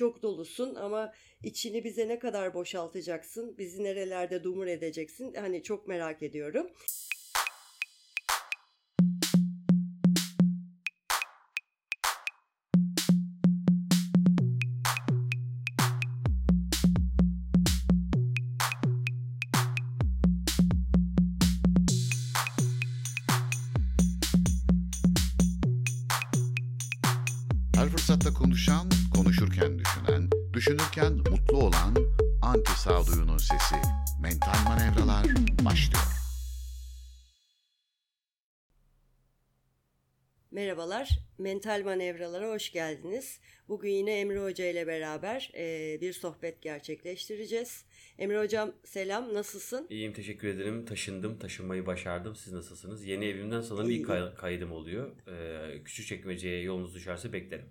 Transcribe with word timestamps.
çok 0.00 0.22
dolusun 0.22 0.74
ama 0.74 1.12
içini 1.44 1.84
bize 1.84 2.08
ne 2.08 2.18
kadar 2.18 2.54
boşaltacaksın? 2.54 3.58
Bizi 3.58 3.84
nerelerde 3.84 4.44
dumur 4.44 4.66
edeceksin? 4.66 5.34
Hani 5.34 5.62
çok 5.62 5.88
merak 5.88 6.22
ediyorum. 6.22 6.70
Düşünürken 30.60 31.12
mutlu 31.12 31.56
olan 31.56 31.96
anti 32.42 32.80
sağduyunun 32.80 33.38
sesi. 33.38 33.74
Mental 34.22 34.64
manevralar 34.64 35.26
başlıyor. 35.64 36.02
Merhabalar, 40.50 41.08
Mental 41.38 41.82
Manevralara 41.84 42.48
hoş 42.48 42.72
geldiniz. 42.72 43.40
Bugün 43.68 43.90
yine 43.90 44.20
Emre 44.20 44.42
Hoca 44.42 44.64
ile 44.66 44.86
beraber 44.86 45.50
e, 45.56 45.98
bir 46.00 46.12
sohbet 46.12 46.62
gerçekleştireceğiz. 46.62 47.84
Emre 48.18 48.40
Hocam 48.40 48.72
selam, 48.84 49.34
nasılsın? 49.34 49.86
İyiyim 49.90 50.12
teşekkür 50.12 50.48
ederim. 50.48 50.84
Taşındım, 50.84 51.38
taşınmayı 51.38 51.86
başardım. 51.86 52.36
Siz 52.36 52.52
nasılsınız? 52.52 53.04
Yeni 53.04 53.24
evimden 53.24 53.60
sanırım 53.60 53.90
İyi. 53.90 54.00
ilk 54.00 54.06
kay- 54.06 54.34
kaydım 54.34 54.72
oluyor. 54.72 55.16
Ee, 55.28 55.84
Küçükçekmece'ye 55.84 56.62
yolunuz 56.62 56.94
düşerse 56.94 57.32
beklerim. 57.32 57.66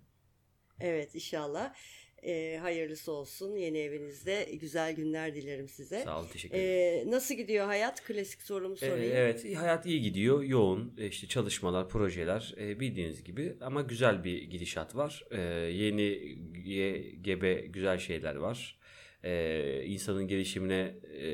Evet 0.79 1.15
inşallah. 1.15 1.73
E, 2.23 2.57
hayırlısı 2.61 3.11
olsun 3.11 3.55
yeni 3.55 3.77
evinizde. 3.77 4.49
Güzel 4.61 4.95
günler 4.95 5.35
dilerim 5.35 5.67
size. 5.67 5.99
Sağ 6.03 6.19
olun, 6.19 6.27
teşekkür 6.33 6.57
ederim. 6.57 7.07
E, 7.07 7.11
nasıl 7.11 7.35
gidiyor 7.35 7.65
hayat? 7.65 8.03
Klasik 8.03 8.41
sorumu 8.41 8.77
sorayım. 8.77 9.11
evet, 9.15 9.45
iyi- 9.45 9.55
hayat 9.55 9.85
iyi 9.85 10.01
gidiyor. 10.01 10.43
Yoğun, 10.43 10.93
e, 10.97 11.07
işte 11.07 11.27
çalışmalar, 11.27 11.89
projeler 11.89 12.55
e, 12.59 12.79
bildiğiniz 12.79 13.23
gibi 13.23 13.55
ama 13.61 13.81
güzel 13.81 14.23
bir 14.23 14.41
gidişat 14.43 14.95
var. 14.95 15.25
Ee, 15.31 15.41
yeni, 15.73 16.37
ye- 16.65 17.11
gebe 17.21 17.53
güzel 17.53 17.97
şeyler 17.97 18.35
var. 18.35 18.79
Ee, 19.23 19.83
insanın 19.85 20.27
gelişimine 20.27 20.95
e, 21.19 21.29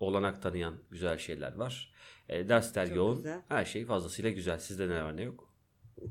olanak 0.00 0.42
tanıyan 0.42 0.74
güzel 0.90 1.18
şeyler 1.18 1.54
var. 1.54 1.92
E, 2.28 2.48
dersler 2.48 2.86
Çok 2.86 2.96
yoğun. 2.96 3.16
güzel. 3.16 3.40
Her 3.48 3.64
şey 3.64 3.84
fazlasıyla 3.84 4.30
güzel. 4.30 4.58
Sizde 4.58 4.88
ne 4.88 5.02
var 5.04 5.16
ne 5.16 5.22
yok? 5.22 5.47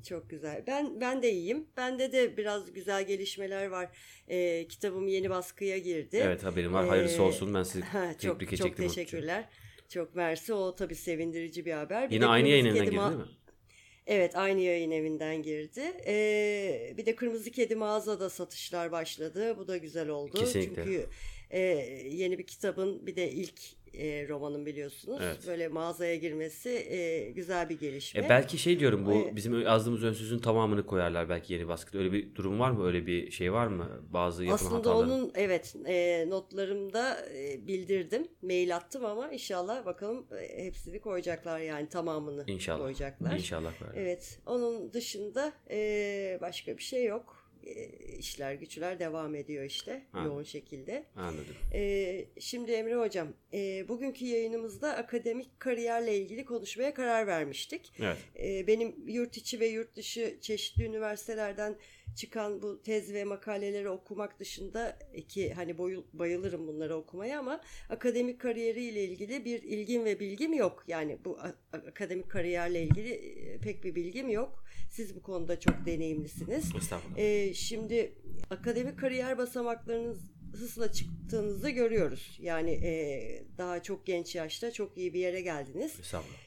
Çok 0.09 0.29
güzel. 0.29 0.63
Ben 0.67 1.01
ben 1.01 1.23
de 1.23 1.31
iyiyim. 1.31 1.65
Bende 1.77 2.11
de 2.11 2.37
biraz 2.37 2.73
güzel 2.73 3.07
gelişmeler 3.07 3.67
var. 3.67 3.89
E, 4.27 4.67
kitabım 4.67 5.07
yeni 5.07 5.29
baskıya 5.29 5.77
girdi. 5.77 6.19
Evet 6.23 6.43
haberim 6.43 6.73
var. 6.73 6.87
Hayırlısı 6.87 7.17
Ee, 7.17 7.21
olsun. 7.21 7.53
Ben 7.53 7.63
sizi 7.63 7.85
Ha, 7.85 8.11
çok 8.21 8.21
tebrik 8.21 8.39
çok 8.39 8.51
edecektim. 8.51 8.85
unuttum. 8.85 8.95
teşekkürler. 9.03 9.49
Çok 9.89 10.15
mersi. 10.15 10.53
O 10.53 10.75
tabii 10.75 10.95
sevindirici 10.95 11.65
bir 11.65 11.71
haber. 11.71 12.09
Bir 12.09 12.15
Yine 12.15 12.25
aynı 12.25 12.47
yayın 12.47 12.65
evinden 12.65 12.85
girdi 12.85 12.97
değil 12.97 13.17
mi? 13.17 13.25
Evet 14.07 14.35
aynı 14.35 14.61
yayın 14.61 14.91
evinden 14.91 15.43
girdi. 15.43 15.81
Ee, 16.07 16.93
bir 16.97 17.05
de 17.05 17.15
Kırmızı 17.15 17.51
Kedi 17.51 17.75
mağazada 17.75 18.29
satışlar 18.29 18.91
başladı. 18.91 19.55
Bu 19.57 19.67
da 19.67 19.77
güzel 19.77 20.09
oldu. 20.09 20.37
Kesinlikle. 20.39 20.75
Çünkü 20.83 21.05
e, 21.49 21.59
yeni 22.11 22.37
bir 22.39 22.47
kitabın 22.47 23.07
bir 23.07 23.15
de 23.15 23.31
ilk 23.31 23.61
e, 23.99 24.27
romanın 24.27 24.65
biliyorsunuz. 24.65 25.19
Evet. 25.23 25.37
Böyle 25.47 25.67
mağazaya 25.67 26.15
girmesi 26.15 26.69
e, 26.69 27.31
güzel 27.31 27.69
bir 27.69 27.79
gelişme. 27.79 28.25
E 28.25 28.29
belki 28.29 28.57
şey 28.57 28.79
diyorum 28.79 29.05
bu 29.05 29.11
Ay- 29.11 29.35
bizim 29.35 29.61
yazdığımız 29.61 30.03
ön 30.03 30.13
sözün 30.13 30.39
tamamını 30.39 30.85
koyarlar 30.85 31.29
belki 31.29 31.53
yeni 31.53 31.67
baskıda. 31.67 31.97
Öyle 31.97 32.11
bir 32.11 32.35
durum 32.35 32.59
var 32.59 32.71
mı? 32.71 32.87
Öyle 32.87 33.07
bir 33.07 33.31
şey 33.31 33.53
var 33.53 33.67
mı? 33.67 34.01
Bazı 34.09 34.43
yapım 34.45 34.67
Aslında 34.67 34.97
onun 34.97 35.31
evet 35.35 35.75
e, 35.85 36.25
notlarımda 36.29 37.17
e, 37.35 37.67
bildirdim. 37.67 38.27
Mail 38.41 38.75
attım 38.75 39.05
ama 39.05 39.31
inşallah 39.31 39.85
bakalım 39.85 40.27
e, 40.41 40.65
hepsini 40.65 40.99
koyacaklar 40.99 41.59
yani 41.59 41.89
tamamını 41.89 42.43
İnşallah. 42.47 42.79
koyacaklar. 42.79 43.33
İnşallah 43.33 43.71
böyle. 43.81 44.01
Evet, 44.01 44.39
onun 44.45 44.93
dışında 44.93 45.53
e, 45.69 46.37
başka 46.41 46.77
bir 46.77 46.83
şey 46.83 47.05
yok. 47.05 47.36
E, 47.67 48.17
işler 48.17 48.53
güçler 48.53 48.99
devam 48.99 49.35
ediyor 49.35 49.63
işte 49.63 50.03
Ha. 50.11 50.23
yoğun 50.25 50.43
şekilde. 50.43 51.03
Anladım. 51.15 51.55
E, 51.73 52.25
şimdi 52.39 52.71
Emre 52.71 52.95
Hocam, 52.95 53.27
e, 53.53 53.87
bugünkü 53.87 54.25
yayınımızda 54.25 54.95
akademik 54.95 55.59
kariyerle 55.59 56.17
ilgili 56.17 56.45
konuşmaya 56.45 56.93
karar 56.93 57.27
vermiştik. 57.27 57.93
Evet. 57.99 58.17
E, 58.39 58.67
benim 58.67 58.95
yurt 59.07 59.37
içi 59.37 59.59
ve 59.59 59.67
yurt 59.67 59.95
dışı 59.95 60.37
çeşitli 60.41 60.83
üniversitelerden 60.83 61.75
çıkan 62.17 62.61
bu 62.61 62.81
tez 62.81 63.13
ve 63.13 63.23
makaleleri 63.23 63.89
okumak 63.89 64.39
dışında 64.39 64.99
ki 65.29 65.53
hani 65.53 65.77
boyu- 65.77 66.05
bayılırım 66.13 66.67
bunları 66.67 66.95
okumaya 66.95 67.39
ama 67.39 67.61
akademik 67.89 68.41
kariyeriyle 68.41 69.03
ilgili 69.03 69.45
bir 69.45 69.63
ilgim 69.63 70.05
ve 70.05 70.19
bilgim 70.19 70.53
yok. 70.53 70.83
Yani 70.87 71.17
bu 71.25 71.39
akademik 71.73 72.29
kariyerle 72.31 72.83
ilgili 72.83 73.09
e, 73.13 73.57
pek 73.57 73.83
bir 73.83 73.95
bilgim 73.95 74.29
yok. 74.29 74.63
Siz 74.91 75.15
bu 75.15 75.21
konuda 75.21 75.59
çok 75.59 75.85
deneyimlisiniz. 75.85 76.75
Estağfurullah. 76.75 77.17
Ee, 77.17 77.53
şimdi 77.53 78.13
akademik 78.49 78.99
kariyer 78.99 79.37
basamaklarınız 79.37 80.36
hızla 80.57 80.91
çıktığınızı 80.91 81.69
görüyoruz. 81.69 82.37
Yani 82.41 82.71
e, 82.71 83.43
daha 83.57 83.83
çok 83.83 84.05
genç 84.05 84.35
yaşta 84.35 84.71
çok 84.71 84.97
iyi 84.97 85.13
bir 85.13 85.19
yere 85.19 85.41
geldiniz. 85.41 85.93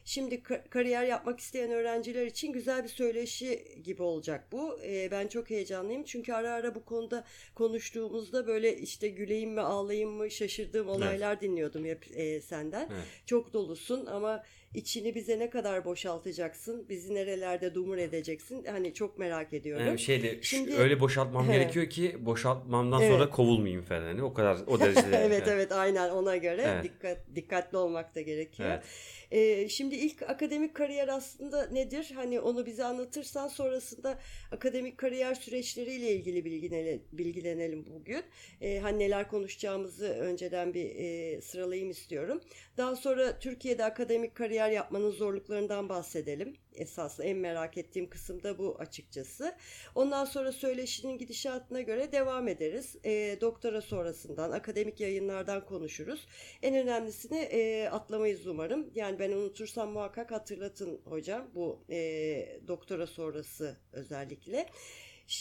Şimdi 0.04 0.34
ka- 0.34 0.68
kariyer 0.68 1.04
yapmak 1.04 1.40
isteyen 1.40 1.70
öğrenciler 1.70 2.26
için 2.26 2.52
güzel 2.52 2.84
bir 2.84 2.88
söyleşi 2.88 3.80
gibi 3.84 4.02
olacak 4.02 4.52
bu. 4.52 4.80
Ee, 4.84 5.08
ben 5.10 5.28
çok 5.28 5.50
heyecanlıyım 5.50 6.04
çünkü 6.04 6.32
ara 6.32 6.52
ara 6.52 6.74
bu 6.74 6.84
konuda 6.84 7.24
konuştuğumuzda 7.54 8.46
böyle 8.46 8.76
işte 8.76 9.08
güleyim 9.08 9.50
mi 9.50 9.60
ağlayayım 9.60 10.10
mı 10.10 10.30
şaşırdığım 10.30 10.88
olaylar 10.88 11.40
dinliyordum 11.40 11.84
hep 11.84 12.06
e, 12.14 12.40
senden. 12.40 12.88
Evet. 12.92 13.04
Çok 13.26 13.52
dolusun 13.52 14.06
ama 14.06 14.42
içini 14.74 15.14
bize 15.14 15.38
ne 15.38 15.50
kadar 15.50 15.84
boşaltacaksın? 15.84 16.88
Bizi 16.88 17.14
nerelerde 17.14 17.74
dumur 17.74 17.98
edeceksin? 17.98 18.64
Hani 18.64 18.94
çok 18.94 19.18
merak 19.18 19.52
ediyorum. 19.52 19.86
Yani 19.86 19.98
şeyde 19.98 20.42
Şimdi- 20.42 20.74
öyle 20.76 21.00
boşaltmam 21.00 21.48
He. 21.48 21.52
gerekiyor 21.52 21.90
ki 21.90 22.16
boşaltmamdan 22.26 23.02
Evet. 23.02 23.12
sonra 23.12 23.30
kovulmayayım 23.30 23.82
falan. 23.82 24.02
Hani 24.02 24.22
o 24.22 24.34
kadar 24.34 24.58
o 24.66 24.80
derecede. 24.80 25.16
evet 25.16 25.48
evet 25.48 25.72
aynen 25.72 26.10
ona 26.10 26.36
göre 26.36 26.62
Evet. 26.68 26.84
dikkat 26.84 27.18
dikkatli 27.34 27.78
olmak 27.78 28.14
da 28.14 28.20
gerekiyor. 28.20 28.68
Evet. 28.70 28.82
Ee, 29.30 29.68
şimdi 29.68 29.94
ilk 29.94 30.22
akademik 30.22 30.74
kariyer 30.74 31.08
aslında 31.08 31.66
nedir? 31.66 32.12
Hani 32.14 32.40
onu 32.40 32.66
bize 32.66 32.84
anlatırsan 32.84 33.48
sonrasında 33.48 34.18
akademik 34.52 34.98
kariyer 34.98 35.34
süreçleriyle 35.34 36.12
ilgili 36.12 36.44
bilgilenelim, 36.44 37.02
bilgilenelim 37.12 37.86
bugün. 37.86 38.22
Ee, 38.60 38.78
hani 38.78 38.98
neler 38.98 39.28
konuşacağımızı 39.28 40.06
önceden 40.08 40.74
bir 40.74 40.94
e, 40.96 41.40
sıralayayım 41.40 41.90
istiyorum. 41.90 42.40
Daha 42.76 42.96
sonra 42.96 43.38
Türkiye'de 43.38 43.84
akademik 43.84 44.34
kariyer 44.34 44.70
yapmanın 44.70 45.10
zorluklarından 45.10 45.88
bahsedelim. 45.88 46.56
Esaslı 46.74 47.24
en 47.24 47.36
merak 47.36 47.78
ettiğim 47.78 48.10
kısım 48.10 48.42
da 48.42 48.58
bu 48.58 48.76
açıkçası. 48.78 49.56
Ondan 49.94 50.24
sonra 50.24 50.52
söyleşinin 50.52 51.18
gidişatına 51.18 51.80
göre 51.80 52.12
devam 52.12 52.48
ederiz. 52.48 52.96
E, 53.04 53.38
doktora 53.40 53.80
sonrasından, 53.80 54.50
akademik 54.50 55.00
yayınlardan 55.00 55.66
konuşuruz. 55.66 56.26
En 56.62 56.74
önemlisini 56.74 57.38
e, 57.38 57.88
atlamayız 57.88 58.46
umarım. 58.46 58.90
Yani 58.94 59.18
ben 59.18 59.32
unutursam 59.32 59.90
muhakkak 59.90 60.30
hatırlatın 60.30 61.00
hocam 61.04 61.50
bu 61.54 61.84
e, 61.90 62.60
doktora 62.68 63.06
sonrası 63.06 63.76
özellikle. 63.92 64.66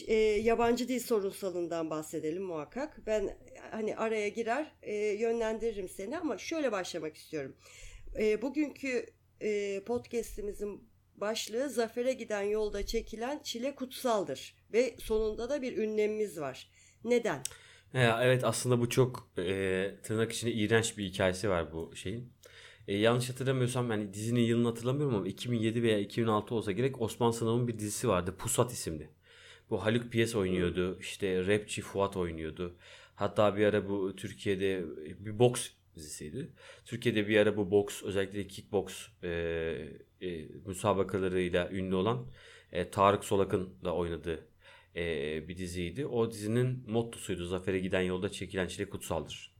E, 0.07 0.13
yabancı 0.15 0.87
dil 0.87 0.99
sorunsalından 0.99 1.89
bahsedelim 1.89 2.43
muhakkak. 2.43 3.01
Ben 3.05 3.37
hani 3.71 3.97
araya 3.97 4.29
girer 4.29 4.71
e, 4.81 4.95
yönlendiririm 4.95 5.89
seni 5.89 6.17
ama 6.17 6.37
şöyle 6.37 6.71
başlamak 6.71 7.17
istiyorum. 7.17 7.55
E, 8.19 8.41
bugünkü 8.41 9.05
e, 9.41 9.81
podcast'imizin 9.85 10.88
başlığı 11.21 11.69
zafere 11.69 12.13
giden 12.13 12.41
yolda 12.41 12.85
çekilen 12.85 13.39
çile 13.43 13.75
kutsaldır 13.75 14.55
ve 14.73 14.95
sonunda 14.99 15.49
da 15.49 15.61
bir 15.61 15.77
ünlemimiz 15.77 16.39
var. 16.39 16.69
Neden? 17.03 17.43
Evet 17.93 18.43
aslında 18.43 18.79
bu 18.79 18.89
çok 18.89 19.29
e, 19.37 19.95
tırnak 20.03 20.31
içinde 20.31 20.51
iğrenç 20.51 20.97
bir 20.97 21.05
hikayesi 21.05 21.49
var 21.49 21.73
bu 21.73 21.95
şeyin. 21.95 22.33
E, 22.87 22.97
yanlış 22.97 23.29
hatırlamıyorsam 23.29 23.91
yani 23.91 24.13
dizinin 24.13 24.41
yılını 24.41 24.67
hatırlamıyorum 24.67 25.15
ama 25.15 25.27
2007 25.27 25.83
veya 25.83 25.99
2006 25.99 26.55
olsa 26.55 26.71
gerek 26.71 27.01
Osman 27.01 27.31
Sınav'ın 27.31 27.67
bir 27.67 27.79
dizisi 27.79 28.07
vardı. 28.07 28.35
Pusat 28.37 28.71
isimli. 28.71 29.09
Bu 29.69 29.85
Haluk 29.85 30.11
Piyes 30.11 30.35
oynuyordu. 30.35 30.99
İşte 30.99 31.47
rapçi 31.47 31.81
Fuat 31.81 32.17
oynuyordu. 32.17 32.75
Hatta 33.15 33.57
bir 33.57 33.65
ara 33.65 33.89
bu 33.89 34.15
Türkiye'de 34.15 34.85
bir 35.19 35.39
boks 35.39 35.69
dizisiydi. 35.99 36.49
Türkiye'de 36.85 37.27
bir 37.27 37.37
ara 37.37 37.57
bu 37.57 37.71
boks 37.71 38.03
özellikle 38.03 38.47
kickboks 38.47 39.07
e, 39.23 39.29
e, 40.21 40.45
müsabakalarıyla 40.65 41.69
ünlü 41.71 41.95
olan 41.95 42.27
e, 42.71 42.89
Tarık 42.89 43.25
Solak'ın 43.25 43.69
da 43.83 43.95
oynadığı 43.95 44.47
e, 44.95 45.47
bir 45.47 45.57
diziydi. 45.57 46.05
O 46.05 46.31
dizinin 46.31 46.83
mottosuydu 46.87 47.45
Zafer'e 47.45 47.79
giden 47.79 48.01
yolda 48.01 48.29
çekilen 48.29 48.67
çile 48.67 48.89
kutsaldır. 48.89 49.53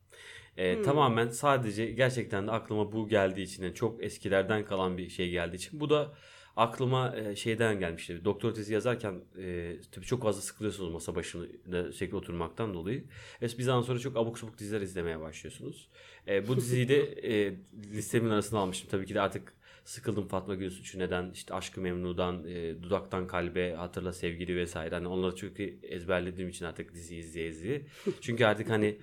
E, 0.57 0.81
Tamamen 0.81 1.29
sadece 1.29 1.85
gerçekten 1.85 2.47
de 2.47 2.51
aklıma 2.51 2.91
bu 2.91 3.09
geldiği 3.09 3.43
için 3.43 3.63
yani 3.63 3.75
çok 3.75 4.03
eskilerden 4.03 4.65
kalan 4.65 4.97
bir 4.97 5.09
şey 5.09 5.29
geldiği 5.29 5.55
için. 5.55 5.79
Bu 5.79 5.89
da 5.89 6.13
aklıma 6.55 7.15
e, 7.15 7.35
şeyden 7.35 7.79
gelmişti. 7.79 8.25
Doktor 8.25 8.53
tezi 8.53 8.73
yazarken 8.73 9.21
e, 9.37 9.75
tabii 9.91 10.05
çok 10.05 10.23
fazla 10.23 10.41
sıkılıyorsunuz 10.41 10.93
masa 10.93 11.15
başında 11.15 11.91
sürekli 11.91 12.15
oturmaktan 12.15 12.73
dolayı. 12.73 13.05
Ve 13.41 13.45
bir 13.45 13.63
zaman 13.63 13.81
sonra 13.81 13.99
çok 13.99 14.17
abuk 14.17 14.39
sabuk 14.39 14.57
diziler 14.57 14.81
izlemeye 14.81 15.19
başlıyorsunuz. 15.19 15.89
E, 16.29 16.47
bu 16.47 16.57
diziyi 16.57 16.87
de 16.89 16.97
e, 17.03 17.55
listemin 17.93 18.29
arasına 18.29 18.59
almıştım. 18.59 18.89
Tabii 18.91 19.05
ki 19.05 19.15
de 19.15 19.21
artık 19.21 19.53
sıkıldım 19.89 20.27
Fatma 20.27 20.55
Gül 20.55 20.69
Suçu 20.69 20.99
neden 20.99 21.31
işte 21.33 21.53
Aşkı 21.53 21.81
Memnu'dan 21.81 22.47
e, 22.47 22.83
Dudaktan 22.83 23.27
Kalbe 23.27 23.73
Hatırla 23.73 24.13
Sevgili 24.13 24.55
vesaire 24.55 24.95
hani 24.95 25.07
onları 25.07 25.35
çok 25.35 25.59
ezberlediğim 25.83 26.49
için 26.49 26.65
artık 26.65 26.93
dizi 26.93 27.15
izleye 27.15 27.47
izleye. 27.47 27.81
Çünkü 28.21 28.45
artık 28.45 28.69
hani 28.69 28.97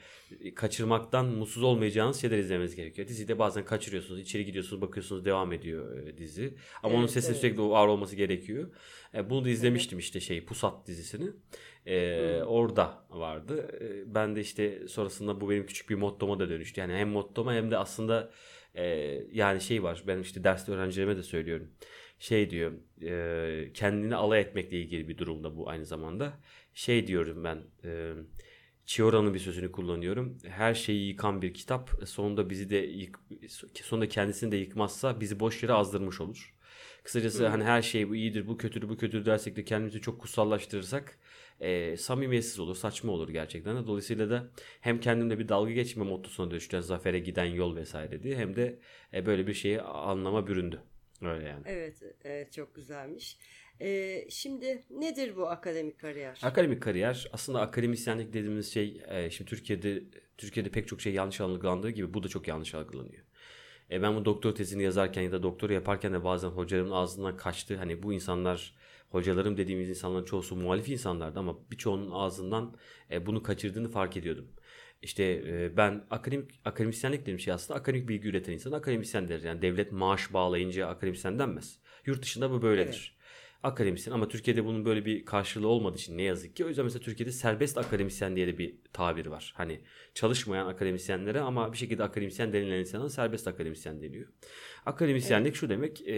kaçırmaktan 0.54 1.26
mutsuz 1.26 1.62
olmayacağınız 1.62 2.20
şeyler 2.20 2.38
izlemeniz 2.38 2.76
gerekiyor. 2.76 3.08
Dizide 3.08 3.38
bazen 3.38 3.64
kaçırıyorsunuz 3.64 4.20
içeri 4.20 4.44
gidiyorsunuz 4.44 4.82
bakıyorsunuz 4.82 5.24
devam 5.24 5.52
ediyor 5.52 5.98
e, 5.98 6.18
dizi. 6.18 6.54
Ama 6.82 6.92
evet, 6.92 6.98
onun 6.98 7.06
sesi 7.06 7.30
evet. 7.30 7.40
sürekli 7.40 7.62
var 7.62 7.86
olması 7.86 8.16
gerekiyor. 8.16 8.70
E, 9.14 9.30
bunu 9.30 9.44
da 9.44 9.48
izlemiştim 9.48 9.96
evet. 9.96 10.04
işte 10.04 10.20
şey 10.20 10.44
Pusat 10.44 10.86
dizisini. 10.86 11.30
E, 11.86 12.40
hmm. 12.40 12.46
Orada 12.46 13.04
vardı. 13.10 13.68
E, 13.80 14.14
ben 14.14 14.36
de 14.36 14.40
işte 14.40 14.88
sonrasında 14.88 15.40
bu 15.40 15.50
benim 15.50 15.66
küçük 15.66 15.90
bir 15.90 15.94
mottoma 15.94 16.38
da 16.38 16.48
dönüştü. 16.48 16.80
Yani 16.80 16.92
hem 16.92 17.08
mottoma 17.08 17.54
hem 17.54 17.70
de 17.70 17.76
aslında 17.78 18.30
yani 19.32 19.60
şey 19.60 19.82
var 19.82 20.04
ben 20.06 20.18
işte 20.18 20.44
derste 20.44 20.72
öğrencilerime 20.72 21.16
de 21.16 21.22
söylüyorum. 21.22 21.70
Şey 22.18 22.50
diyor 22.50 22.72
e, 23.02 23.72
kendini 23.72 24.14
alay 24.14 24.40
etmekle 24.40 24.80
ilgili 24.80 25.08
bir 25.08 25.18
durumda 25.18 25.56
bu 25.56 25.68
aynı 25.68 25.86
zamanda. 25.86 26.40
Şey 26.74 27.06
diyorum 27.06 27.44
ben 27.44 27.62
e, 27.84 28.12
Chiora'nın 28.86 29.34
bir 29.34 29.38
sözünü 29.38 29.72
kullanıyorum. 29.72 30.38
Her 30.48 30.74
şeyi 30.74 31.08
yıkan 31.08 31.42
bir 31.42 31.54
kitap 31.54 31.90
sonunda 32.04 32.50
bizi 32.50 32.70
de 32.70 32.76
yık, 32.76 33.20
sonunda 33.74 34.08
kendisini 34.08 34.52
de 34.52 34.56
yıkmazsa 34.56 35.20
bizi 35.20 35.40
boş 35.40 35.62
yere 35.62 35.72
azdırmış 35.72 36.20
olur. 36.20 36.55
Kısacası 37.06 37.44
Hı. 37.44 37.48
hani 37.48 37.64
her 37.64 37.82
şey 37.82 38.08
bu 38.08 38.16
iyidir, 38.16 38.46
bu 38.46 38.56
kötüdür, 38.56 38.88
bu 38.88 38.96
kötüdür 38.96 39.26
dersek 39.26 39.56
de 39.56 39.64
kendimizi 39.64 40.00
çok 40.00 40.20
kutsallaştırırsak 40.20 41.18
e, 41.60 41.96
samimiyetsiz 41.96 42.58
olur, 42.58 42.76
saçma 42.76 43.12
olur 43.12 43.28
gerçekten 43.28 43.76
de. 43.76 43.86
Dolayısıyla 43.86 44.30
da 44.30 44.50
hem 44.80 45.00
kendimde 45.00 45.38
bir 45.38 45.48
dalga 45.48 45.72
geçme 45.72 46.04
mottosuna 46.04 46.50
düştü. 46.50 46.82
Zafere 46.82 47.18
giden 47.18 47.44
yol 47.44 47.76
vesaire 47.76 48.22
diye 48.22 48.36
hem 48.36 48.56
de 48.56 48.78
e, 49.14 49.26
böyle 49.26 49.46
bir 49.46 49.54
şeyi 49.54 49.82
anlama 49.82 50.46
büründü. 50.46 50.80
Öyle 51.22 51.48
yani. 51.48 51.62
Evet, 51.66 52.02
evet 52.24 52.52
çok 52.52 52.74
güzelmiş. 52.74 53.38
Ee, 53.80 54.26
şimdi 54.30 54.84
nedir 54.90 55.36
bu 55.36 55.48
akademik 55.48 55.98
kariyer? 55.98 56.40
Akademik 56.42 56.82
kariyer 56.82 57.28
aslında 57.32 57.60
akademisyenlik 57.60 58.32
dediğimiz 58.32 58.72
şey 58.72 59.02
e, 59.08 59.30
şimdi 59.30 59.50
Türkiye'de 59.50 60.02
Türkiye'de 60.38 60.70
pek 60.70 60.88
çok 60.88 61.00
şey 61.00 61.12
yanlış 61.12 61.40
algılandığı 61.40 61.90
gibi 61.90 62.14
bu 62.14 62.22
da 62.22 62.28
çok 62.28 62.48
yanlış 62.48 62.74
algılanıyor. 62.74 63.25
E, 63.90 64.02
ben 64.02 64.16
bu 64.16 64.24
doktor 64.24 64.54
tezini 64.54 64.82
yazarken 64.82 65.22
ya 65.22 65.32
da 65.32 65.42
doktor 65.42 65.70
yaparken 65.70 66.12
de 66.12 66.24
bazen 66.24 66.48
hocalarımın 66.48 66.92
ağzından 66.92 67.36
kaçtı. 67.36 67.76
Hani 67.76 68.02
bu 68.02 68.12
insanlar 68.12 68.74
hocalarım 69.10 69.56
dediğimiz 69.56 69.88
insanların 69.88 70.24
çoğusu 70.24 70.56
muhalif 70.56 70.88
insanlardı 70.88 71.38
ama 71.38 71.58
birçoğunun 71.70 72.10
ağzından 72.10 72.76
e, 73.10 73.26
bunu 73.26 73.42
kaçırdığını 73.42 73.88
fark 73.88 74.16
ediyordum. 74.16 74.48
İşte 75.02 75.24
e, 75.24 75.76
ben 75.76 76.04
akademik 76.10 76.60
akademisyenlik 76.64 77.20
dediğim 77.20 77.40
şey 77.40 77.54
aslında 77.54 77.80
akademik 77.80 78.08
bilgi 78.08 78.28
üreten 78.28 78.52
insan 78.52 78.72
akademisyen. 78.72 79.40
Yani 79.44 79.62
devlet 79.62 79.92
maaş 79.92 80.32
bağlayınca 80.32 80.88
akademisyen 80.88 81.38
denmez. 81.38 81.78
Yurt 82.06 82.22
dışında 82.22 82.50
bu 82.50 82.62
böyledir. 82.62 83.12
Evet 83.12 83.15
akademisyen 83.62 84.14
ama 84.14 84.28
Türkiye'de 84.28 84.64
bunun 84.64 84.84
böyle 84.84 85.04
bir 85.04 85.24
karşılığı 85.24 85.68
olmadığı 85.68 85.96
için 85.96 86.18
ne 86.18 86.22
yazık 86.22 86.56
ki. 86.56 86.64
O 86.64 86.68
yüzden 86.68 86.84
mesela 86.84 87.02
Türkiye'de 87.02 87.32
serbest 87.32 87.78
akademisyen 87.78 88.36
diye 88.36 88.46
de 88.46 88.58
bir 88.58 88.74
tabir 88.92 89.26
var. 89.26 89.52
Hani 89.56 89.80
çalışmayan 90.14 90.66
akademisyenlere 90.66 91.40
ama 91.40 91.72
bir 91.72 91.78
şekilde 91.78 92.02
akademisyen 92.02 92.52
denilen 92.52 92.80
insana 92.80 93.08
serbest 93.08 93.48
akademisyen 93.48 94.02
deniyor. 94.02 94.28
Akademisyenlik 94.86 95.48
evet. 95.48 95.60
şu 95.60 95.68
demek 95.68 96.08
e, 96.08 96.16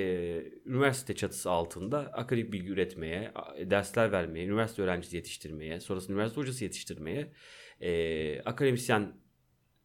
üniversite 0.66 1.14
çatısı 1.14 1.50
altında 1.50 1.98
akademik 1.98 2.52
bilgi 2.52 2.68
üretmeye, 2.68 3.32
dersler 3.70 4.12
vermeye, 4.12 4.46
üniversite 4.46 4.82
öğrencisi 4.82 5.16
yetiştirmeye, 5.16 5.80
sonrasında 5.80 6.12
üniversite 6.12 6.40
hocası 6.40 6.64
yetiştirmeye, 6.64 7.32
e, 7.80 8.40
akademisyen 8.44 9.12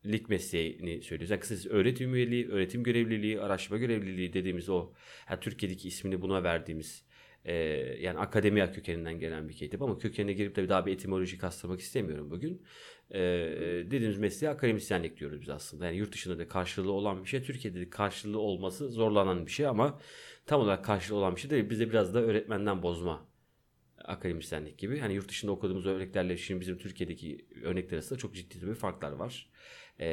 lik 0.05 0.29
mesleğini 0.29 1.01
söylüyoruz. 1.01 1.31
Yani 1.31 1.39
kısacası 1.39 1.69
öğretim 1.69 2.15
üyeliği, 2.15 2.49
öğretim 2.49 2.83
görevliliği, 2.83 3.41
araştırma 3.41 3.77
görevliliği 3.77 4.33
dediğimiz 4.33 4.69
o 4.69 4.93
yani 5.29 5.39
Türkiye'deki 5.39 5.87
ismini 5.87 6.21
buna 6.21 6.43
verdiğimiz 6.43 7.05
e, 7.45 7.53
yani 7.99 8.19
akademiya 8.19 8.71
kökeninden 8.71 9.19
gelen 9.19 9.49
bir 9.49 9.53
kitap 9.53 9.81
ama 9.81 9.97
kökenine 9.97 10.33
girip 10.33 10.55
de 10.55 10.69
daha 10.69 10.85
bir 10.85 10.93
etimoloji 10.93 11.37
kastırmak 11.37 11.79
istemiyorum 11.79 12.31
bugün. 12.31 12.61
E, 13.11 13.19
dediğimiz 13.91 14.17
mesleğe 14.17 14.51
akademisyenlik 14.51 15.19
diyoruz 15.19 15.41
biz 15.41 15.49
aslında. 15.49 15.85
Yani 15.85 15.97
yurt 15.97 16.13
dışında 16.13 16.39
da 16.39 16.47
karşılığı 16.47 16.91
olan 16.91 17.23
bir 17.23 17.29
şey. 17.29 17.43
Türkiye'de 17.43 17.79
de 17.79 17.89
karşılığı 17.89 18.39
olması 18.39 18.89
zorlanan 18.89 19.45
bir 19.45 19.51
şey 19.51 19.67
ama 19.67 19.99
tam 20.45 20.61
olarak 20.61 20.85
karşılığı 20.85 21.17
olan 21.17 21.35
bir 21.35 21.41
şey 21.41 21.49
değil. 21.49 21.69
Bize 21.69 21.89
biraz 21.89 22.13
da 22.13 22.21
öğretmenden 22.21 22.83
bozma 22.83 23.27
akademisyenlik 24.03 24.77
gibi. 24.77 24.99
Hani 24.99 25.13
yurt 25.13 25.29
dışında 25.29 25.51
okuduğumuz 25.51 25.85
örneklerle 25.85 26.37
şimdi 26.37 26.61
bizim 26.61 26.77
Türkiye'deki 26.77 27.45
örnekler 27.63 27.93
arasında 27.93 28.19
çok 28.19 28.35
ciddi 28.35 28.67
bir 28.67 28.75
farklar 28.75 29.11
var. 29.11 29.49
Ee, 29.99 30.05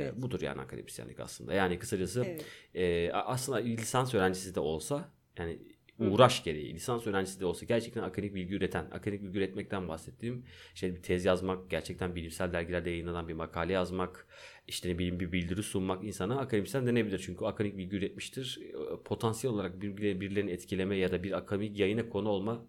evet. 0.00 0.16
Budur 0.16 0.40
yani 0.40 0.60
akademisyenlik 0.60 1.20
aslında. 1.20 1.54
Yani 1.54 1.78
kısacası 1.78 2.24
evet. 2.24 2.44
e, 2.74 3.12
aslında 3.12 3.58
lisans 3.58 4.14
öğrencisi 4.14 4.54
de 4.54 4.60
olsa 4.60 5.12
yani 5.38 5.58
uğraş 5.98 6.44
gereği 6.44 6.74
lisans 6.74 7.06
öğrencisi 7.06 7.40
de 7.40 7.46
olsa 7.46 7.66
gerçekten 7.66 8.02
akademik 8.02 8.34
bilgi 8.34 8.54
üreten, 8.54 8.84
akademik 8.90 9.22
bilgi 9.22 9.38
üretmekten 9.38 9.88
bahsettiğim 9.88 10.44
işte 10.74 10.94
bir 10.94 11.02
tez 11.02 11.24
yazmak, 11.24 11.70
gerçekten 11.70 12.14
bilimsel 12.14 12.52
dergilerde 12.52 12.90
yayınlanan 12.90 13.28
bir 13.28 13.34
makale 13.34 13.72
yazmak, 13.72 14.26
işte 14.68 14.88
ne 14.88 14.98
bileyim 14.98 15.20
bir 15.20 15.32
bildiri 15.32 15.62
sunmak 15.62 16.04
insana 16.04 16.38
akademisyen 16.38 16.86
denebilir. 16.86 17.18
Çünkü 17.18 17.44
akademik 17.44 17.78
bilgi 17.78 17.96
üretmiştir. 17.96 18.60
Potansiyel 19.04 19.54
olarak 19.54 19.82
birilerini 19.82 20.50
etkileme 20.50 20.96
ya 20.96 21.12
da 21.12 21.22
bir 21.22 21.32
akademik 21.32 21.78
yayına 21.78 22.08
konu 22.08 22.28
olma 22.28 22.66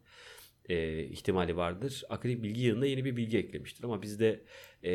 e, 0.69 1.03
ihtimali 1.03 1.57
vardır. 1.57 2.03
Akademik 2.09 2.43
bilgi 2.43 2.61
yanında 2.61 2.85
yeni 2.85 3.05
bir 3.05 3.15
bilgi 3.15 3.37
eklemiştir. 3.37 3.83
Ama 3.83 4.01
bizde 4.01 4.43
e, 4.83 4.91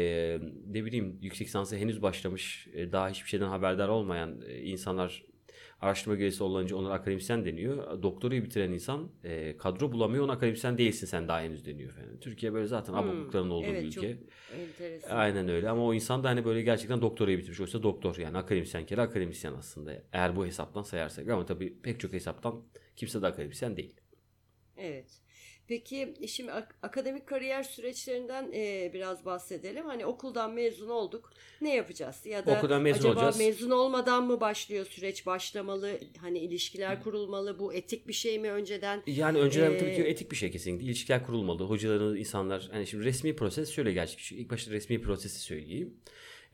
ne 0.66 0.84
bileyim 0.84 1.18
yüksek 1.22 1.46
lisansa 1.46 1.76
henüz 1.76 2.02
başlamış, 2.02 2.68
e, 2.72 2.92
daha 2.92 3.08
hiçbir 3.08 3.28
şeyden 3.28 3.48
haberdar 3.48 3.88
olmayan 3.88 4.40
e, 4.48 4.62
insanlar 4.62 5.24
araştırma 5.80 6.16
görevlisi 6.16 6.44
olunca 6.44 6.76
ona 6.76 6.92
akademisyen 6.92 7.44
deniyor. 7.44 8.02
Doktorayı 8.02 8.44
bitiren 8.44 8.72
insan 8.72 9.08
e, 9.24 9.56
kadro 9.56 9.92
bulamıyor 9.92 10.24
ona 10.24 10.32
akademisyen 10.32 10.78
değilsin 10.78 11.06
sen 11.06 11.28
daha 11.28 11.40
henüz 11.40 11.66
deniyor 11.66 11.90
falan. 11.90 12.20
Türkiye 12.20 12.52
böyle 12.52 12.66
zaten 12.66 12.92
hmm. 12.92 12.98
abuklukların 12.98 13.50
olduğu 13.50 13.66
evet, 13.66 13.82
bir 13.82 13.88
ülke. 13.88 14.18
Çok 15.00 15.10
Aynen 15.10 15.48
öyle 15.48 15.70
ama 15.70 15.86
o 15.86 15.94
insan 15.94 16.24
da 16.24 16.28
hani 16.28 16.44
böyle 16.44 16.62
gerçekten 16.62 17.00
doktorayı 17.00 17.38
bitirmiş. 17.38 17.60
Oysa 17.60 17.82
doktor 17.82 18.16
yani 18.16 18.38
akademisyen 18.38 18.86
kere 18.86 19.00
akademisyen 19.00 19.52
aslında. 19.52 19.92
Eğer 20.12 20.36
bu 20.36 20.46
hesaptan 20.46 20.82
sayarsak 20.82 21.28
ama 21.28 21.46
tabii 21.46 21.80
pek 21.82 22.00
çok 22.00 22.12
hesaptan 22.12 22.62
kimse 22.96 23.22
de 23.22 23.26
akademisyen 23.26 23.76
değil. 23.76 23.94
Evet. 24.76 25.23
Peki 25.68 26.14
şimdi 26.26 26.52
akademik 26.82 27.26
kariyer 27.26 27.62
süreçlerinden 27.62 28.52
e, 28.52 28.90
biraz 28.94 29.24
bahsedelim. 29.24 29.86
Hani 29.86 30.06
okuldan 30.06 30.52
mezun 30.52 30.88
olduk. 30.88 31.32
Ne 31.60 31.74
yapacağız? 31.74 32.26
Ya 32.26 32.46
da 32.46 32.58
Okuldan 32.58 32.82
mezun 32.82 32.98
acaba 32.98 33.12
olacağız. 33.12 33.38
mezun 33.38 33.70
olmadan 33.70 34.24
mı 34.24 34.40
başlıyor 34.40 34.86
süreç? 34.86 35.26
Başlamalı? 35.26 35.98
Hani 36.20 36.38
ilişkiler 36.38 37.02
kurulmalı? 37.02 37.58
Bu 37.58 37.74
etik 37.74 38.08
bir 38.08 38.12
şey 38.12 38.38
mi 38.38 38.50
önceden? 38.50 39.02
Yani 39.06 39.38
önceden 39.38 39.70
ee, 39.70 39.78
tabii 39.78 39.96
ki 39.96 40.02
etik 40.02 40.30
bir 40.30 40.36
şey 40.36 40.50
kesinlikle. 40.50 40.86
İlişkiler 40.86 41.26
kurulmalı. 41.26 41.64
Hocaların, 41.64 42.16
insanlar. 42.16 42.68
Hani 42.72 42.86
şimdi 42.86 43.04
resmi 43.04 43.36
proses 43.36 43.70
şöyle 43.70 43.92
gerçekleşiyor. 43.92 44.42
İlk 44.42 44.50
başta 44.50 44.70
resmi 44.70 45.02
prosesi 45.02 45.40
söyleyeyim. 45.40 45.94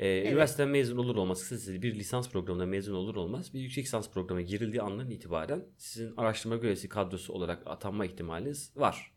Ee, 0.01 0.09
evet. 0.09 0.33
Üniversiteden 0.33 0.69
mezun 0.69 0.97
olur 0.97 1.17
olmaz, 1.17 1.41
kısacası 1.41 1.83
bir 1.83 1.95
lisans 1.95 2.31
programında 2.31 2.67
mezun 2.67 2.95
olur 2.95 3.17
olmaz 3.17 3.55
bir 3.55 3.61
yüksek 3.61 3.85
lisans 3.85 4.11
programına 4.11 4.47
girildiği 4.47 4.83
andan 4.83 5.11
itibaren 5.11 5.65
sizin 5.77 6.17
araştırma 6.17 6.57
görevlisi 6.57 6.89
kadrosu 6.89 7.33
olarak 7.33 7.63
atanma 7.67 8.07
ihtimaliniz 8.07 8.73
var. 8.77 9.13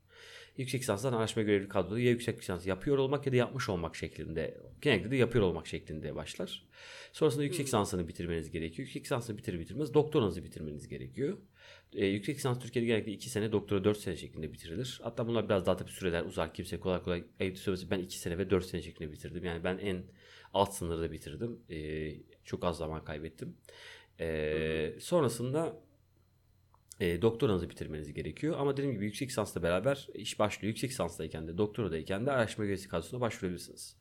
Yüksek 0.58 0.82
lisanstan 0.82 1.14
araştırma 1.14 1.46
görevli 1.46 1.68
kadroda 1.68 2.00
ya 2.00 2.10
yüksek 2.10 2.40
lisans 2.40 2.66
yapıyor 2.66 2.98
olmak 2.98 3.26
ya 3.26 3.32
da 3.32 3.36
yapmış 3.36 3.70
olmak 3.70 3.96
şeklinde, 3.96 4.58
genellikle 4.82 5.12
de 5.12 5.16
yapıyor 5.16 5.44
olmak 5.44 5.68
şeklinde 5.68 6.16
başlar. 6.16 6.66
Sonrasında 7.14 7.44
yüksek 7.44 7.66
lisansını 7.66 8.08
bitirmeniz 8.08 8.52
gerekiyor. 8.52 8.88
Yüksek 8.88 9.04
lisansını 9.04 9.38
bitirir 9.38 9.60
bitirmez 9.60 9.94
doktoranızı 9.94 10.44
bitirmeniz 10.44 10.88
gerekiyor. 10.88 11.38
E, 11.96 12.06
yüksek 12.06 12.38
lisans 12.38 12.60
Türkiye'de 12.60 12.88
genellikle 12.88 13.12
2 13.12 13.30
sene, 13.30 13.52
doktora 13.52 13.84
4 13.84 13.98
sene 13.98 14.16
şeklinde 14.16 14.54
bitirilir. 14.54 15.00
Hatta 15.04 15.28
bunlar 15.28 15.46
biraz 15.50 15.66
daha 15.66 15.78
tabii 15.78 15.92
süreler 15.92 16.26
uzar. 16.26 16.54
Kimse 16.54 16.80
kolay 16.80 17.04
kolay 17.04 17.24
ayıp 17.40 17.58
söylemesi 17.58 17.92
ben 17.92 18.00
2 18.00 18.20
sene 18.20 18.38
ve 18.38 18.50
4 18.50 18.66
sene 18.66 18.82
şeklinde 18.82 19.12
bitirdim. 19.12 19.46
Yani 19.46 19.64
ben 19.64 19.78
en 19.78 20.04
alt 20.54 20.74
sınırda 20.74 21.12
bitirdim. 21.12 21.60
E, 21.70 22.10
çok 22.46 22.64
az 22.64 22.78
zaman 22.78 23.06
kaybettim. 23.06 23.58
E, 24.20 24.96
sonrasında 25.00 25.84
e, 27.00 27.22
doktoranızı 27.22 27.70
bitirmeniz 27.70 28.14
gerekiyor. 28.14 28.56
Ama 28.60 28.78
dediğim 28.78 28.96
gibi 28.96 29.06
yüksek 29.06 29.30
lisansla 29.30 29.64
beraber 29.64 30.08
iş 30.14 30.40
başlıyor. 30.40 30.70
Yüksek 30.70 30.90
lisanstayken 30.90 31.48
de 31.48 31.58
doktoradayken 31.58 32.26
de 32.26 32.32
araştırma 32.32 32.66
görevlisi 32.66 32.90
kadrosuna 32.90 33.22
başvurabilirsiniz. 33.22 33.98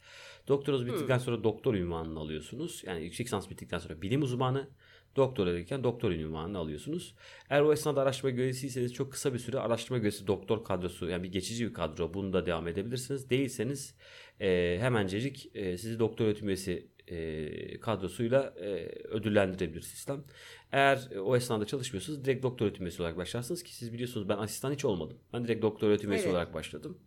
Doktoranız 0.49 0.87
bittikten 0.87 1.19
sonra 1.19 1.45
doktor 1.45 1.75
ünvanını 1.75 2.19
alıyorsunuz. 2.19 2.83
Yani 2.87 3.05
yüksek 3.05 3.27
lisans 3.27 3.51
bittikten 3.51 3.79
sonra 3.79 4.03
bilim 4.03 4.23
uzmanı, 4.23 4.69
doktoradayken 5.17 5.85
doktor 5.85 6.11
ünvanını 6.11 6.59
alıyorsunuz. 6.59 7.15
Eğer 7.51 7.61
o 7.61 7.73
esnada 7.73 8.03
araştırma 8.03 8.31
görevlisiyseniz 8.31 8.95
çok 8.95 9.13
kısa 9.13 9.35
bir 9.35 9.39
süre 9.39 9.59
araştırma 9.59 9.99
görevlisi 9.99 10.27
doktor 10.27 10.65
kadrosu 10.65 11.09
yani 11.09 11.23
bir 11.23 11.33
geçici 11.33 11.69
bir 11.69 11.75
kadro 11.75 12.15
bunda 12.15 12.47
devam 12.47 12.69
edebilirsiniz. 12.69 13.31
Değilseniz 13.31 13.95
e, 14.41 14.79
hemencecik 14.81 15.51
e, 15.55 15.79
sizi 15.79 15.99
doktor 15.99 16.25
öğretim 16.25 16.49
üyesi 16.49 16.89
e, 17.09 17.81
kadrosuyla 17.81 18.55
e, 18.61 18.69
ödüllendirebilir 19.09 19.81
sistem. 19.81 20.25
Eğer 20.73 21.09
o 21.25 21.37
esnada 21.37 21.65
çalışmıyorsanız 21.65 22.25
direkt 22.25 22.43
doktor 22.43 22.67
öğretim 22.67 22.87
üyesi 22.87 23.03
olarak 23.03 23.17
başlarsınız 23.17 23.63
ki 23.63 23.75
siz 23.75 23.93
biliyorsunuz 23.93 24.29
ben 24.29 24.39
asistan 24.39 24.73
hiç 24.73 24.85
olmadım. 24.85 25.19
Ben 25.33 25.45
direkt 25.45 25.63
doktor 25.63 25.89
öğretim 25.89 26.11
üyesi 26.11 26.25
Evet. 26.25 26.35
olarak 26.35 26.55
başladım. 26.55 26.99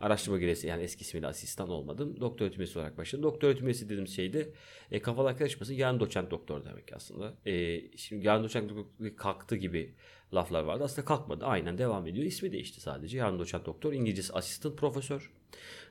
Araştırma 0.00 0.38
görevlisi 0.38 0.66
yani 0.66 0.82
eski 0.82 1.02
ismiyle 1.02 1.26
asistan 1.26 1.68
olmadım. 1.68 2.20
Doktor 2.20 2.46
öğretim 2.46 2.60
üyesi 2.60 2.78
olarak 2.78 2.98
başladım. 2.98 3.22
Doktor 3.22 3.48
öğretim 3.48 3.66
üyesi 3.66 3.84
dediğim 3.88 4.06
şey 4.08 4.32
de 4.32 4.52
e, 4.90 5.02
kafalar 5.02 5.38
karışmasın 5.38 5.74
yarın 5.74 6.00
doçent 6.00 6.30
doktor 6.30 6.64
demek 6.64 6.92
aslında. 6.92 7.34
E, 7.46 7.80
şimdi 7.96 8.26
yarın 8.26 8.44
doçent 8.44 8.70
doktor 8.70 9.16
kalktı 9.16 9.56
gibi 9.56 9.94
laflar 10.34 10.62
vardı. 10.62 10.84
Aslında 10.84 11.04
kalkmadı. 11.04 11.44
Aynen 11.46 11.78
devam 11.78 12.06
ediyor. 12.06 12.26
İsmi 12.26 12.52
değişti 12.52 12.80
sadece. 12.80 13.18
Yarın 13.18 13.38
doçent 13.38 13.66
doktor. 13.66 13.92
İngilizcesi 13.92 14.32
assistant 14.32 14.76
profesör. 14.78 15.32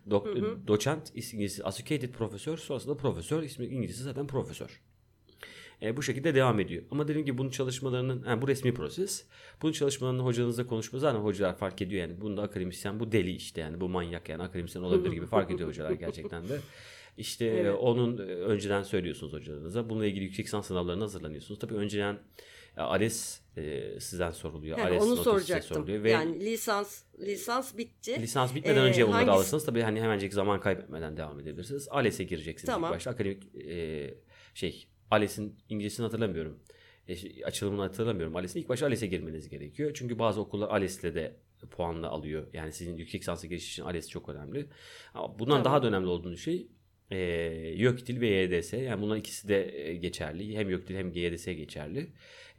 Dok- 0.09 0.67
Doçent 0.67 1.09
İngilizcesi 1.15 1.63
associated 1.63 2.09
profesör. 2.13 2.57
Sonrasında 2.57 2.97
profesör. 2.97 3.43
İsmi 3.43 3.65
İngilizcesi 3.65 4.03
zaten 4.03 4.27
profesör. 4.27 4.81
E, 5.81 5.97
bu 5.97 6.03
şekilde 6.03 6.35
devam 6.35 6.59
ediyor. 6.59 6.83
Ama 6.91 7.07
dediğim 7.07 7.25
gibi 7.25 7.37
bunun 7.37 7.49
çalışmalarının, 7.49 8.23
yani 8.27 8.41
bu 8.41 8.47
resmi 8.47 8.73
proses. 8.73 9.25
Bunun 9.61 9.71
çalışmalarını 9.71 10.21
hocanızla 10.21 10.67
konuşma 10.67 10.99
zaten 10.99 11.19
hocalar 11.19 11.57
fark 11.57 11.81
ediyor 11.81 12.01
yani. 12.01 12.21
Bunda 12.21 12.41
akademisyen 12.41 12.99
bu 12.99 13.11
deli 13.11 13.31
işte 13.31 13.61
yani 13.61 13.81
bu 13.81 13.89
manyak 13.89 14.29
yani 14.29 14.43
akademisyen 14.43 14.81
olabilir 14.83 15.11
gibi 15.13 15.25
fark 15.25 15.51
ediyor 15.51 15.69
hocalar 15.69 15.91
gerçekten 15.91 16.49
de. 16.49 16.59
İşte 17.17 17.45
e, 17.45 17.49
Evet. 17.49 17.75
onun 17.79 18.17
e, 18.17 18.21
önceden 18.21 18.83
söylüyorsunuz 18.83 19.33
hocalarınıza. 19.33 19.89
Bununla 19.89 20.05
ilgili 20.05 20.23
yüksek 20.23 20.45
lisans 20.45 20.67
sınavlarına 20.67 21.03
hazırlanıyorsunuz. 21.03 21.59
Tabii 21.59 21.73
önceden 21.73 22.19
e, 22.77 22.81
ALES 22.81 23.41
e, 23.57 23.83
sizden 23.99 24.31
soruluyor. 24.31 24.77
Heh, 24.77 24.85
ALES 24.85 25.03
onu 25.03 25.15
soracaktım. 25.15 25.75
soruluyor 25.77 26.03
ve 26.03 26.11
Yani 26.11 26.39
lisans 26.39 27.03
lisans 27.19 27.77
bitti. 27.77 28.21
lisans 28.21 28.55
bitmeden 28.55 28.77
Ee, 28.77 28.79
önce 28.83 29.05
onları 29.05 29.17
hangisi- 29.17 29.31
alırsınız. 29.31 29.65
Tabii 29.65 29.81
hani 29.81 30.01
hemencik 30.01 30.33
zaman 30.33 30.59
kaybetmeden 30.59 31.17
devam 31.17 31.39
edebilirsiniz. 31.39 31.87
ALES'e 31.91 32.23
gireceksiniz 32.23 32.73
Tamam. 32.73 32.89
ilk 32.91 32.95
başta. 32.95 33.11
Akademik 33.11 33.55
e, 33.55 34.13
şey 34.53 34.87
ALES'in 35.11 35.55
İngilizcesini 35.69 36.03
hatırlamıyorum. 36.03 36.59
E, 37.07 37.15
şey, 37.15 37.41
açılımını 37.45 37.81
hatırlamıyorum. 37.81 38.35
ALES'in 38.35 38.59
ilk 38.59 38.69
başta 38.69 38.85
ALES'e 38.85 39.07
girmeniz 39.07 39.49
gerekiyor. 39.49 39.91
Çünkü 39.93 40.19
bazı 40.19 40.41
okullar 40.41 40.69
ALES'le 40.69 41.03
de 41.03 41.35
puanla 41.71 42.09
alıyor. 42.09 42.47
Yani 42.53 42.73
sizin 42.73 42.97
yüksek 42.97 43.21
lisansa 43.21 43.47
giriş 43.47 43.71
için 43.71 43.83
ALES 43.83 44.09
çok 44.09 44.29
önemli. 44.29 44.69
Ama 45.13 45.39
bundan 45.39 45.51
Tamam. 45.51 45.65
daha 45.65 45.83
da 45.83 45.87
önemli 45.87 46.07
olduğunu 46.07 46.37
şey 46.37 46.67
e, 47.11 47.17
YÖKDİL 47.75 48.21
ve 48.21 48.27
YDS. 48.27 48.73
Yani 48.73 49.01
bunların 49.01 49.19
ikisi 49.19 49.47
de 49.47 49.87
e, 49.89 49.95
geçerli. 49.95 50.57
Hem 50.57 50.69
YÖKDİL 50.69 50.95
hem 50.95 51.11
YDS 51.11 51.45
geçerli. 51.45 52.07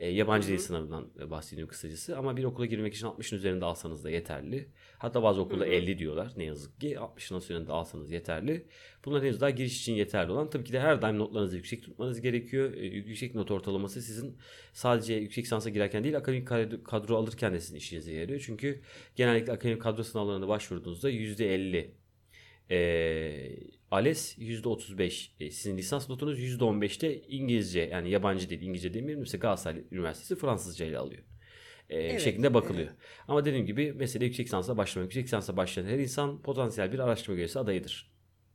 E, 0.01 0.09
yabancı 0.09 0.49
dil 0.49 0.59
sınavından 0.59 1.09
e, 1.21 1.31
bahsediyorum 1.31 1.71
kısacası. 1.71 2.19
Ama 2.19 2.37
bir 2.37 2.45
okula 2.45 2.67
girmek 2.67 2.95
için 2.95 3.07
60'ın 3.07 3.39
üzerinde 3.39 3.65
alsanız 3.65 4.05
da 4.05 4.11
yeterli. 4.11 4.69
Hatta 4.99 5.23
bazı 5.23 5.41
okulda 5.41 5.65
Hı 5.65 5.69
hı. 5.69 5.73
50 5.73 5.99
diyorlar 5.99 6.33
ne 6.37 6.45
yazık 6.45 6.81
ki. 6.81 6.95
60'ın 6.95 7.39
üzerinde 7.39 7.73
alsanız 7.73 8.11
yeterli. 8.11 8.67
Bunlar 9.05 9.23
henüz 9.23 9.41
daha 9.41 9.51
giriş 9.51 9.81
için 9.81 9.95
yeterli 9.95 10.33
olan. 10.33 10.51
Tabii 10.51 10.65
ki 10.65 10.73
de 10.73 10.81
her 10.81 11.03
daim 11.03 11.19
notlarınızı 11.19 11.57
yüksek 11.57 11.83
tutmanız 11.83 12.21
gerekiyor. 12.21 12.75
E, 12.75 12.87
Yüksek 12.87 13.35
not 13.35 13.51
ortalaması 13.51 14.03
sizin 14.03 14.37
sadece 14.73 15.15
yüksek 15.15 15.45
lisansa 15.45 15.71
girerken 15.71 16.05
değil 16.05 16.17
akademik 16.17 16.49
kadro- 16.49 17.17
alırken 17.17 17.55
de 17.55 17.61
sizin 17.61 17.77
işinize 17.77 18.13
yarıyor. 18.13 18.43
Çünkü 18.47 18.81
genellikle 19.17 19.53
akademik 19.53 19.83
kadro 19.83 20.03
sınavlarına 20.03 20.49
başvurduğunuzda 20.49 21.11
%50 21.11 21.91
e, 22.71 22.79
ALES 23.91 24.39
%35. 24.39 25.31
E, 25.41 25.51
sizin 25.51 25.77
lisans 25.79 26.09
notunuz 26.11 26.39
%15'te 26.41 27.21
İngilizce 27.23 27.81
yani 27.81 28.11
yabancı 28.11 28.51
dil 28.51 28.63
İngilizce 28.63 28.95
demeyelim. 28.95 29.21
Mesela 29.21 29.41
Galatasaray 29.41 29.83
Üniversitesi 29.93 30.37
Fransızca 30.41 30.87
ile 30.87 30.99
alıyor. 30.99 31.23
E, 31.91 31.99
Evet, 32.01 32.21
şeklinde 32.21 32.55
bakılıyor. 32.55 32.89
Ama 33.29 33.45
dediğim 33.45 33.67
gibi 33.67 33.93
mesele 33.93 34.25
yüksek 34.25 34.47
lisansa 34.47 34.77
başlamak. 34.77 35.05
Yüksek 35.07 35.25
lisansa 35.25 35.57
başlayan 35.57 35.87
her 35.87 35.99
insan 35.99 36.43
potansiyel 36.43 36.93
bir 36.93 36.99
araştırma 36.99 37.35
görevlisi 37.37 37.59
adayıdır. 37.59 38.11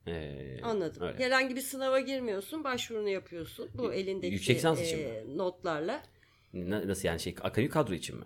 E, 0.08 0.60
Anladım. 0.64 1.04
öyle. 1.08 1.24
Herhangi 1.24 1.56
bir 1.56 1.62
sınava 1.62 2.00
girmiyorsun, 2.00 2.64
başvurunu 2.64 3.10
yapıyorsun. 3.10 3.70
Bu 3.74 3.94
elindeki 3.94 4.34
Yüksek 4.34 4.58
lisans 4.58 4.82
için 4.82 4.98
e, 5.00 5.24
notlarla. 5.38 6.04
Na- 6.54 6.88
Nasıl 6.88 7.08
yani 7.08 7.20
şey 7.20 7.36
akademik 7.42 7.72
kadro 7.72 7.94
için 7.94 8.18
mi? 8.18 8.26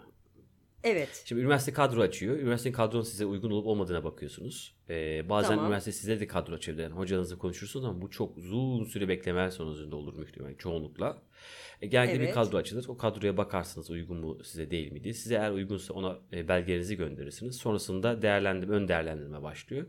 Evet. 0.87 1.23
Şimdi 1.25 1.41
üniversite 1.41 1.73
kadro 1.73 2.01
açıyor. 2.01 2.37
Üniversitenin 2.37 2.73
kadronun 2.73 3.03
size 3.03 3.25
uygun 3.25 3.51
olup 3.51 3.67
olmadığına 3.67 4.03
bakıyorsunuz. 4.03 4.75
Ee, 4.89 5.29
bazen 5.29 5.49
Tamam. 5.49 5.65
üniversite 5.65 5.91
size 5.91 6.19
de 6.19 6.27
kadro 6.27 6.55
açabilir. 6.55 6.83
Yani 6.83 6.93
hocanızla 6.93 7.37
konuşursunuz 7.37 7.85
ama 7.85 8.01
bu 8.01 8.09
çok 8.09 8.37
uzun 8.37 8.83
süre 8.83 9.07
bekleme 9.07 9.51
sonucunda 9.51 9.95
olur 9.95 10.13
muhtemelen 10.13 10.55
çoğunlukla. 10.55 11.17
E, 11.81 11.91
bir 11.91 11.97
Evet. 11.97 12.33
kadro 12.33 12.57
açılır. 12.57 12.85
O 12.87 12.97
kadroya 12.97 13.37
bakarsınız 13.37 13.89
uygun 13.89 14.17
mu 14.17 14.43
size 14.43 14.71
değil 14.71 14.91
mi 14.91 15.03
diye. 15.03 15.13
Size 15.13 15.35
eğer 15.35 15.51
uygunsa 15.51 15.93
ona 15.93 16.19
e, 16.33 16.47
belgelerinizi 16.47 16.97
gönderirsiniz. 16.97 17.55
Sonrasında 17.55 18.21
değerlendirme, 18.21 18.75
ön 18.75 18.87
değerlendirme 18.87 19.43
başlıyor. 19.43 19.85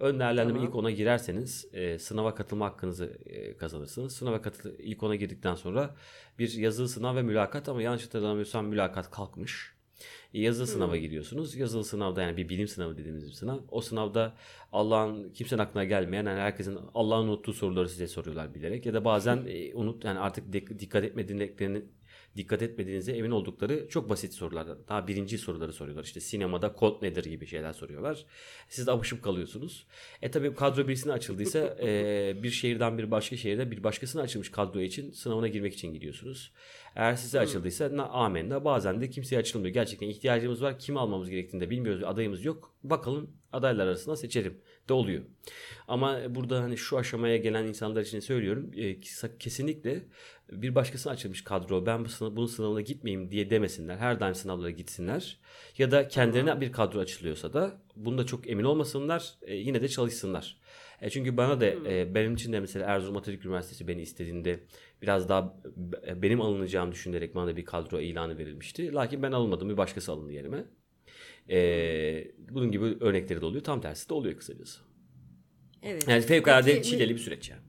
Ön 0.00 0.20
değerlendirme 0.20 0.58
Tamam. 0.58 0.68
ilk 0.68 0.74
ona 0.76 0.90
girerseniz 0.90 1.68
e, 1.72 1.98
sınava 1.98 2.34
katılma 2.34 2.66
hakkınızı 2.66 3.18
e, 3.26 3.56
kazanırsınız. 3.56 4.16
Sınava 4.16 4.42
katıl 4.42 4.70
ilk 4.78 5.02
ona 5.02 5.16
girdikten 5.16 5.54
sonra 5.54 5.96
bir 6.38 6.52
yazılı 6.52 6.88
sınav 6.88 7.16
ve 7.16 7.22
mülakat 7.22 7.68
ama 7.68 7.82
yanlış 7.82 8.04
hatırlamıyorsam 8.04 8.66
mülakat 8.66 9.10
kalkmış. 9.10 9.79
Yazılı 10.32 10.66
sınava 10.66 10.96
giriyorsunuz. 10.96 11.56
Yazılı 11.56 11.84
sınavda 11.84 12.22
yani 12.22 12.36
bir 12.36 12.48
bilim 12.48 12.68
sınavı 12.68 12.96
dediğimiz 12.96 13.26
bir 13.26 13.32
sınav. 13.32 13.58
O 13.70 13.80
sınavda 13.80 14.34
Allah'ın 14.72 15.30
kimsenin 15.32 15.60
aklına 15.60 15.84
gelmeyen 15.84 16.26
yani 16.26 16.40
herkesin 16.40 16.78
Allah'ın 16.94 17.28
unuttuğu 17.28 17.52
soruları 17.52 17.88
size 17.88 18.06
soruyorlar 18.06 18.54
bilerek 18.54 18.86
ya 18.86 18.94
da 18.94 19.04
bazen 19.04 19.44
e, 19.48 19.74
unut 19.74 20.04
yani 20.04 20.18
artık 20.18 20.54
dik- 20.54 20.78
dikkat 20.78 21.04
etmediklerini 21.04 21.82
dikkat 22.36 22.62
etmediğinize 22.62 23.12
emin 23.12 23.30
oldukları 23.30 23.88
çok 23.88 24.08
basit 24.08 24.34
sorular. 24.34 24.66
Daha 24.88 25.08
birinci 25.08 25.38
soruları 25.38 25.72
soruyorlar. 25.72 26.04
İşte 26.04 26.20
sinemada 26.20 26.72
kod 26.72 27.02
nedir 27.02 27.24
gibi 27.24 27.46
şeyler 27.46 27.72
soruyorlar. 27.72 28.24
Siz 28.68 28.86
de 28.86 28.92
apışıp 28.92 29.22
kalıyorsunuz. 29.22 29.86
E 30.22 30.30
tabi 30.30 30.54
kadro 30.54 30.88
birisine 30.88 31.12
açıldıysa 31.12 31.58
e, 31.82 32.42
bir 32.42 32.50
şehirden 32.50 32.98
bir 32.98 33.10
başka 33.10 33.36
şehirde 33.36 33.70
bir 33.70 33.84
başkasına 33.84 34.22
açılmış 34.22 34.50
kadro 34.50 34.80
için 34.80 35.10
sınavına 35.10 35.48
girmek 35.48 35.74
için 35.74 35.94
gidiyorsunuz. 35.94 36.52
Eğer 36.96 37.14
size 37.14 37.40
açıldıysa 37.40 37.96
na, 37.96 38.04
amenna 38.04 38.64
bazen 38.64 39.00
de 39.00 39.10
kimseye 39.10 39.36
açılmıyor. 39.36 39.74
Gerçekten 39.74 40.08
ihtiyacımız 40.08 40.62
var. 40.62 40.78
Kimi 40.78 40.98
almamız 40.98 41.30
gerektiğini 41.30 41.60
de 41.60 41.70
bilmiyoruz. 41.70 42.04
Adayımız 42.04 42.44
yok. 42.44 42.74
Bakalım 42.84 43.39
adaylar 43.52 43.86
arasında 43.86 44.16
seçelim 44.16 44.58
de 44.88 44.92
oluyor. 44.92 45.22
Ama 45.88 46.20
burada 46.34 46.62
hani 46.62 46.76
şu 46.76 46.98
aşamaya 46.98 47.36
gelen 47.36 47.64
insanlar 47.64 48.00
için 48.02 48.20
söylüyorum. 48.20 48.70
e, 48.76 49.00
kes- 49.00 49.38
kesinlikle 49.38 50.02
bir 50.52 50.74
başkasına 50.74 51.12
açılmış 51.12 51.44
kadro 51.44 51.86
ben 51.86 52.04
bu 52.04 52.08
sınav, 52.08 52.36
bunun 52.36 52.46
sınavına 52.46 52.80
gitmeyeyim 52.80 53.30
diye 53.30 53.50
demesinler. 53.50 53.96
Her 53.96 54.20
daim 54.20 54.34
sınavlara 54.34 54.70
gitsinler. 54.70 55.38
Ya 55.78 55.90
da 55.90 56.08
kendilerine 56.08 56.60
bir 56.60 56.72
kadro 56.72 56.98
açılıyorsa 57.00 57.52
da 57.52 57.82
bunda 57.96 58.26
çok 58.26 58.50
emin 58.50 58.64
olmasınlar. 58.64 59.34
e, 59.42 59.54
yine 59.56 59.82
de 59.82 59.88
çalışsınlar. 59.88 60.56
E, 61.00 61.10
çünkü 61.10 61.36
bana 61.36 61.60
da 61.60 61.66
e, 61.66 62.14
benim 62.14 62.34
için 62.34 62.52
de 62.52 62.60
mesela 62.60 62.86
Erzurum 62.86 63.16
Atatürk 63.16 63.44
Üniversitesi 63.44 63.88
beni 63.88 64.02
istediğinde 64.02 64.60
biraz 65.02 65.28
daha 65.28 65.56
benim 66.16 66.40
alınacağımı 66.40 66.92
düşünerek 66.92 67.34
bana 67.34 67.46
da 67.46 67.56
bir 67.56 67.64
kadro 67.64 68.00
ilanı 68.00 68.38
verilmişti. 68.38 68.92
Lakin 68.92 69.22
ben 69.22 69.32
alınmadım 69.32 69.68
bir 69.70 69.76
başkası 69.76 70.12
alındı 70.12 70.32
yerime. 70.32 70.64
E, 71.50 72.30
bunun 72.50 72.72
gibi 72.72 72.84
örnekleri 72.84 73.40
de 73.40 73.44
oluyor. 73.44 73.64
Tam 73.64 73.80
tersi 73.80 74.08
de 74.08 74.14
oluyor 74.14 74.36
kısacası. 74.36 74.80
Evet. 75.82 76.08
Yani 76.08 76.22
fevkalade 76.22 76.74
Peki, 76.74 76.88
çileli 76.88 77.14
bir 77.14 77.20
süreç 77.20 77.50
yani. 77.50 77.60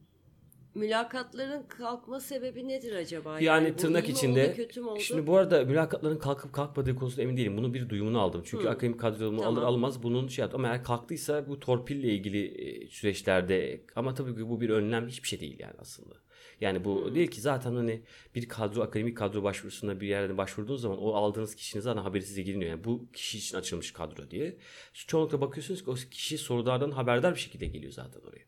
Mülakatların 0.76 1.64
kalkma 1.64 2.20
sebebi 2.20 2.68
nedir 2.68 2.96
acaba? 2.96 3.40
Yani 3.40 3.74
bu 3.74 3.76
tırnak 3.76 4.10
içinde 4.10 4.48
oldu, 4.48 4.56
kötü 4.56 4.82
mü 4.82 4.88
oldu? 4.88 5.00
Şimdi 5.00 5.28
bu 5.28 5.38
arada 5.38 5.66
mülakatların 5.66 6.18
kalkıp 6.18 6.54
kalkmadığı 6.54 6.96
konusunda 6.96 7.22
emin 7.22 7.38
değilim. 7.38 7.58
Bunun 7.58 7.74
bir 7.74 7.90
duyumunu 7.90 8.20
aldım. 8.20 8.42
Çünkü 8.46 8.64
Hı. 8.64 8.70
akademik 8.70 9.00
kadromu 9.00 9.38
Tamam. 9.38 9.54
alır 9.54 9.64
almaz 9.64 10.04
bunun 10.04 10.28
şey 10.28 10.44
yaptı. 10.44 10.58
Ama 10.58 10.68
eğer 10.68 10.84
kalktıysa 10.84 11.48
bu 11.48 11.60
torpille 11.60 12.08
ilgili 12.08 12.88
süreçlerde 12.92 13.82
ama 13.96 14.14
tabii 14.14 14.36
ki 14.36 14.50
bu 14.50 14.62
bir 14.62 14.70
önlem 14.70 15.08
hiçbir 15.08 15.28
şey 15.28 15.40
değil 15.40 15.60
yani 15.60 15.76
aslında. 15.80 16.16
Yani 16.62 16.86
bu 16.86 17.16
değil 17.16 17.28
ki 17.28 17.42
zaten 17.42 17.76
hani 17.76 18.02
bir 18.36 18.48
kadro 18.48 18.82
akademik 18.82 19.18
kadro 19.18 19.44
başvurusunda 19.44 20.00
bir 20.00 20.08
yerden 20.08 20.38
başvurduğunuz 20.38 20.82
zaman 20.82 20.98
o 20.98 21.14
aldığınız 21.14 21.56
kişinin 21.56 21.82
zaten 21.82 22.02
haberi 22.02 22.24
size 22.24 22.42
geliniyor. 22.42 22.72
Yani 22.72 22.84
bu 22.84 23.12
kişi 23.14 23.38
için 23.38 23.58
açılmış 23.58 23.92
kadro 23.94 24.32
diye. 24.32 24.58
Çoğunlukla 24.94 25.42
bakıyorsunuz 25.42 25.84
ki 25.84 25.90
o 25.90 25.96
kişi 26.12 26.38
sorulardan 26.38 26.92
haberdar 26.92 27.36
bir 27.36 27.40
şekilde 27.40 27.66
geliyor 27.66 27.92
zaten 27.92 28.22
oraya. 28.22 28.46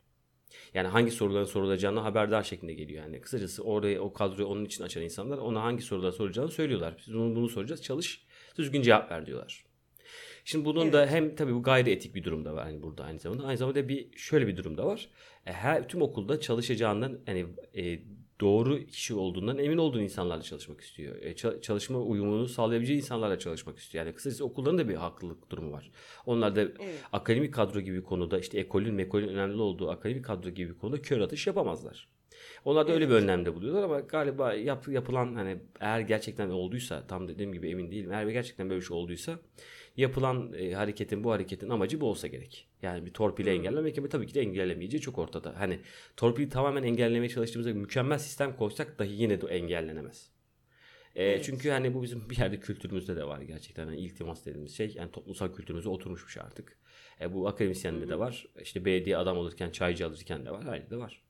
Yani 0.74 0.88
hangi 0.88 1.12
soruların 1.12 1.46
sorulacağını 1.46 2.00
haberdar 2.00 2.44
şeklinde 2.44 2.74
geliyor 2.74 3.04
yani. 3.04 3.22
Kısacası 3.22 3.64
oraya 3.64 4.02
o 4.02 4.14
kadroyu 4.14 4.48
onun 4.48 4.66
için 4.66 4.84
açan 4.84 5.04
insanlar 5.04 5.38
ona 5.38 5.64
hangi 5.64 5.82
sorular 5.82 6.12
soracağını 6.12 6.52
söylüyorlar. 6.52 6.96
Biz 6.98 7.14
bunu, 7.14 7.36
bunu 7.36 7.50
soracağız 7.50 7.84
çalış 7.84 8.26
düzgün 8.58 8.82
cevap 8.82 9.12
ver 9.12 9.26
diyorlar. 9.26 9.73
Şimdi 10.46 10.66
bunun 10.66 10.94
da 10.94 11.06
hem 11.08 11.36
tabii 11.36 11.54
bu 11.54 11.64
gayri 11.64 11.90
etik 11.92 12.16
bir 12.16 12.24
durum 12.24 12.46
da 12.46 12.54
var 12.54 12.64
hani 12.64 12.82
burada 12.84 13.04
aynı 13.04 13.20
zamanda. 13.20 13.44
Aynı 13.48 13.58
zamanda 13.58 13.88
bir 13.88 14.08
şöyle 14.18 14.48
bir 14.48 14.58
durum 14.58 14.78
da 14.78 14.86
var. 14.86 15.10
E, 15.46 15.52
Her 15.54 15.88
tüm 15.88 16.02
okulda 16.02 16.40
çalışacağından 16.40 17.20
hani 17.26 17.46
e, 17.78 18.00
doğru 18.42 18.86
kişi 18.86 19.14
olduğundan 19.14 19.58
emin 19.58 19.78
olduğun 19.78 20.00
insanlarla 20.00 20.44
çalışmak 20.44 20.82
istiyor. 20.82 21.16
E, 21.22 21.32
ça- 21.32 21.62
çalışma 21.62 22.00
uyumunu 22.00 22.48
sağlayabileceği 22.48 23.00
insanlarla 23.00 23.40
çalışmak 23.40 23.78
istiyor. 23.78 24.06
Yani 24.06 24.16
kısacası 24.16 24.46
okulların 24.46 24.78
da 24.78 24.90
bir 24.90 24.96
haklılık 24.96 25.50
durumu 25.52 25.72
var. 25.72 25.92
Onlar 26.26 26.56
da 26.56 26.62
Evet. 26.62 27.04
akademik 27.14 27.54
kadro 27.54 27.80
gibi 27.82 27.98
bir 27.98 28.04
konuda 28.04 28.40
işte 28.40 28.60
ekolün 28.60 28.94
mekolün 28.94 29.28
önemli 29.28 29.62
olduğu 29.62 29.90
akademik 29.90 30.26
kadro 30.26 30.50
gibi 30.50 30.70
bir 30.74 30.78
konuda 30.80 31.02
kör 31.02 31.20
atış 31.22 31.48
yapamazlar. 31.48 32.08
Onlar 32.66 32.88
da 32.88 32.92
öyle 32.94 33.10
bir 33.10 33.14
önlemde 33.14 33.56
buluyorlar 33.56 33.84
ama 33.84 34.00
galiba 34.00 34.54
yap, 34.54 34.88
yapılan 34.88 35.36
hani 35.36 35.58
eğer 35.80 36.00
gerçekten 36.00 36.50
olduysa 36.50 37.08
tam 37.08 37.28
dediğim 37.28 37.54
gibi 37.54 37.70
emin 37.70 37.92
değilim. 37.92 38.12
Eğer 38.12 38.28
gerçekten 38.28 38.70
böyle 38.70 38.82
bir 38.82 38.86
şey 38.86 38.98
olduysa 38.98 39.40
yapılan 39.98 40.54
e, 40.54 40.74
hareketin 40.74 41.24
bu 41.24 41.32
hareketin 41.32 41.70
amacı 41.70 42.02
bu 42.02 42.06
olsa 42.10 42.28
gerek. 42.28 42.68
Yani 42.82 43.06
bir 43.06 43.14
torpili 43.14 43.50
Hı. 43.50 43.54
engellemek 43.54 43.98
ama 43.98 44.10
tabii 44.10 44.28
ki 44.28 44.34
de 44.34 44.42
engellemeyeceği 44.42 45.02
çok 45.02 45.18
ortada. 45.20 45.60
Hani 45.60 45.80
torpili 46.18 46.50
tamamen 46.50 46.84
engellemeye 46.84 47.30
çalıştığımızda 47.30 47.74
mükemmel 47.74 48.18
sistem 48.18 48.56
koysak 48.56 49.00
dahi 49.00 49.12
yine 49.14 49.42
de 49.42 49.48
engellenemez. 49.48 50.30
E, 51.16 51.24
Evet. 51.24 51.44
Çünkü 51.46 51.70
hani 51.70 51.94
bu 51.94 52.04
bizim 52.04 52.30
bir 52.30 52.38
yerde 52.38 52.60
kültürümüzde 52.60 53.16
de 53.16 53.24
var 53.24 53.42
gerçekten. 53.42 53.86
Yani 53.86 53.98
iltimas 54.00 54.46
dediğimiz 54.46 54.78
şey 54.78 54.94
yani 54.96 55.12
toplumsal 55.12 55.54
kültürümüze 55.54 55.90
oturmuş 55.90 56.28
bir 56.28 56.32
şey 56.32 56.44
artık. 56.44 56.78
E, 57.22 57.34
bu 57.34 57.48
akademisyende 57.48 58.10
de 58.10 58.20
var. 58.20 58.46
İşte 58.62 58.86
belediye 58.86 59.18
adam 59.18 59.38
olurken, 59.38 59.70
çaycı 59.70 60.08
alırken 60.08 60.46
de 60.46 60.52
var. 60.52 60.64
Her 60.66 60.76
yerde 60.76 60.98
var. 60.98 61.24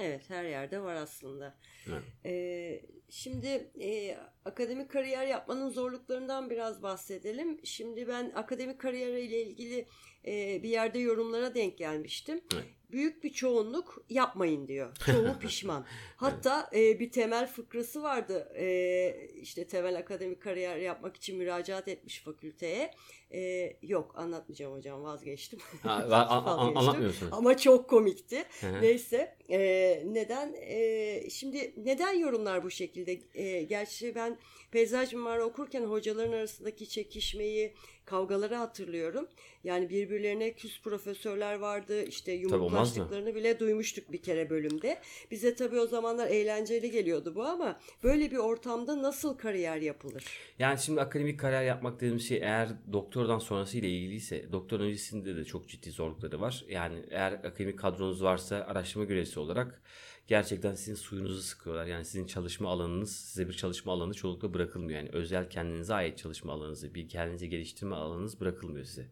Evet 0.00 0.30
her 0.30 0.44
yerde 0.44 0.82
var 0.82 0.94
aslında. 0.94 1.54
Evet. 1.88 2.02
Ee, 2.24 2.82
şimdi 3.08 3.70
e, 3.80 4.18
akademik 4.44 4.90
kariyer 4.90 5.26
yapmanın 5.26 5.70
zorluklarından 5.70 6.50
biraz 6.50 6.82
bahsedelim. 6.82 7.60
Şimdi 7.64 8.08
ben 8.08 8.32
akademik 8.34 8.80
kariyer 8.80 9.08
ile 9.08 9.42
ilgili 9.42 9.86
e, 10.26 10.62
bir 10.62 10.68
yerde 10.68 10.98
yorumlara 10.98 11.54
denk 11.54 11.78
gelmiştim. 11.78 12.40
Evet. 12.54 12.64
Büyük 12.90 13.24
bir 13.24 13.32
çoğunluk 13.32 14.04
yapmayın 14.10 14.68
diyor. 14.68 14.96
Çoğu 15.06 15.38
pişman. 15.40 15.86
Hatta 16.16 16.70
e, 16.74 17.00
bir 17.00 17.10
temel 17.10 17.46
fıkrası 17.46 18.02
vardı. 18.02 18.52
E, 18.56 19.28
işte 19.40 19.66
temel 19.66 19.98
akademik 19.98 20.42
kariyer 20.42 20.76
yapmak 20.76 21.16
için 21.16 21.36
müracaat 21.38 21.88
etmiş 21.88 22.22
fakülteye. 22.22 22.90
E, 23.30 23.72
yok 23.82 24.14
anlatmayacağım 24.18 24.74
hocam 24.74 25.02
vazgeçtim. 25.02 25.58
Ha, 25.82 25.96
Vazgeçtim. 26.10 26.78
anlatmıyorsunuz. 26.78 27.32
Ama 27.32 27.56
çok 27.56 27.90
komikti. 27.90 28.44
Neyse 28.80 29.36
e, 29.50 29.58
neden 30.06 30.54
e, 30.60 31.30
şimdi 31.30 31.74
neden 31.76 32.12
yorumlar 32.12 32.64
bu 32.64 32.70
şekilde? 32.70 33.20
E, 33.34 33.62
gerçi 33.62 34.14
ben 34.14 34.38
peyzaj 34.70 35.12
mimarı 35.12 35.44
okurken 35.44 35.82
hocaların 35.84 36.32
arasındaki 36.32 36.88
çekişmeyi, 36.88 37.74
kavgaları 38.12 38.54
hatırlıyorum. 38.54 39.28
Yani 39.64 39.90
birbirlerine 39.90 40.52
küs 40.52 40.80
profesörler 40.80 41.54
vardı. 41.54 42.02
İşte 42.02 42.32
yumruklaştıklarını 42.32 43.34
bile 43.34 43.58
duymuştuk 43.58 44.12
bir 44.12 44.22
kere 44.22 44.50
bölümde. 44.50 44.98
Bize 45.30 45.54
tabii 45.54 45.80
o 45.80 45.86
zamanlar 45.86 46.26
eğlenceli 46.26 46.90
geliyordu 46.90 47.34
bu 47.34 47.44
ama 47.44 47.80
böyle 48.02 48.30
bir 48.30 48.36
ortamda 48.36 49.02
nasıl 49.02 49.36
kariyer 49.38 49.76
yapılır? 49.76 50.24
Yani 50.58 50.78
şimdi 50.78 51.00
akademik 51.00 51.40
kariyer 51.40 51.62
yapmak 51.62 51.96
dediğimiz 51.96 52.28
şey 52.28 52.38
eğer 52.38 52.68
doktordan 52.92 53.38
sonrası 53.38 53.78
ile 53.78 53.88
ilgiliyse 53.88 54.52
doktor 54.52 54.80
öncesinde 54.80 55.36
de 55.36 55.44
çok 55.44 55.68
ciddi 55.68 55.90
zorlukları 55.90 56.40
var. 56.40 56.64
Yani 56.68 56.96
eğer 57.10 57.32
akademik 57.32 57.78
kadronuz 57.78 58.22
varsa 58.22 58.56
araştırma 58.56 59.04
görevlisi 59.04 59.40
olarak 59.40 59.82
gerçekten 60.26 60.74
sizin 60.74 60.94
suyunuzu 60.94 61.42
sıkıyorlar. 61.42 61.86
Yani 61.86 62.04
sizin 62.04 62.26
çalışma 62.26 62.70
alanınız 62.70 63.16
size 63.16 63.48
bir 63.48 63.52
çalışma 63.52 63.92
alanı 63.92 64.14
çoğunlukla 64.14 64.54
bırakılmıyor. 64.54 64.98
Yani 64.98 65.10
özel 65.12 65.50
kendinize 65.50 65.94
ait 65.94 66.18
çalışma 66.18 66.52
alanınızı, 66.52 66.94
bir 66.94 67.08
kendinizi 67.08 67.48
geliştirme 67.48 67.96
alanınız 67.96 68.40
bırakılmıyor 68.40 68.84
size. 68.84 69.06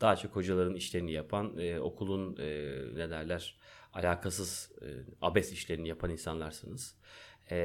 Daha 0.00 0.16
çok 0.16 0.36
hocaların 0.36 0.74
işlerini 0.74 1.12
yapan, 1.12 1.58
e, 1.58 1.80
okulun 1.80 2.36
e, 2.36 2.78
ne 2.94 3.10
derler 3.10 3.56
alakasız 3.92 4.70
e, 4.82 4.86
abes 5.22 5.52
işlerini 5.52 5.88
yapan 5.88 6.10
insanlarsınız. 6.10 6.94
E, 7.50 7.56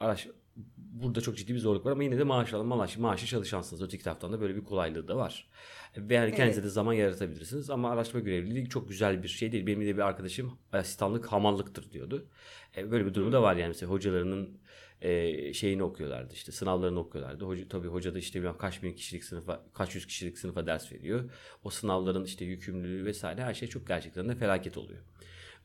araş, 0.00 0.28
burada 0.76 1.20
çok 1.20 1.36
ciddi 1.36 1.54
bir 1.54 1.58
zorluk 1.58 1.86
var 1.86 1.92
ama 1.92 2.02
yine 2.02 2.18
de 2.18 2.24
maaş 2.24 2.54
alan 2.54 2.66
maaş, 2.66 2.96
maaşı 2.96 3.26
çalışansınız. 3.26 3.82
Öteki 3.82 4.04
taraftan 4.04 4.32
da 4.32 4.40
böyle 4.40 4.56
bir 4.56 4.64
kolaylığı 4.64 5.08
da 5.08 5.16
var. 5.16 5.48
Ve 5.96 6.14
yani 6.14 6.34
kendinize 6.34 6.62
de 6.62 6.68
zaman 6.68 6.92
yaratabilirsiniz 6.92 7.70
ama 7.70 7.90
araştırma 7.90 8.20
görevliliği 8.20 8.68
çok 8.68 8.88
güzel 8.88 9.22
bir 9.22 9.28
şey 9.28 9.52
değil. 9.52 9.66
Benim 9.66 9.80
de 9.80 9.96
bir 9.96 10.02
arkadaşım 10.02 10.58
asistanlık 10.72 11.26
hamallıktır 11.26 11.90
diyordu. 11.90 12.28
E, 12.76 12.90
böyle 12.90 13.06
bir 13.06 13.14
durumu 13.14 13.32
da 13.32 13.42
var 13.42 13.56
yani 13.56 13.68
mesela 13.68 13.92
hocalarının 13.92 14.58
e, 15.00 15.52
şeyini 15.52 15.82
okuyorlardı 15.82 16.34
işte 16.34 16.52
sınavlarını 16.52 17.00
okuyorlardı. 17.00 17.44
Hoca, 17.44 17.68
tabii 17.68 17.88
hoca 17.88 18.14
da 18.14 18.18
işte 18.18 18.40
bilmem 18.40 18.58
kaç 18.58 18.82
bin 18.82 18.92
kişilik 18.92 19.24
sınıfa 19.24 19.64
kaç 19.74 19.94
yüz 19.94 20.06
kişilik 20.06 20.38
sınıfa 20.38 20.66
ders 20.66 20.92
veriyor. 20.92 21.30
O 21.64 21.70
sınavların 21.70 22.24
işte 22.24 22.44
yükümlülüğü 22.44 23.04
vesaire 23.04 23.42
her 23.42 23.54
şey 23.54 23.68
çok 23.68 23.86
gerçekten 23.86 24.28
de 24.28 24.34
felaket 24.34 24.76
oluyor. 24.78 25.00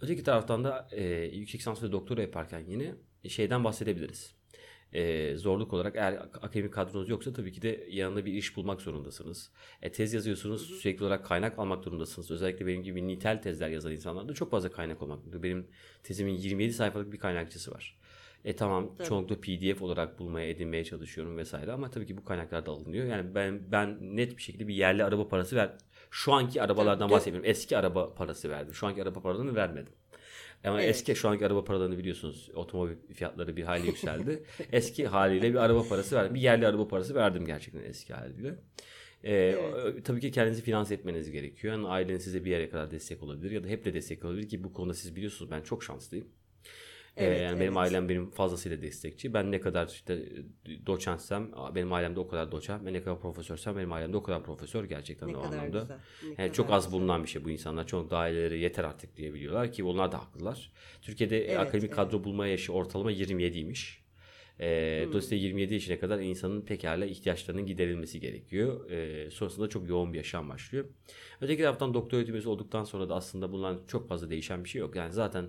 Öteki 0.02 0.24
taraftan 0.24 0.64
da 0.64 0.88
e, 0.92 1.04
yüksek 1.34 1.62
lisans 1.62 1.84
ve 1.84 1.92
doktora 1.92 2.22
yaparken 2.22 2.64
yine 2.68 2.96
şeyden 3.30 3.64
bahsedebiliriz. 3.64 4.34
E, 4.94 5.36
zorluk 5.38 5.74
olarak 5.74 5.96
eğer 5.96 6.14
ak- 6.14 6.36
akademik 6.44 6.74
kadronuz 6.74 7.10
yoksa 7.10 7.34
tabii 7.34 7.52
ki 7.52 7.62
de 7.62 7.88
yanında 7.90 8.26
bir 8.26 8.34
iş 8.34 8.56
bulmak 8.58 8.82
zorundasınız. 8.82 9.52
E, 9.82 9.92
tez 9.92 10.14
yazıyorsunuz 10.14 10.62
sürekli 10.82 11.04
olarak 11.06 11.26
kaynak 11.26 11.60
almak 11.60 11.84
durumundasınız. 11.86 12.32
Özellikle 12.32 12.68
benim 12.68 12.84
gibi 12.84 13.08
nitel 13.08 13.42
tezler 13.42 13.70
yazan 13.70 13.92
insanlarda 13.92 14.34
çok 14.34 14.52
fazla 14.52 14.72
kaynak 14.72 15.02
olmak 15.02 15.20
durumunda. 15.20 15.44
Benim 15.44 15.68
tezimin 16.04 16.34
27 16.34 16.74
sayfalık 16.74 17.14
bir 17.14 17.18
kaynakçısı 17.18 17.72
var. 17.72 17.98
E 18.46 18.56
tamam 18.56 18.96
Tabii. 18.98 19.08
çoğunlukla 19.08 19.36
PDF 19.42 19.82
olarak 19.82 20.20
bulmaya 20.20 20.50
edinmeye 20.50 20.84
çalışıyorum 20.84 21.38
vesaire 21.38 21.72
ama 21.72 21.92
tabii 21.92 22.06
ki 22.08 22.18
bu 22.18 22.26
kaynaklar 22.26 22.66
da 22.66 22.72
alınıyor. 22.72 23.06
Yani 23.06 23.36
ben 23.36 23.72
ben 23.72 23.98
net 24.18 24.38
bir 24.38 24.42
şekilde 24.42 24.68
bir 24.68 24.76
yerli 24.76 25.04
araba 25.04 25.28
parası 25.28 25.56
ver. 25.56 25.72
Şu 26.12 26.34
anki 26.34 26.62
arabalardan 26.62 27.08
Tabii. 27.08 27.12
bahsetmiyorum. 27.16 27.50
Eski 27.50 27.78
araba 27.78 28.14
parası 28.14 28.50
verdim. 28.50 28.74
Şu 28.74 28.88
anki 28.88 29.02
araba 29.04 29.22
paralarını 29.22 29.56
vermedim. 29.56 29.94
Ama 30.64 30.82
Evet. 30.82 30.96
eski 30.96 31.16
şu 31.16 31.30
anki 31.30 31.46
araba 31.46 31.64
paralarını 31.64 31.98
biliyorsunuz. 31.98 32.50
Otomobil 32.54 32.96
fiyatları 33.14 33.56
bir 33.58 33.64
hayli 33.64 33.88
yükseldi. 33.88 34.44
eski 34.72 35.08
haliyle 35.08 35.50
bir 35.50 35.56
araba 35.56 35.88
parası 35.88 36.16
verdim. 36.16 36.36
Bir 36.36 36.42
yerli 36.42 36.68
araba 36.68 36.88
parası 36.88 37.16
verdim 37.16 37.46
gerçekten 37.46 37.84
eski 37.84 38.14
haliyle. 38.14 38.56
Ee, 39.24 39.34
Evet. 39.34 40.06
Tabii 40.06 40.22
ki 40.22 40.32
kendinizi 40.32 40.62
finanse 40.62 40.94
etmeniz 40.94 41.32
gerekiyor. 41.32 41.74
Yani 41.74 41.88
aileniz 41.88 42.24
size 42.24 42.46
bir 42.46 42.52
yere 42.52 42.70
kadar 42.70 42.92
destek 42.92 43.24
olabilir 43.24 43.52
ya 43.52 43.64
da 43.64 43.68
hep 43.68 43.86
de 43.86 43.94
destek 43.94 44.26
olabilir 44.26 44.50
ki 44.50 44.64
bu 44.64 44.74
konuda 44.74 44.94
siz 44.94 45.16
biliyorsunuz 45.16 45.52
ben 45.52 45.62
çok 45.62 45.84
şanslıyım. 45.84 46.28
Ee, 47.18 47.26
Evet, 47.26 47.42
yani 47.42 47.60
benim 47.60 47.78
evet. 47.78 47.78
ailem 47.78 48.10
benim 48.10 48.30
fazlasıyla 48.30 48.82
destekçi. 48.82 49.34
Ben 49.34 49.52
ne 49.52 49.60
kadar 49.62 49.88
işte 49.88 50.26
doçentsem 50.86 51.52
benim 51.76 51.94
ailemde 51.94 52.20
o 52.20 52.28
kadar 52.28 52.52
doçent. 52.52 52.86
Ben 52.86 52.94
ne 52.94 53.04
kadar 53.04 53.20
profesörsem 53.20 53.78
benim 53.78 53.92
ailemde 53.92 54.18
o 54.18 54.24
kadar 54.24 54.44
profesör 54.44 54.84
gerçekten 54.84 55.30
Ne 55.30 55.38
o 55.38 55.42
anlamda. 55.44 55.80
güzel. 55.80 55.98
ne 56.38 56.44
Yani 56.44 56.54
çok 56.54 56.72
az 56.72 56.86
güzel. 56.86 57.00
bulunan 57.00 57.24
bir 57.24 57.30
şey 57.30 57.46
bu 57.46 57.50
insanlar. 57.50 57.88
Çok 57.88 58.12
daha 58.12 58.22
aileleri 58.22 58.60
yeter 58.60 58.84
artık 58.84 59.18
diyebiliyorlar 59.18 59.72
ki 59.72 59.84
onlar 59.84 60.12
da 60.12 60.18
haklılar. 60.22 60.72
Türkiye'de 61.02 61.46
Evet, 61.46 61.60
akademik 61.60 61.84
evet. 61.84 61.96
kadro 61.96 62.24
bulma 62.24 62.48
yaşı 62.48 62.74
ortalama 62.74 63.12
27'ymiş. 63.12 64.01
Ee, 64.62 65.02
Hmm. 65.04 65.10
Dolayısıyla 65.10 65.44
27 65.44 65.74
yaşına 65.74 66.00
kadar 66.00 66.20
insanın 66.20 66.62
pekala 66.62 67.06
ihtiyaçlarının 67.06 67.66
giderilmesi 67.66 68.20
gerekiyor. 68.20 68.92
Ee, 68.92 69.32
sonrasında 69.32 69.70
çok 69.70 69.90
yoğun 69.90 70.14
bir 70.14 70.18
yaşam 70.18 70.50
başlıyor. 70.50 70.86
Öteki 71.42 71.62
taraftan 71.62 71.94
doktor 71.94 72.18
öğretim 72.18 72.36
üyesi 72.36 72.50
olduktan 72.50 72.84
sonra 72.84 73.10
da 73.10 73.16
aslında 73.16 73.52
bundan 73.52 73.82
çok 73.88 74.08
fazla 74.10 74.30
değişen 74.30 74.64
bir 74.64 74.70
şey 74.70 74.80
yok. 74.82 74.96
Yani 74.96 75.14
zaten 75.14 75.46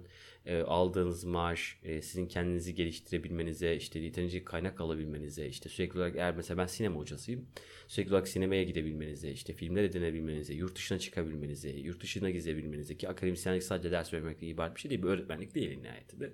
e, 0.46 0.60
aldığınız 0.60 1.24
maaş 1.24 1.78
e, 1.84 2.02
sizin 2.02 2.26
kendinizi 2.26 2.74
geliştirebilmenize, 2.74 3.76
işte 3.76 3.98
yeterince 3.98 4.44
kaynak 4.44 4.80
alabilmenize, 4.80 5.46
işte 5.48 5.68
sürekli 5.68 5.98
olarak 5.98 6.16
eğer 6.16 6.36
mesela 6.36 6.58
ben 6.58 6.66
sinema 6.66 7.00
hocasıyım. 7.00 7.46
Sürekli 7.88 8.10
olarak 8.12 8.28
sinemaya 8.28 8.62
gidebilmenize, 8.62 9.30
işte 9.30 9.52
filmler 9.52 9.84
edinebilmenize, 9.84 10.54
yurt 10.54 10.76
dışına 10.76 10.98
çıkabilmenize, 10.98 11.70
yurt 11.70 12.02
dışına 12.02 12.30
gezebilmenize 12.30 12.96
ki 12.96 13.08
akademisyenlik 13.08 13.62
sadece 13.62 13.90
ders 13.90 14.14
vermekle 14.14 14.46
ibaret 14.46 14.74
bir 14.76 14.80
şey 14.80 14.90
değil. 14.90 15.02
Bir 15.02 15.08
öğretmenlik 15.08 15.54
değil 15.54 15.80
nihayetinde. 15.82 16.32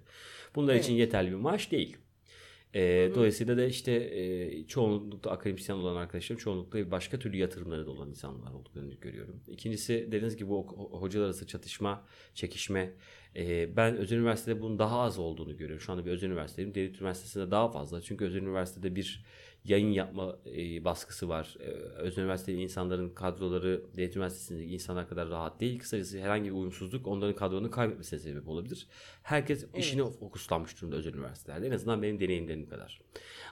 Bunlar 0.55 0.75
için 0.75 0.93
Evet. 0.93 1.01
yeterli 1.01 1.31
bir 1.31 1.37
maaş 1.37 1.73
değil. 1.73 1.97
E, 2.75 3.11
dolayısıyla 3.15 3.57
da 3.57 3.65
işte 3.65 3.93
e, 3.93 4.67
çoğunlukla 4.67 5.31
akademisyen 5.31 5.77
olan 5.77 5.97
arkadaşlarım 5.97 6.39
çoğunlukla 6.41 6.91
başka 6.91 7.19
türlü 7.19 7.37
yatırımları 7.37 7.87
da 7.87 7.91
olan 7.91 8.09
insanlar 8.11 8.53
olduklarını 8.53 8.95
görüyorum. 8.95 9.41
İkincisi 9.49 10.07
dediğiniz 10.07 10.37
gibi 10.37 10.51
ho- 10.51 11.01
hocalar 11.01 11.25
arası 11.25 11.47
çatışma, 11.47 12.07
çekişme. 12.35 12.93
E, 13.37 13.77
ben 13.77 13.97
özel 13.97 14.17
üniversitede 14.17 14.61
bunun 14.61 14.79
daha 14.79 15.01
az 15.01 15.19
olduğunu 15.19 15.57
görüyorum. 15.57 15.81
Şu 15.81 15.93
anda 15.93 16.07
bir 16.07 16.11
özel 16.11 16.29
üniversitedeyim. 16.29 16.75
Devlet 16.75 17.01
üniversitesinde 17.01 17.51
daha 17.51 17.71
fazla. 17.71 18.03
Çünkü 18.03 18.25
özel 18.25 18.43
üniversitede 18.43 18.97
bir 18.97 19.25
yayın 19.69 19.91
yapma 19.91 20.39
e, 20.57 20.85
baskısı 20.85 21.29
var. 21.29 21.57
E, 21.61 21.65
özel 21.99 22.23
üniversitede 22.23 22.57
insanların 22.57 23.11
kadroları 23.11 23.83
devlet 23.97 24.17
üniversitesindeki 24.17 24.75
insanlar 24.75 25.09
kadar 25.09 25.29
rahat 25.31 25.61
değil. 25.61 25.79
Kısacası 25.79 26.21
herhangi 26.21 26.45
bir 26.45 26.55
uyumsuzluk 26.55 27.07
onların 27.07 27.37
kadronun 27.37 27.69
kaybetmesine 27.69 28.19
sebep 28.19 28.49
olabilir. 28.49 28.87
Herkes 29.23 29.67
işine 29.77 30.11
fokuslanmış 30.11 30.81
durumda 30.81 30.97
özel 30.97 31.15
üniversitelerde. 31.15 31.67
En 31.67 31.71
azından 31.73 32.03
benim 32.03 32.21
deneyimlerim 32.21 32.69
kadar. 32.69 33.01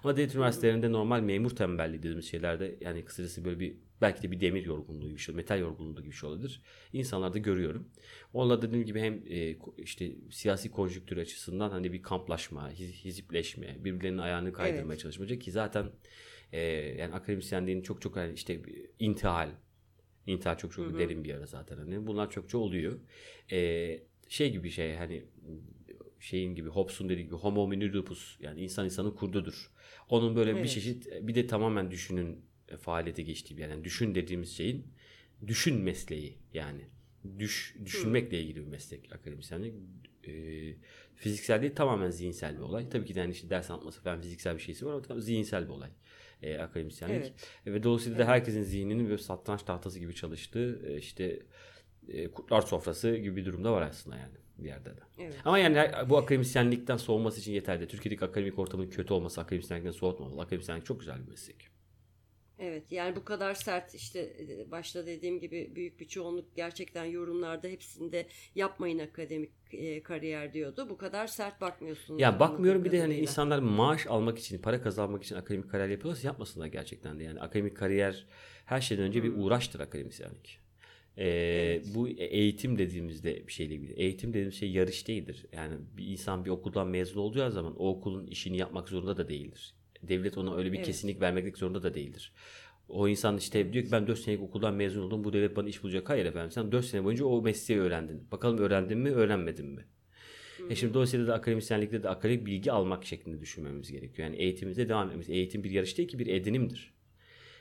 Ama 0.05 0.17
devlet 0.17 0.35
üniversitelerinde 0.35 0.93
normal 0.93 1.21
memur 1.21 1.51
tembelliği 1.51 1.99
dediğimiz 1.99 2.31
şeylerde 2.31 2.77
yani 2.81 3.05
kısacası 3.05 3.45
böyle 3.45 3.61
bir 3.61 3.77
belki 4.01 4.23
de 4.23 4.31
bir 4.31 4.41
demir 4.41 4.65
yorgunluğu 4.67 5.05
gibi 5.07 5.15
bir 5.15 5.21
şey, 5.21 5.35
metal 5.35 5.61
yorgunluğu 5.61 5.97
gibi 6.01 6.11
bir 6.11 6.17
şey 6.17 6.29
olabilir. 6.31 6.63
İnsanlarda 6.93 7.39
görüyorum. 7.39 7.89
Onunla 8.33 8.63
dediğim 8.63 8.85
gibi 8.87 9.01
hem 9.01 9.23
e, 9.29 9.57
işte 9.79 10.13
siyasi 10.31 10.71
konjüktür 10.71 11.17
açısından 11.17 11.71
hani 11.71 11.93
bir 11.93 12.03
kamplaşma, 12.03 12.71
hiz- 12.71 13.05
hizipleşme, 13.05 13.85
birbirlerinin 13.85 14.19
ayağını 14.19 14.53
kaydırmaya 14.53 14.93
Evet. 14.93 15.01
çalışmacak 15.01 15.41
ki 15.41 15.51
zaten 15.53 15.87
e, 16.53 16.61
yani 16.99 17.15
akademisyenliğin 17.15 17.83
çok 17.83 18.03
çok 18.03 18.17
hani 18.17 18.33
işte 18.33 18.65
bir 18.65 18.87
intihal, 18.99 19.51
intihal 20.27 20.59
çok 20.59 20.73
çok 20.73 20.99
derin 20.99 21.25
bir 21.25 21.29
yara 21.29 21.47
zaten 21.47 21.77
hani 21.77 22.07
bunlar 22.07 22.31
çokça 22.31 22.59
oluyor. 22.59 22.99
E, 23.53 24.01
şey 24.29 24.53
gibi 24.53 24.65
bir 24.65 24.71
şey 24.71 24.95
hani 24.95 25.25
şeyin 26.21 26.55
gibi 26.55 26.69
Hobbes'un 26.69 27.09
dediği 27.09 27.25
gibi 27.25 27.35
homo 27.35 27.63
homini 27.63 27.93
lupus 27.93 28.37
yani 28.41 28.61
insan 28.61 28.85
insanın 28.85 29.11
kurdudur. 29.11 29.71
Onun 30.09 30.37
böyle 30.37 30.55
bir 30.55 30.61
Evet. 30.61 30.71
çeşit 30.71 31.09
bir 31.23 31.35
de 31.35 31.47
tamamen 31.47 31.91
düşünün 31.91 32.45
faaliyete 32.81 33.23
geçtiği 33.23 33.57
bir. 33.57 33.63
Yani 33.63 33.85
düşün 33.85 34.15
dediğimiz 34.15 34.57
şeyin 34.57 34.87
düşün 35.47 35.77
mesleği 35.83 36.39
yani. 36.55 36.83
Düş, 37.39 37.77
düşünmekle 37.85 38.41
ilgili 38.43 38.61
bir 38.61 38.67
meslek 38.67 39.13
akademisyenlik. 39.13 39.75
E, 40.29 40.75
fiziksel 41.15 41.63
değil 41.63 41.75
tamamen 41.75 42.11
zihinsel 42.11 42.57
bir 42.57 42.63
olay. 42.63 42.89
Tabii 42.89 43.05
ki 43.05 43.15
de 43.15 43.21
yani 43.21 43.33
işte 43.33 43.51
ders 43.51 43.71
anlatması 43.71 44.01
falan 44.03 44.21
fiziksel 44.21 44.55
bir 44.55 44.63
şeysi 44.63 44.87
var 44.87 44.93
ama 44.93 45.03
tabii 45.03 45.23
zihinsel 45.23 45.65
bir 45.65 45.73
olay. 45.73 45.91
e, 46.43 46.59
akademisyenlik. 46.59 47.23
Evet. 47.23 47.35
Ve 47.67 47.83
dolayısıyla 47.83 48.19
da 48.19 48.25
herkesin 48.27 48.63
zihninin 48.63 49.05
böyle 49.09 49.23
satranç 49.23 49.63
tahtası 49.63 49.99
gibi 49.99 50.15
çalıştığı 50.15 50.81
e, 50.87 50.97
işte 50.97 51.43
e, 52.09 52.29
kurtlar 52.29 52.61
sofrası 52.61 53.17
gibi 53.17 53.37
bir 53.37 53.45
durumda 53.45 53.73
var 53.73 53.83
aslında 53.83 54.17
yani 54.17 54.33
bir 54.59 54.69
yerde 54.69 54.91
de. 54.97 55.01
Evet. 55.19 55.35
Ama 55.45 55.59
yani 55.59 55.91
bu 56.09 56.19
akademisyenlikten 56.19 56.97
soğuması 56.97 57.41
için 57.41 57.53
yeterli. 57.53 57.89
Türkiye'deki 57.89 58.25
akademik 58.25 58.59
ortamın 58.59 58.91
kötü 58.91 59.15
olması 59.15 59.41
akademisyenlikten 59.41 59.93
soğutmamalı. 59.93 60.43
Akademisyenlik 60.43 60.87
çok 60.87 61.01
güzel 61.01 61.23
bir 61.25 61.31
meslek. 61.31 61.76
Evet 62.59 62.93
yani 62.93 63.17
bu 63.17 63.25
kadar 63.25 63.55
sert 63.55 63.95
işte 63.95 64.21
e, 64.21 64.71
başta 64.71 65.07
dediğim 65.07 65.41
gibi 65.41 65.73
büyük 65.75 66.01
bir 66.01 66.09
çoğunluk 66.09 66.57
gerçekten 66.57 67.05
yorumlarda 67.05 67.69
hepsinde 67.69 68.27
yapmayın 68.55 68.99
akademik 68.99 69.53
e, 69.73 70.03
kariyer 70.03 70.53
diyordu. 70.53 70.87
Bu 70.91 70.97
kadar 70.97 71.27
sert 71.27 71.61
bakmıyorsunuz. 71.61 72.21
Ya 72.21 72.41
bakmıyorum 72.41 72.85
bir 72.85 72.93
de 72.93 73.01
hani 73.01 73.15
insanlar 73.15 73.59
maaş 73.59 74.07
almak 74.07 74.39
için, 74.39 74.59
para 74.59 74.83
kazanmak 74.83 75.25
için 75.25 75.37
akademik 75.37 75.71
kariyer 75.71 75.89
yapıyorsa 75.89 76.27
yapmasınlar 76.29 76.67
gerçekten 76.67 77.19
de. 77.19 77.25
Yani 77.25 77.41
akademik 77.41 77.77
kariyer 77.77 78.27
her 78.65 78.81
şeyden 78.81 79.05
önce 79.05 79.23
bir 79.23 79.33
uğraştır 79.37 79.81
akademisyenlik. 79.81 80.59
Ee, 81.19 81.83
Bu 81.95 82.09
eğitim 82.09 82.79
dediğimizde 82.79 83.47
bir 83.47 83.53
şeyle 83.53 83.75
ilgili. 83.75 83.93
Eğitim 83.93 84.31
dediğimiz 84.31 84.55
şey 84.55 84.71
yarış 84.71 85.09
değildir. 85.09 85.47
Yani 85.53 85.75
bir 85.97 86.07
insan 86.07 86.45
bir 86.45 86.51
okuldan 86.51 86.89
mezun 86.89 87.21
olacağı 87.21 87.53
zaman 87.53 87.77
o 87.77 87.89
okulun 87.89 88.27
işini 88.27 88.57
yapmak 88.57 88.89
zorunda 88.89 89.17
da 89.17 89.29
değildir. 89.29 89.75
Devlet 90.09 90.39
ona 90.39 90.57
öyle 90.57 90.73
bir 90.73 90.77
Evet. 90.77 90.87
kesinlik 90.87 91.21
vermek 91.21 91.59
zorunda 91.59 91.83
da 91.83 91.95
değildir. 91.95 92.33
O 92.89 93.09
insan 93.09 93.37
işte 93.37 93.73
diyor 93.73 93.85
ki 93.85 93.93
ben 93.93 94.07
4 94.07 94.19
senelik 94.19 94.43
okuldan 94.43 94.75
mezun 94.75 95.03
oldum. 95.03 95.25
Bu 95.25 95.33
devlet 95.33 95.57
bana 95.57 95.69
iş 95.69 95.83
bulacak. 95.83 96.09
Hayır 96.09 96.27
efendim 96.27 96.51
sen 96.51 96.73
4 96.73 96.85
sene 96.85 97.05
boyunca 97.05 97.25
o 97.25 97.43
mesleği 97.43 97.81
öğrendin. 97.81 98.29
Bakalım 98.33 98.59
öğrendin 98.59 98.99
mi 98.99 99.11
öğrenmedin 99.11 99.67
mi? 99.67 99.85
E 100.71 100.75
şimdi 100.75 100.95
dolayısıyla 100.95 101.27
da 101.27 101.35
akademisyenlikte 101.35 102.03
de 102.03 102.09
akademik 102.09 102.47
bilgi 102.47 102.73
almak 102.73 103.05
şeklinde 103.05 103.41
düşünmemiz 103.41 103.93
gerekiyor. 103.93 104.29
Yani 104.29 104.37
eğitimimize 104.37 104.89
devam 104.89 105.07
etmemiz. 105.07 105.31
Eğitim 105.31 105.65
bir 105.65 105.71
yarış 105.71 105.99
değil 105.99 106.09
ki 106.09 106.19
bir 106.19 106.27
edinimdir. 106.27 106.95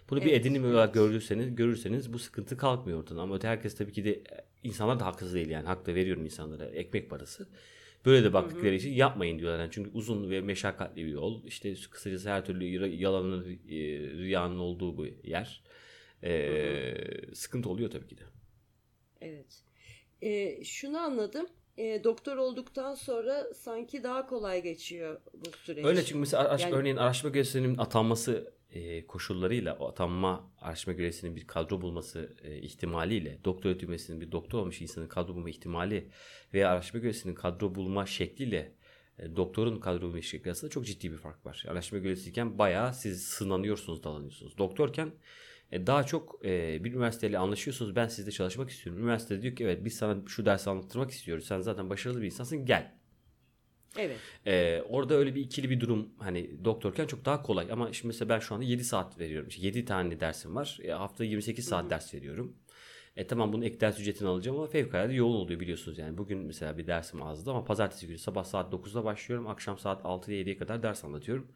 Bunu 0.10 0.22
bir 0.22 0.26
Evet, 0.26 0.42
edinim 0.42 0.66
evet. 0.66 0.74
olarak 0.74 0.94
görürseniz, 0.94 1.56
görürseniz 1.56 2.14
bu 2.14 2.20
sıkıntı 2.20 2.58
kalkmıyor 2.58 3.00
ortadan. 3.00 3.20
Ama 3.22 3.36
öte 3.36 3.48
herkes 3.48 3.76
tabii 3.76 3.92
ki 3.92 4.06
de 4.06 4.24
insanlar 4.64 5.00
da 5.00 5.06
haksız 5.06 5.34
değil 5.34 5.50
yani. 5.50 5.66
Hak 5.68 5.86
da 5.88 5.96
veriyorum 5.96 6.26
insanlara. 6.26 6.66
Ekmek 6.66 7.10
parası. 7.10 7.48
Böyle 8.06 8.24
de 8.24 8.34
baktıkları 8.34 8.76
için 8.76 8.92
yapmayın 8.94 9.40
diyorlar. 9.40 9.60
Yani 9.60 9.72
çünkü 9.72 9.90
uzun 9.94 10.30
ve 10.30 10.42
meşakkatli 10.42 11.06
bir 11.06 11.12
yol. 11.12 11.44
İşte 11.46 11.74
kısacası 11.90 12.30
her 12.30 12.46
türlü 12.46 12.66
yalanın, 12.96 13.44
e, 13.70 13.76
riyanın 14.00 14.60
olduğu 14.60 14.98
bu 14.98 15.06
yer. 15.24 15.64
E, 16.24 17.34
sıkıntı 17.34 17.70
oluyor 17.70 17.92
tabii 17.92 18.08
ki 18.08 18.18
de. 18.18 18.24
Evet. 19.22 19.64
E, 20.22 20.64
şunu 20.64 20.98
anladım. 20.98 21.48
E, 21.78 22.04
doktor 22.04 22.38
olduktan 22.38 22.96
sonra 22.96 23.54
sanki 23.54 24.04
daha 24.04 24.28
kolay 24.28 24.64
geçiyor 24.64 25.22
bu 25.34 25.52
süreç. 25.64 25.86
Öyle 25.86 26.04
çünkü 26.04 26.20
mesela 26.20 26.44
araş- 26.44 26.62
Yani- 26.62 26.76
örneğin 26.76 26.96
araştırma 26.98 27.32
görevlisinin 27.34 27.78
atanması 27.78 28.54
e, 28.76 29.08
koşullarıyla 29.08 29.74
atanma 29.74 30.52
araştırma 30.62 30.98
görevlisinin 30.98 31.36
bir 31.36 31.48
kadro 31.48 31.82
bulması 31.82 32.36
e, 32.44 32.58
ihtimaliyle 32.58 33.40
doktor 33.46 33.70
öğretim 33.70 34.22
bir 34.22 34.32
doktor 34.32 34.60
olmuş 34.60 34.82
insanın 34.82 35.08
kadro 35.08 35.36
bulma 35.36 35.50
ihtimali 35.50 36.10
veya 36.54 36.70
araştırma 36.70 37.02
görevlisinin 37.02 37.36
kadro 37.36 37.76
bulma 37.76 38.06
şekliyle 38.06 38.76
e, 39.20 39.36
doktorun 39.36 39.80
kadro 39.80 40.02
bulma 40.02 40.22
şekli 40.22 40.50
arasında 40.50 40.72
çok 40.72 40.86
ciddi 40.86 41.12
bir 41.12 41.18
fark 41.18 41.46
var. 41.46 41.66
Araştırma 41.68 42.04
görevlisiyken 42.04 42.58
bayağı 42.58 42.94
siz 42.94 43.24
sınanıyorsunuz, 43.24 44.04
dalanıyorsunuz. 44.04 44.58
Doktorken 44.58 45.12
e, 45.72 45.88
daha 45.88 46.04
çok 46.04 46.46
e, 46.46 46.84
bir 46.84 46.94
üniversiteyle 46.94 47.38
anlaşıyorsunuz. 47.38 47.96
Ben 47.96 48.08
sizde 48.08 48.32
çalışmak 48.32 48.70
istiyorum. 48.70 49.02
Üniversite 49.02 49.42
diyor 49.42 49.56
ki 49.56 49.64
evet 49.64 49.86
biz 49.86 49.96
sana 49.96 50.18
şu 50.28 50.46
dersi 50.46 50.70
anlattırmak 50.70 51.12
istiyoruz. 51.12 51.46
Sen 51.46 51.62
zaten 51.62 51.90
başarılı 51.90 52.22
bir 52.22 52.26
insansın 52.26 52.66
gel. 52.66 53.05
Evet. 53.98 54.18
Ee, 54.48 54.82
orada 54.90 55.14
öyle 55.14 55.36
bir 55.36 55.42
ikili 55.42 55.70
bir 55.70 55.80
durum 55.80 56.10
hani 56.20 56.66
doktorken 56.66 57.08
çok 57.08 57.26
daha 57.26 57.42
kolay 57.42 57.68
ama 57.72 57.94
şimdi 57.94 58.08
mesela 58.08 58.30
ben 58.30 58.40
şu 58.40 58.56
anda 58.56 58.66
7 58.66 58.84
saat 58.84 59.20
veriyorum. 59.20 59.50
İşte 59.50 59.66
7 59.68 59.86
tane 59.86 60.20
dersim 60.20 60.56
var. 60.56 60.80
E, 60.84 60.92
haftada 60.92 61.24
28 61.24 61.66
saat 61.66 61.90
ders 61.90 62.14
veriyorum. 62.14 62.56
E 63.16 63.28
tamam 63.28 63.54
bunun 63.54 63.64
ek 63.64 63.80
ders 63.80 64.00
ücretini 64.00 64.28
alacağım 64.28 64.58
ama 64.58 64.68
fevkalade 64.68 65.14
yoğun 65.14 65.36
oluyor 65.36 65.60
biliyorsunuz 65.60 65.98
yani. 65.98 66.18
Bugün 66.18 66.38
mesela 66.38 66.78
bir 66.78 66.88
dersim 66.88 67.22
azdı 67.22 67.52
ama 67.52 67.66
pazartesi 67.66 68.08
günü 68.08 68.18
sabah 68.18 68.44
saat 68.44 68.74
9'da 68.74 69.04
başlıyorum. 69.04 69.48
Akşam 69.48 69.78
saat 69.80 70.02
6'ya 70.02 70.38
7'ye 70.42 70.58
kadar 70.58 70.84
ders 70.84 71.06
anlatıyorum. 71.06 71.48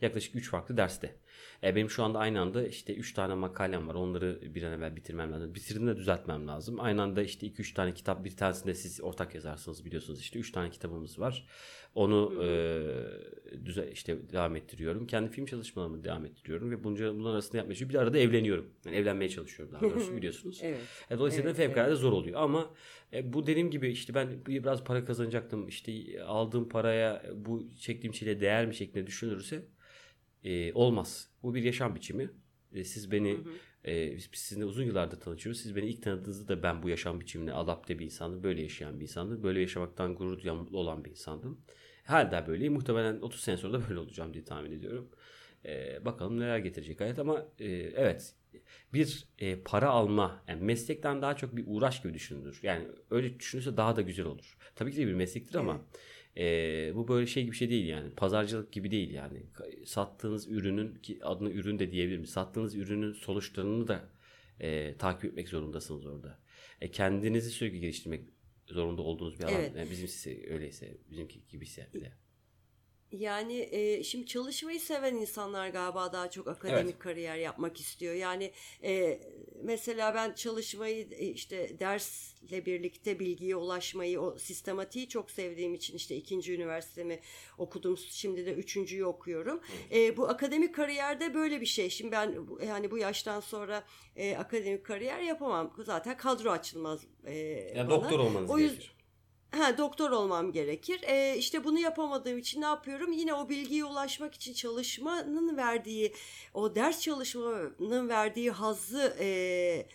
Yaklaşık 0.00 0.36
3 0.36 0.50
farklı 0.50 0.76
derste. 0.76 1.14
E, 1.62 1.76
benim 1.76 1.90
şu 1.90 2.02
anda 2.04 2.18
aynı 2.18 2.40
anda 2.40 2.66
işte 2.66 2.94
3 2.94 3.14
tane 3.14 3.34
makalem 3.34 3.88
var. 3.88 3.94
Onları 3.94 4.54
bir 4.54 4.62
an 4.62 4.72
evvel 4.72 4.96
bitirmem 4.96 5.32
lazım. 5.32 5.54
Bitirdiğimde 5.54 5.96
düzeltmem 5.96 6.48
lazım. 6.48 6.80
Aynı 6.80 7.02
anda 7.02 7.22
işte 7.22 7.46
2-3 7.46 7.74
tane 7.74 7.94
kitap 7.94 8.24
bir 8.24 8.36
tanesinde 8.36 8.74
siz 8.74 9.00
ortak 9.00 9.34
yazarsınız 9.34 9.84
biliyorsunuz. 9.84 10.20
işte 10.20 10.38
3 10.38 10.52
tane 10.52 10.70
kitabımız 10.70 11.18
var. 11.20 11.46
Onu 11.94 12.44
e, 12.44 12.80
düze, 13.64 13.90
işte 13.92 14.30
devam 14.32 14.56
ettiriyorum. 14.56 15.06
Kendi 15.06 15.30
film 15.30 15.46
çalışmalarımı 15.46 16.04
devam 16.04 16.24
ettiriyorum 16.26 16.70
ve 16.70 16.84
bunca, 16.84 17.14
bunların 17.14 17.34
arasında 17.34 17.56
yapmaya 17.56 17.74
çalışıyorum. 17.74 17.94
Bir 17.94 17.98
arada 18.02 18.18
evleniyorum. 18.18 18.70
Yani 18.86 18.96
evlenmeye 18.96 19.28
çalışıyorum 19.28 19.74
daha 19.74 19.82
doğrusu 19.82 20.16
biliyorsunuz. 20.16 20.60
Evet. 20.62 20.80
E, 21.10 21.18
Dolayısıyla 21.18 21.50
Evet, 21.50 21.56
fevkalade 21.56 21.94
zor 21.94 22.12
oluyor 22.12 22.40
ama 22.40 22.70
e, 23.12 23.32
bu 23.32 23.46
dediğim 23.46 23.70
gibi 23.70 23.88
işte 23.88 24.14
ben 24.14 24.28
biraz 24.46 24.84
para 24.84 25.04
kazanacaktım 25.04 25.68
işte 25.68 25.92
aldığım 26.22 26.68
paraya 26.68 27.22
bu 27.34 27.70
çektiğim 27.80 28.14
şeyle 28.14 28.40
değer 28.40 28.66
mi 28.66 28.74
şeklinde 28.74 29.06
düşünülürse 29.06 29.62
e, 30.44 30.72
olmaz. 30.72 31.30
Bu 31.42 31.54
bir 31.54 31.62
yaşam 31.62 31.94
biçimi. 31.94 32.30
E, 32.72 32.84
siz 32.84 33.10
beni 33.10 33.38
e, 33.84 34.16
biz, 34.16 34.32
biz 34.32 34.40
sizinle 34.40 34.64
uzun 34.64 34.84
yıllardır 34.84 35.20
tanışıyoruz. 35.20 35.60
Siz 35.60 35.76
beni 35.76 35.86
ilk 35.86 36.02
tanıdığınızda 36.02 36.48
da 36.48 36.62
ben 36.62 36.82
bu 36.82 36.88
yaşam 36.88 37.20
biçimine 37.20 37.52
adapte 37.52 37.98
bir 37.98 38.04
insandım. 38.04 38.42
Böyle 38.42 38.62
yaşayan 38.62 39.00
bir 39.00 39.04
insandım. 39.04 39.42
Böyle 39.42 39.60
yaşamaktan 39.60 40.14
gurur 40.14 40.42
duyan 40.42 40.56
mutlu 40.56 40.78
olan 40.78 41.04
bir 41.04 41.10
insandım. 41.10 41.60
Hala 42.04 42.46
böyleyim. 42.46 42.72
Muhtemelen 42.72 43.20
30 43.20 43.40
sene 43.40 43.56
sonra 43.56 43.72
da 43.72 43.88
böyle 43.88 43.98
olacağım 43.98 44.34
diye 44.34 44.44
tahmin 44.44 44.72
ediyorum. 44.72 45.10
E, 45.64 46.04
bakalım 46.04 46.40
neler 46.40 46.58
getirecek 46.58 47.00
hayat 47.00 47.18
ama 47.18 47.46
e, 47.58 47.66
evet 47.72 48.34
bir 48.92 49.28
e, 49.38 49.60
para 49.62 49.88
alma 49.88 50.42
yani 50.48 50.62
meslekten 50.62 51.22
daha 51.22 51.36
çok 51.36 51.56
bir 51.56 51.64
uğraş 51.66 52.02
gibi 52.02 52.14
düşünülür. 52.14 52.60
Yani 52.62 52.88
öyle 53.10 53.38
düşünürse 53.38 53.76
daha 53.76 53.96
da 53.96 54.02
güzel 54.02 54.26
olur. 54.26 54.56
Tabii 54.74 54.92
ki 54.92 54.96
de 54.98 55.06
bir 55.06 55.14
meslektir 55.14 55.54
ama 55.54 55.80
e, 56.38 56.92
bu 56.94 57.08
böyle 57.08 57.26
şey 57.26 57.42
gibi 57.42 57.52
bir 57.52 57.56
şey 57.56 57.70
değil 57.70 57.86
yani. 57.86 58.10
Pazarcılık 58.10 58.72
gibi 58.72 58.90
değil 58.90 59.10
yani. 59.10 59.42
Sattığınız 59.84 60.48
ürünün 60.48 60.94
ki 60.94 61.18
adını 61.22 61.50
ürün 61.50 61.78
de 61.78 61.92
diyebilirim. 61.92 62.26
Sattığınız 62.26 62.74
ürünün 62.74 63.12
sonuçlarını 63.12 63.88
da 63.88 64.08
e, 64.60 64.94
takip 64.98 65.24
etmek 65.24 65.48
zorundasınız 65.48 66.06
orada. 66.06 66.38
E, 66.80 66.90
kendinizi 66.90 67.50
sürekli 67.50 67.80
geliştirmek 67.80 68.24
zorunda 68.66 69.02
olduğunuz 69.02 69.38
bir 69.38 69.44
alan. 69.44 69.54
Evet. 69.54 69.72
Yani 69.76 69.90
bizim 69.90 70.32
öyleyse, 70.50 70.96
bizimki 71.10 71.40
gibiyse 71.48 71.88
bile. 71.94 72.12
Yani 73.12 73.68
e, 73.72 74.04
şimdi 74.04 74.26
çalışmayı 74.26 74.80
seven 74.80 75.14
insanlar 75.14 75.68
galiba 75.68 76.12
daha 76.12 76.30
çok 76.30 76.48
akademik 76.48 76.84
Evet. 76.92 76.98
kariyer 76.98 77.36
yapmak 77.36 77.80
istiyor. 77.80 78.14
Yani 78.14 78.52
e, 78.84 79.20
mesela 79.62 80.14
ben 80.14 80.32
çalışmayı 80.34 81.08
e, 81.10 81.26
işte 81.26 81.80
dersle 81.80 82.66
birlikte 82.66 83.18
bilgiye 83.18 83.56
ulaşmayı, 83.56 84.20
o 84.20 84.38
sistematiği 84.38 85.08
çok 85.08 85.30
sevdiğim 85.30 85.74
için 85.74 85.96
işte 85.96 86.16
ikinci 86.16 86.54
üniversitemi 86.54 87.20
okudum. 87.58 87.96
Şimdi 88.10 88.46
de 88.46 88.52
üçüncüyü 88.54 89.04
okuyorum. 89.04 89.60
E, 89.92 90.16
bu 90.16 90.28
akademik 90.28 90.74
kariyerde 90.74 91.34
böyle 91.34 91.60
bir 91.60 91.66
şey. 91.66 91.90
Şimdi 91.90 92.12
ben 92.12 92.34
yani 92.66 92.90
bu 92.90 92.98
yaştan 92.98 93.40
sonra 93.40 93.84
e, 94.16 94.36
akademik 94.36 94.84
kariyer 94.86 95.20
yapamam. 95.20 95.74
Zaten 95.84 96.16
kadro 96.16 96.50
açılmaz 96.50 97.00
e, 97.24 97.34
Yani 97.76 97.90
bana. 97.90 98.02
doktor 98.02 98.18
olmanız 98.18 98.50
O 98.50 98.58
yüzden- 98.58 98.74
gerekir. 98.76 98.97
Ha, 99.50 99.78
doktor 99.78 100.10
olmam 100.10 100.52
gerekir. 100.52 101.00
Ee, 101.02 101.36
işte 101.38 101.64
bunu 101.64 101.78
yapamadığım 101.78 102.38
için 102.38 102.60
ne 102.60 102.64
yapıyorum? 102.64 103.12
Yine 103.12 103.34
o 103.34 103.48
bilgiye 103.48 103.84
ulaşmak 103.84 104.34
için 104.34 104.52
çalışmanın 104.54 105.56
verdiği, 105.56 106.14
o 106.54 106.74
ders 106.74 107.00
çalışmanın 107.00 108.08
verdiği 108.08 108.50
hazzı 108.50 109.16
e, 109.20 109.86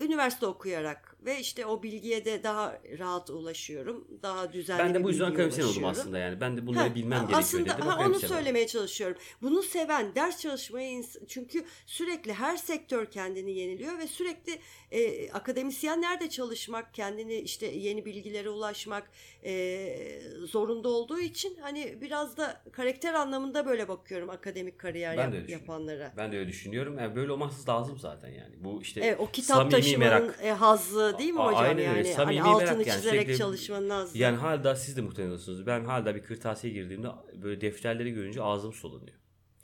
üniversite 0.00 0.46
okuyarak 0.46 1.13
ve 1.24 1.40
işte 1.40 1.66
o 1.66 1.82
bilgiye 1.82 2.24
de 2.24 2.42
daha 2.42 2.78
rahat 2.98 3.30
ulaşıyorum. 3.30 4.08
Daha 4.22 4.52
düzenli 4.52 4.78
Ben 4.82 4.94
de 4.94 5.04
bu 5.04 5.10
yüzden 5.10 5.24
akademisyen 5.24 5.66
oldum 5.66 5.84
aslında 5.84 6.18
yani. 6.18 6.40
Ben 6.40 6.56
de 6.56 6.66
bunları 6.66 6.88
Ha, 6.88 6.94
bilmem 6.94 7.18
gerekiyor 7.18 7.38
aslında, 7.40 7.64
dedim. 7.74 7.86
ha, 7.86 8.06
onu 8.06 8.20
söylemeye 8.20 8.66
çalışıyorum. 8.66 9.16
Bunu 9.42 9.62
seven, 9.62 10.14
ders 10.14 10.40
çalışmayı 10.40 11.04
çünkü 11.28 11.64
sürekli 11.86 12.32
her 12.32 12.56
sektör 12.56 13.06
kendini 13.06 13.52
yeniliyor 13.58 13.98
ve 13.98 14.06
sürekli 14.06 14.58
e, 14.90 15.30
akademisyenler 15.30 16.20
de 16.20 16.28
çalışmak, 16.30 16.94
kendini 16.94 17.34
işte 17.34 17.66
yeni 17.66 18.04
bilgilere 18.04 18.48
ulaşmak 18.50 19.10
e, 19.44 20.20
zorunda 20.44 20.88
olduğu 20.88 21.18
için 21.20 21.56
hani 21.60 21.98
biraz 22.00 22.36
da 22.36 22.62
karakter 22.72 23.14
anlamında 23.14 23.66
böyle 23.66 23.88
bakıyorum 23.88 24.30
akademik 24.30 24.78
kariyer 24.78 25.16
Ben 25.16 25.30
yap- 25.32 25.48
yapanlara. 25.50 26.12
Ben 26.16 26.32
de 26.32 26.38
öyle 26.38 26.48
düşünüyorum. 26.48 26.98
Yani 26.98 27.16
böyle 27.16 27.32
olması 27.32 27.70
lazım 27.70 27.98
zaten 27.98 28.28
yani. 28.28 28.54
Bu 28.64 28.82
işte 28.82 29.00
Evet, 29.04 29.20
o 29.20 29.30
kitap 29.30 29.72
samimi 29.72 29.96
merak. 29.96 30.38
e, 30.42 30.50
hazzı 30.50 31.13
değil 31.18 31.30
mi 31.32 31.38
hocam 31.40 31.62
aynen 31.62 31.78
öyle. 31.78 31.82
yani? 31.82 32.04
Samimi 32.04 32.40
hani 32.40 32.54
altını 32.54 32.70
merak 32.70 32.86
yani. 32.86 32.96
çizerek 32.96 33.22
Sürekli- 33.22 33.38
çalışmanın 33.38 33.90
hazzı. 33.90 34.18
Yani 34.18 34.36
hala 34.36 34.76
siz 34.76 34.96
de 34.96 35.00
muhtemelen 35.00 35.30
olursunuz. 35.32 35.66
Ben 35.66 35.84
hala 35.84 36.14
bir 36.14 36.22
kırtasiye 36.22 36.72
girdiğimde 36.72 37.08
böyle 37.42 37.60
defterleri 37.60 38.10
görünce 38.10 38.42
ağzım 38.42 38.72
sulanıyor. 38.72 39.16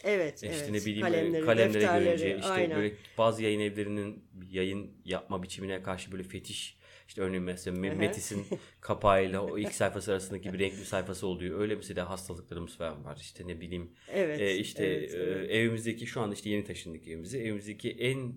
evet, 0.04 0.34
İşte 0.34 0.46
evet. 0.46 0.70
ne 0.70 0.78
bileyim 0.80 1.00
kalemleri, 1.46 1.74
defterleri, 1.74 2.04
görünce 2.04 2.36
işte 2.36 2.50
aynen. 2.50 2.76
böyle 2.76 2.94
bazı 3.18 3.42
yayın 3.42 3.60
evlerinin 3.60 4.24
yayın 4.50 4.90
yapma 5.04 5.42
biçimine 5.42 5.82
karşı 5.82 6.12
böyle 6.12 6.22
fetiş 6.22 6.78
İşte 7.08 7.22
örneğin 7.22 7.42
mesela. 7.42 7.80
Metis'in 7.80 8.46
kapağıyla 8.80 9.40
o 9.40 9.58
ilk 9.58 9.74
sayfası 9.74 10.12
arasındaki 10.12 10.52
bir 10.52 10.58
renkli 10.58 10.84
sayfası 10.84 11.26
oluyor. 11.26 11.60
Öyle 11.60 11.74
mesela 11.74 12.10
hastalıklarımız 12.10 12.76
falan 12.76 13.04
var. 13.04 13.18
İşte 13.20 13.46
ne 13.46 13.60
bileyim 13.60 13.90
Evet. 14.12 14.40
e, 14.40 14.56
işte 14.56 14.86
evet, 14.86 15.14
e, 15.14 15.16
evet. 15.16 15.50
evimizdeki 15.50 16.06
şu 16.06 16.20
anda 16.20 16.34
işte 16.34 16.50
yeni 16.50 16.64
taşındık 16.64 17.08
evimize. 17.08 17.38
Evimizdeki 17.38 17.90
en 17.90 18.34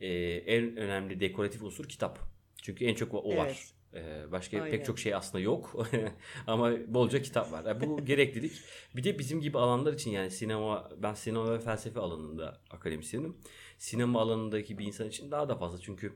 e, 0.00 0.08
en 0.46 0.76
önemli 0.76 1.20
dekoratif 1.20 1.62
unsur 1.62 1.88
kitap. 1.88 2.35
Çünkü 2.66 2.84
en 2.84 2.94
çok 2.94 3.14
o, 3.14 3.18
o 3.18 3.36
var. 3.36 3.46
Evet. 3.46 3.72
E, 3.94 4.32
başka 4.32 4.56
Aynen. 4.56 4.70
pek 4.70 4.86
çok 4.86 4.98
şey 4.98 5.14
aslında 5.14 5.44
yok 5.44 5.86
ama 6.46 6.72
bolca 6.86 7.22
kitap 7.22 7.52
var. 7.52 7.64
Yani 7.64 7.80
bu 7.80 8.04
gereklilik. 8.04 8.52
Bir 8.96 9.04
de 9.04 9.18
bizim 9.18 9.40
gibi 9.40 9.58
alanlar 9.58 9.92
için 9.92 10.10
yani 10.10 10.30
sinema 10.30 10.90
ben 10.96 11.14
sinema 11.14 11.52
ve 11.52 11.60
felsefe 11.60 12.00
alanında 12.00 12.60
akademisyenim. 12.70 13.36
Sinema 13.78 14.20
alanındaki 14.20 14.78
bir 14.78 14.86
insan 14.86 15.08
için 15.08 15.30
daha 15.30 15.48
da 15.48 15.56
fazla 15.56 15.78
çünkü 15.78 16.12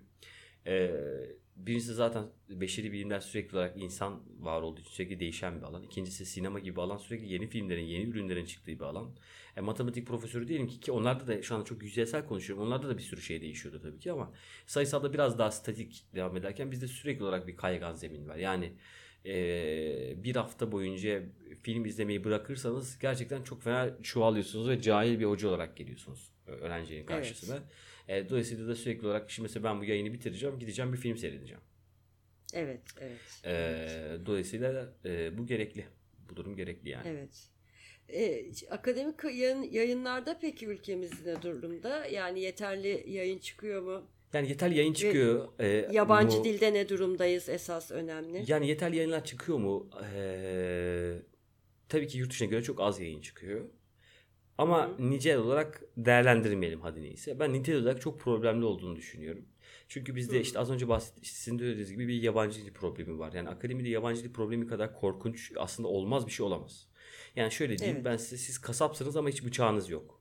e, 0.67 0.91
birincisi 1.67 1.95
zaten 1.95 2.25
beşeri 2.49 2.93
bilimler 2.93 3.21
sürekli 3.21 3.57
olarak 3.57 3.77
insan 3.77 4.21
var 4.41 4.63
olduğu 4.63 4.81
için 4.81 4.91
sürekli 4.91 5.21
değişen 5.21 5.59
bir 5.59 5.63
alan. 5.63 5.83
İkincisi 5.83 6.27
sinema 6.27 6.59
gibi 6.59 6.77
bir 6.77 6.81
alan 6.81 6.97
sürekli 6.97 7.33
yeni 7.33 7.47
filmlerin, 7.47 7.85
yeni 7.85 8.05
ürünlerin 8.05 8.45
çıktığı 8.45 8.73
bir 8.73 8.81
alan. 8.81 9.17
E, 9.57 9.61
matematik 9.61 10.07
profesörü 10.07 10.49
diyelim 10.49 10.67
ki 10.67 10.81
ki 10.81 10.93
onlarda 10.93 11.27
da 11.27 11.43
şu 11.43 11.55
anda 11.55 11.65
çok 11.65 11.83
yüzeysel 11.83 12.27
konuşuyorum. 12.27 12.67
Onlarda 12.67 12.89
da 12.89 12.99
bir 12.99 13.03
sürü 13.03 13.23
şey 13.23 13.41
değişiyordu 13.41 13.81
tabii 13.83 13.99
ki 13.99 14.13
ama 14.13 14.33
sayısalda 14.67 15.13
biraz 15.13 15.39
daha 15.39 15.51
statik 15.51 16.05
devam 16.15 16.37
ederken 16.37 16.71
bizde 16.71 16.89
sürekli 16.89 17.25
olarak 17.25 17.47
bir 17.47 17.57
kaygan 17.57 17.95
zemin 17.95 18.29
var. 18.29 18.37
Yani 18.37 18.73
e, 19.27 19.35
bir 20.25 20.37
hafta 20.37 20.73
boyunca 20.73 21.23
film 21.63 21.85
izlemeyi 21.85 22.25
bırakırsanız 22.25 22.99
gerçekten 22.99 23.43
çok 23.43 23.63
fena 23.63 24.03
çuvalıyorsunuz 24.03 24.69
ve 24.69 24.81
cahil 24.81 25.21
bir 25.21 25.25
hoca 25.25 25.49
olarak 25.49 25.77
geliyorsunuz 25.77 26.33
öğrencinin 26.47 27.07
karşısına. 27.07 27.63
E, 28.11 28.29
dolayısıyla 28.29 28.69
da 28.69 28.75
sürekli 28.75 29.07
olarak 29.07 29.31
şimdi 29.31 29.45
mesela 29.49 29.65
ben 29.65 29.81
bu 29.81 29.85
yayını 29.85 30.13
bitireceğim 30.13 30.59
gideceğim 30.59 30.93
bir 30.93 30.99
film 30.99 31.17
seyredeceğim. 31.17 31.61
Evet, 32.55 32.81
evet. 33.01 33.21
E, 33.45 34.27
dolayısıyla 34.27 34.93
e, 35.05 35.39
bu 35.39 35.47
gerekli. 35.47 35.85
Bu 36.31 36.37
durum 36.37 36.57
gerekli 36.57 36.89
yani. 36.89 37.09
Evet. 37.09 37.49
E, 38.09 38.47
akademik 38.71 39.25
yayın, 39.25 39.63
yayınlarda 39.63 40.39
peki 40.41 40.67
ülkemiz 40.67 41.27
ne 41.27 41.43
durumda? 41.43 42.07
Yani 42.07 42.41
yeterli 42.41 43.05
yayın 43.07 43.39
çıkıyor 43.39 43.83
mu? 43.83 44.03
Yani 44.33 44.49
yeterli 44.49 44.79
yayın 44.79 44.93
çıkıyor. 44.93 45.49
E, 45.59 45.67
Yabancı 45.93 46.39
mu- 46.39 46.45
dilde 46.45 46.73
ne 46.75 46.89
durumdayız 46.89 47.49
esas 47.49 47.91
önemli. 47.91 48.45
Yani 48.47 48.69
yeterli 48.69 48.97
yayınlar 48.97 49.25
çıkıyor 49.25 49.59
mu? 49.59 49.91
Ee, 50.15 51.17
tabii 51.89 52.09
ki 52.09 52.19
yurt 52.19 52.31
dışına 52.31 52.49
göre 52.49 52.63
çok 52.63 52.81
az 52.81 53.01
yayın 53.01 53.21
çıkıyor. 53.21 53.65
Ama 54.61 54.89
Hı 54.89 55.11
nicel 55.11 55.39
olarak 55.39 55.83
değerlendirmeyelim 55.97 56.81
hadi 56.81 57.03
neyse. 57.03 57.41
Ben 57.41 57.53
nitel 57.53 57.77
olarak 57.77 58.01
çok 58.01 58.21
problemli 58.21 58.65
olduğunu 58.65 58.97
düşünüyorum. 58.97 59.45
Çünkü 59.89 60.17
bizde 60.17 60.37
Hı. 60.37 60.41
işte 60.41 60.59
az 60.59 60.71
önce 60.71 60.89
bahsettiğim 60.89 61.25
sizin 61.25 61.59
de 61.59 61.63
dediğiniz 61.63 61.93
gibi 61.93 62.09
bir 62.09 62.23
yabancı 62.23 62.65
dil 62.65 62.73
problemi 62.73 63.19
var. 63.19 63.33
Yani 63.33 63.49
akademide 63.49 63.89
yabancı 63.89 64.25
dil 64.25 64.33
problemi 64.33 64.67
kadar 64.67 64.95
korkunç 64.95 65.53
aslında 65.57 65.89
olmaz 65.89 66.27
bir 66.27 66.33
şey 66.33 66.47
olamaz. 66.47 66.89
Yani 67.37 67.53
şöyle 67.53 67.79
diyeyim 67.79 67.97
Evet. 67.97 68.05
ben 68.05 68.17
size 68.17 68.37
siz 68.37 68.59
kasapsınız 68.59 69.17
ama 69.17 69.29
hiç 69.29 69.45
bıçağınız 69.45 69.91
yok. 69.91 70.21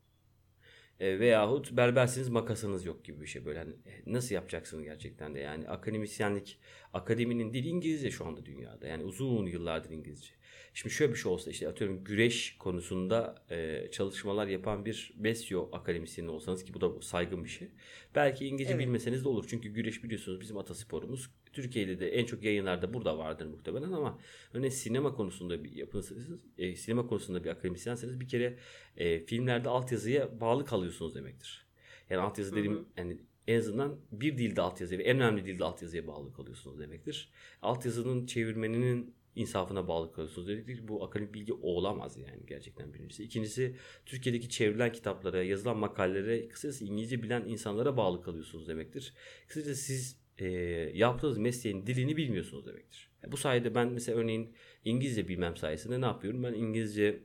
E, 0.99 1.19
veyahut 1.19 1.71
berbersiniz 1.71 2.29
makasınız 2.29 2.85
yok 2.85 3.05
gibi 3.05 3.21
bir 3.21 3.27
şey 3.27 3.45
böyle. 3.45 3.59
Hani 3.59 3.73
nasıl 4.05 4.35
yapacaksınız 4.35 4.83
gerçekten 4.83 5.35
de 5.35 5.39
yani 5.39 5.69
akademisyenlik 5.69 6.59
akademinin 6.93 7.53
dili 7.53 7.67
İngilizce 7.67 8.11
şu 8.11 8.25
anda 8.25 8.45
dünyada. 8.45 8.87
Yani 8.87 9.03
uzun 9.03 9.45
yıllardır 9.45 9.89
İngilizce. 9.89 10.38
Şimdi 10.81 10.95
şöyle 10.95 11.13
bir 11.13 11.17
şey 11.17 11.31
olsa 11.31 11.51
işte 11.51 11.67
atıyorum 11.67 12.03
güreş 12.03 12.57
konusunda 12.57 13.35
e, 13.49 13.87
çalışmalar 13.91 14.47
yapan 14.47 14.85
bir 14.85 15.13
besyo 15.15 15.69
akademisyeni 15.71 16.29
olsanız 16.29 16.63
ki 16.63 16.73
bu 16.73 16.81
da 16.81 17.01
saygın 17.01 17.43
bir 17.43 17.49
şey. 17.49 17.67
Belki 18.15 18.47
İngilizce 18.47 18.73
Evet. 18.73 18.85
bilmeseniz 18.85 19.23
de 19.23 19.29
olur. 19.29 19.45
Çünkü 19.49 19.69
güreş 19.69 20.03
biliyorsunuz 20.03 20.41
bizim 20.41 20.57
atasporumuz. 20.57 21.29
Türkiye'de 21.53 21.99
de 21.99 22.09
en 22.09 22.25
çok 22.25 22.43
yayınlarda 22.43 22.93
burada 22.93 23.17
vardır 23.17 23.45
muhtemelen 23.45 23.91
ama 23.91 24.19
örneğin 24.53 24.71
sinema 24.71 25.15
konusunda 25.15 25.63
bir 25.63 25.71
yapınsanız, 25.71 26.27
e, 26.57 26.75
sinema 26.75 27.07
konusunda 27.07 27.43
bir 27.43 27.49
akademisyenseniz 27.49 28.19
bir 28.19 28.27
kere 28.27 28.57
e, 28.97 29.25
filmlerde 29.25 29.69
altyazıya 29.69 30.41
bağlı 30.41 30.65
kalıyorsunuz 30.65 31.15
demektir. 31.15 31.65
Yani 32.09 32.21
altyazı 32.21 32.51
Hı 32.51 32.55
dediğim 32.55 32.77
hı. 32.77 32.85
yani 32.97 33.17
en 33.47 33.59
azından 33.59 33.99
bir 34.11 34.37
dilde 34.37 34.61
altyazıya 34.61 34.99
ve 34.99 35.03
en 35.03 35.17
önemli 35.17 35.45
dilde 35.45 35.63
altyazıya 35.63 36.07
bağlı 36.07 36.33
kalıyorsunuz 36.33 36.79
demektir. 36.79 37.31
Altyazının 37.61 38.25
çevirmeninin 38.25 39.18
insafına 39.35 39.87
bağlı 39.87 40.11
kalıyorsunuz 40.11 40.47
demektir. 40.47 40.87
Bu 40.87 41.03
akademik 41.03 41.33
bilgi 41.33 41.53
olamaz 41.53 42.17
yani 42.17 42.45
gerçekten 42.47 42.93
birincisi. 42.93 43.23
İkincisi 43.23 43.75
Türkiye'deki 44.05 44.49
çevrilen 44.49 44.91
kitaplara, 44.91 45.43
yazılan 45.43 45.77
makalelere, 45.77 46.47
kısacası 46.47 46.85
İngilizce 46.85 47.23
bilen 47.23 47.45
insanlara 47.45 47.97
bağlı 47.97 48.21
kalıyorsunuz 48.21 48.67
demektir. 48.67 49.13
Kısacası 49.47 49.81
siz 49.81 50.19
e, 50.37 50.47
yaptığınız 50.93 51.37
mesleğin 51.37 51.87
dilini 51.87 52.17
bilmiyorsunuz 52.17 52.65
demektir. 52.65 53.09
Bu 53.27 53.37
sayede 53.37 53.75
ben 53.75 53.87
mesela 53.87 54.17
örneğin 54.17 54.53
İngilizce 54.85 55.27
bilmem 55.27 55.57
sayesinde 55.57 56.01
ne 56.01 56.05
yapıyorum? 56.05 56.43
Ben 56.43 56.53
İngilizce 56.53 57.23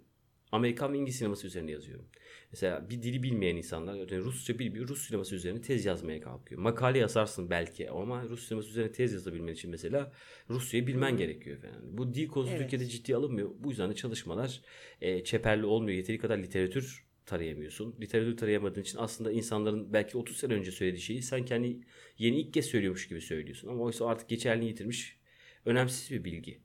Amerikan 0.53 0.93
ve 0.93 0.99
İngiliz 0.99 1.17
sineması 1.17 1.47
üzerine 1.47 1.71
yazıyorum. 1.71 2.07
Mesela 2.55 2.91
bir 2.91 3.03
dili 3.03 3.23
bilmeyen 3.23 3.57
insanlar 3.57 3.95
yani 3.95 4.19
Rusça 4.19 4.59
bilmiyor. 4.59 4.89
Rus 4.89 5.07
sineması 5.07 5.35
üzerine 5.35 5.61
tez 5.61 5.85
yazmaya 5.85 6.21
kalkıyor. 6.21 6.61
Makale 6.61 6.99
yazarsın 6.99 7.51
belki 7.51 7.91
ama 7.91 8.23
Rus 8.23 8.49
sineması 8.49 8.69
üzerine 8.69 8.93
tez 8.93 9.13
yazabilmen 9.13 9.53
için 9.53 9.71
mesela 9.71 10.13
Rusçayı 10.51 10.87
bilmen 10.87 11.17
gerekiyor 11.17 11.59
falan. 11.59 11.99
Bu 11.99 12.15
dil 12.15 12.29
konusu 12.29 12.51
Evet. 12.51 12.61
Türkiye'de 12.61 12.87
ciddiye 12.87 13.17
alınmıyor. 13.17 13.51
Bu 13.59 13.71
yüzden 13.71 13.91
de 13.91 13.95
çalışmalar 13.95 14.61
e, 15.01 15.25
çeperli 15.25 15.65
olmuyor. 15.65 15.97
Yeteri 15.97 16.19
kadar 16.19 16.39
literatür 16.39 17.07
tarayamıyorsun. 17.27 17.97
Literatür 18.01 18.37
tarayamadığın 18.37 18.83
için 18.83 18.99
aslında 18.99 19.33
insanların 19.33 19.93
belki 19.93 20.19
30 20.19 20.37
sene 20.37 20.55
önce 20.55 20.73
söylediği 20.73 21.03
şeyi 21.03 21.23
sen 21.23 21.45
kendi 21.45 21.81
yeni 22.19 22.41
ilk 22.41 22.55
kez 22.55 22.67
söylüyormuş 22.67 23.09
gibi 23.09 23.21
söylüyorsun. 23.21 23.69
Ama 23.69 23.83
oysa 23.83 24.07
artık 24.07 24.29
geçerliğini 24.29 24.71
yitirmiş 24.71 25.19
önemsiz 25.65 26.11
bir 26.11 26.25
bilgi. 26.25 26.64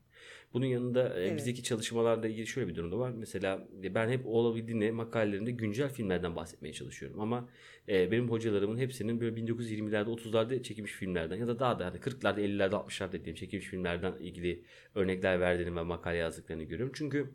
Bunun 0.52 0.66
yanında 0.66 1.18
e, 1.18 1.22
Evet. 1.26 1.36
bizdeki 1.36 1.62
çalışmalarla 1.62 2.28
ilgili 2.28 2.46
şöyle 2.46 2.68
bir 2.68 2.74
durum 2.74 2.92
da 2.92 2.98
var. 2.98 3.10
Mesela 3.10 3.68
e, 3.84 3.94
ben 3.94 4.08
hep 4.08 4.26
olabildiğine 4.26 4.90
makalelerimde 4.90 5.50
güncel 5.50 5.88
filmlerden 5.88 6.36
bahsetmeye 6.36 6.72
çalışıyorum. 6.72 7.20
Ama 7.20 7.48
e, 7.88 8.10
benim 8.10 8.30
hocalarımın 8.30 8.78
hepsinin 8.78 9.20
böyle 9.20 9.40
1920'lerde 9.40 10.10
30'larda 10.10 10.62
çekilmiş 10.62 10.92
filmlerden 10.92 11.36
ya 11.36 11.48
da 11.48 11.58
daha 11.58 11.78
da 11.78 11.86
hani 11.86 11.98
40'larda 11.98 12.40
50'lerde 12.40 12.74
60'larda 12.74 13.12
dediğim 13.12 13.36
çekilmiş 13.36 13.66
filmlerden 13.66 14.12
ilgili 14.20 14.62
örnekler 14.94 15.40
verdiğini 15.40 15.76
ve 15.76 15.82
makale 15.82 16.16
yazdıklarını 16.16 16.62
görüyorum. 16.64 16.92
Çünkü 16.96 17.30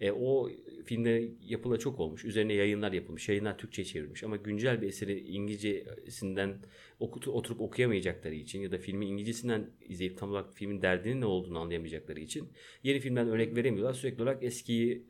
e, 0.00 0.12
o 0.12 0.50
filmde 0.84 1.28
yapıla 1.40 1.78
çok 1.78 2.00
olmuş. 2.00 2.24
Üzerine 2.24 2.54
yayınlar 2.54 2.92
yapılmış. 2.92 3.28
Yayınlar 3.28 3.58
Türkçe'ye 3.58 3.86
çevrilmiş. 3.86 4.24
Ama 4.24 4.36
güncel 4.36 4.82
bir 4.82 4.86
eseri 4.86 5.20
İngilizcesinden 5.20 6.58
okutu, 7.00 7.32
oturup 7.32 7.60
okuyamayacakları 7.60 8.34
için 8.34 8.60
ya 8.60 8.72
da 8.72 8.78
filmi 8.78 9.06
İngilizcesinden 9.06 9.70
izleyip 9.80 10.18
tam 10.18 10.30
olarak 10.30 10.54
filmin 10.54 10.82
derdinin 10.82 11.20
ne 11.20 11.26
olduğunu 11.26 11.58
anlayamayacakları 11.58 12.20
için 12.20 12.48
yeni 12.82 13.00
filmden 13.00 13.28
örnek 13.28 13.56
veremiyorlar. 13.56 13.94
Sürekli 13.94 14.22
olarak 14.22 14.44
eskiyi 14.44 15.06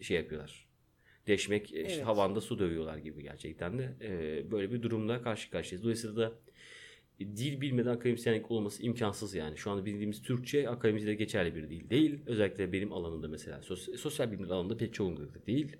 e, 0.00 0.04
şey 0.04 0.16
yapıyorlar. 0.16 0.68
Deşmek, 1.26 1.72
e, 1.74 1.80
işte 1.82 1.94
Evet. 1.94 2.06
havanda 2.06 2.40
su 2.40 2.58
dövüyorlar 2.58 2.98
gibi 2.98 3.22
gerçekten 3.22 3.78
de. 3.78 3.94
E, 4.00 4.50
böyle 4.50 4.72
bir 4.72 4.82
durumla 4.82 5.22
karşı 5.22 5.50
karşıyayız. 5.50 5.82
Dolayısıyla 5.82 6.16
da 6.16 6.32
dil 7.20 7.60
bilmeden 7.60 7.90
akademisyenlik 7.90 8.50
olması 8.50 8.82
imkansız 8.82 9.34
yani. 9.34 9.58
Şu 9.58 9.70
anda 9.70 9.84
bildiğimiz 9.84 10.22
Türkçe 10.22 10.68
akademide 10.68 11.14
geçerli 11.14 11.54
bir 11.54 11.70
dil 11.70 11.90
değil. 11.90 12.20
Özellikle 12.26 12.72
benim 12.72 12.92
alanımda 12.92 13.28
mesela 13.28 13.62
sosyal, 13.62 13.96
sosyal 13.96 14.32
bilimler 14.32 14.50
alanında 14.50 14.76
pek 14.76 14.94
çoğunlukla 14.94 15.46
değil. 15.46 15.76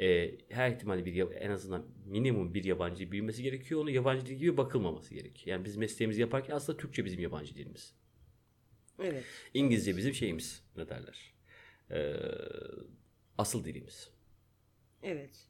Ee, 0.00 0.34
her 0.48 0.70
ihtimalle 0.70 1.04
bir 1.04 1.30
en 1.30 1.50
azından 1.50 1.86
minimum 2.06 2.54
bir 2.54 2.64
yabancı 2.64 3.12
bilmesi 3.12 3.42
gerekiyor. 3.42 3.80
Onu 3.80 3.90
yabancı 3.90 4.26
dil 4.26 4.34
gibi 4.34 4.56
bakılmaması 4.56 5.14
gerekiyor. 5.14 5.56
Yani 5.56 5.64
biz 5.64 5.76
mesleğimizi 5.76 6.20
yaparken 6.20 6.54
aslında 6.54 6.78
Türkçe 6.78 7.04
bizim 7.04 7.20
yabancı 7.20 7.54
dilimiz. 7.54 7.94
Evet. 8.98 9.24
İngilizce 9.54 9.96
bizim 9.96 10.14
şeyimiz 10.14 10.62
ne 10.76 10.88
derler. 10.88 11.34
Ee, 11.90 12.14
asıl 13.38 13.64
dilimiz. 13.64 14.10
Evet. 15.02 15.47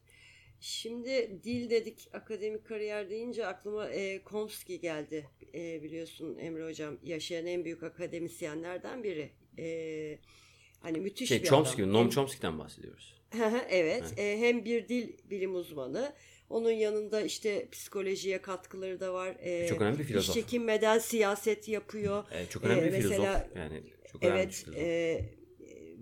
Şimdi 0.60 1.40
dil 1.44 1.70
dedik, 1.70 2.08
akademik 2.12 2.66
kariyer 2.66 3.10
deyince 3.10 3.46
aklıma 3.46 3.88
e, 3.90 4.22
Komsky 4.22 4.76
geldi. 4.80 5.26
E, 5.54 5.82
biliyorsun 5.82 6.38
Emre 6.38 6.66
Hocam 6.66 6.98
yaşayan 7.02 7.46
en 7.46 7.64
büyük 7.64 7.82
akademisyenlerden 7.82 9.02
biri. 9.04 9.30
E, 9.58 10.18
hani 10.80 11.00
müthiş 11.00 11.28
Şey, 11.28 11.42
bir 11.42 11.46
Chomsky, 11.46 11.84
adam. 11.84 11.92
Noam 11.94 12.08
Chomsky'den 12.10 12.58
bahsediyoruz. 12.58 13.14
evet. 13.70 14.18
e, 14.18 14.38
hem 14.38 14.64
bir 14.64 14.88
dil 14.88 15.08
bilim 15.30 15.54
uzmanı. 15.54 16.12
Onun 16.50 16.70
yanında 16.70 17.20
işte 17.20 17.68
psikolojiye 17.72 18.42
katkıları 18.42 19.00
da 19.00 19.12
var. 19.14 19.36
E, 19.40 19.66
Çok 19.68 19.80
önemli 19.82 19.98
bir 19.98 20.04
filozof. 20.04 20.36
Hiç 20.36 20.42
çekinmeden 20.42 20.98
siyaset 20.98 21.68
yapıyor. 21.68 22.24
Ee, 22.32 22.46
çok 22.46 22.64
önemli 22.64 22.80
Ee, 22.80 22.84
bir 22.92 22.96
filozof. 22.96 23.10
mesela- 23.10 23.48
Yani 23.56 23.82
çok 24.12 24.22
önemli 24.24 24.36
bir 24.36 24.42
Evet, 24.42 24.54
filozof. 24.54 24.82
e, 24.82 25.24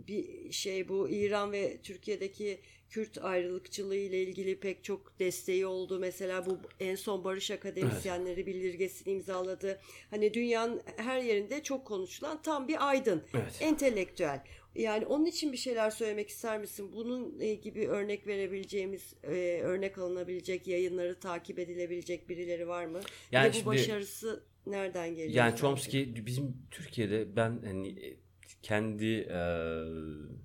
bir 0.09 0.53
şey 0.53 0.89
bu 0.89 1.09
İran 1.11 1.53
ve 1.53 1.77
Türkiye'deki 1.83 2.59
Kürt 2.91 3.19
ayrılıkçılığı 3.25 3.97
ile 3.97 4.23
ilgili 4.23 4.61
pek 4.61 4.85
çok 4.85 5.19
desteği 5.19 5.67
oldu. 5.67 5.99
Mesela 5.99 6.47
bu 6.47 6.59
en 6.81 6.95
son 6.95 7.25
Barış 7.25 7.51
Akademisyenleri 7.51 8.47
bildirgesini 8.47 9.13
imzaladı. 9.15 9.81
Hani 10.11 10.35
dünyanın 10.35 10.83
her 10.97 11.21
yerinde 11.21 11.63
çok 11.63 11.85
konuşulan 11.87 12.43
tam 12.43 12.69
bir 12.69 12.89
aydın, 12.89 13.23
Evet. 13.35 13.59
entelektüel. 13.61 14.41
Yani 14.75 15.07
onun 15.07 15.25
için 15.25 15.53
bir 15.53 15.57
şeyler 15.57 15.91
söylemek 15.91 16.29
ister 16.29 16.59
misin? 16.61 16.93
Bunun 16.93 17.41
e, 17.41 17.55
gibi 17.55 17.89
örnek 17.89 18.27
verebileceğimiz, 18.27 19.15
e, 19.23 19.61
örnek 19.63 19.99
alınabilecek, 19.99 20.67
yayınları 20.67 21.21
takip 21.21 21.59
edilebilecek 21.59 22.29
birileri 22.29 22.69
var 22.69 22.87
mı? 22.87 23.01
Yani 23.33 23.49
bu 23.49 23.53
şimdi- 23.53 23.67
başarısı 23.67 24.45
nereden 24.67 25.09
geliyor? 25.11 25.35
Yani? 25.35 25.57
Chomsky 25.57 26.27
bizim 26.27 26.57
Türkiye'de 26.71 27.37
ben 27.37 27.61
hani 27.65 27.89
e, 27.89 28.17
kendi 28.63 29.15
e, 29.31 29.41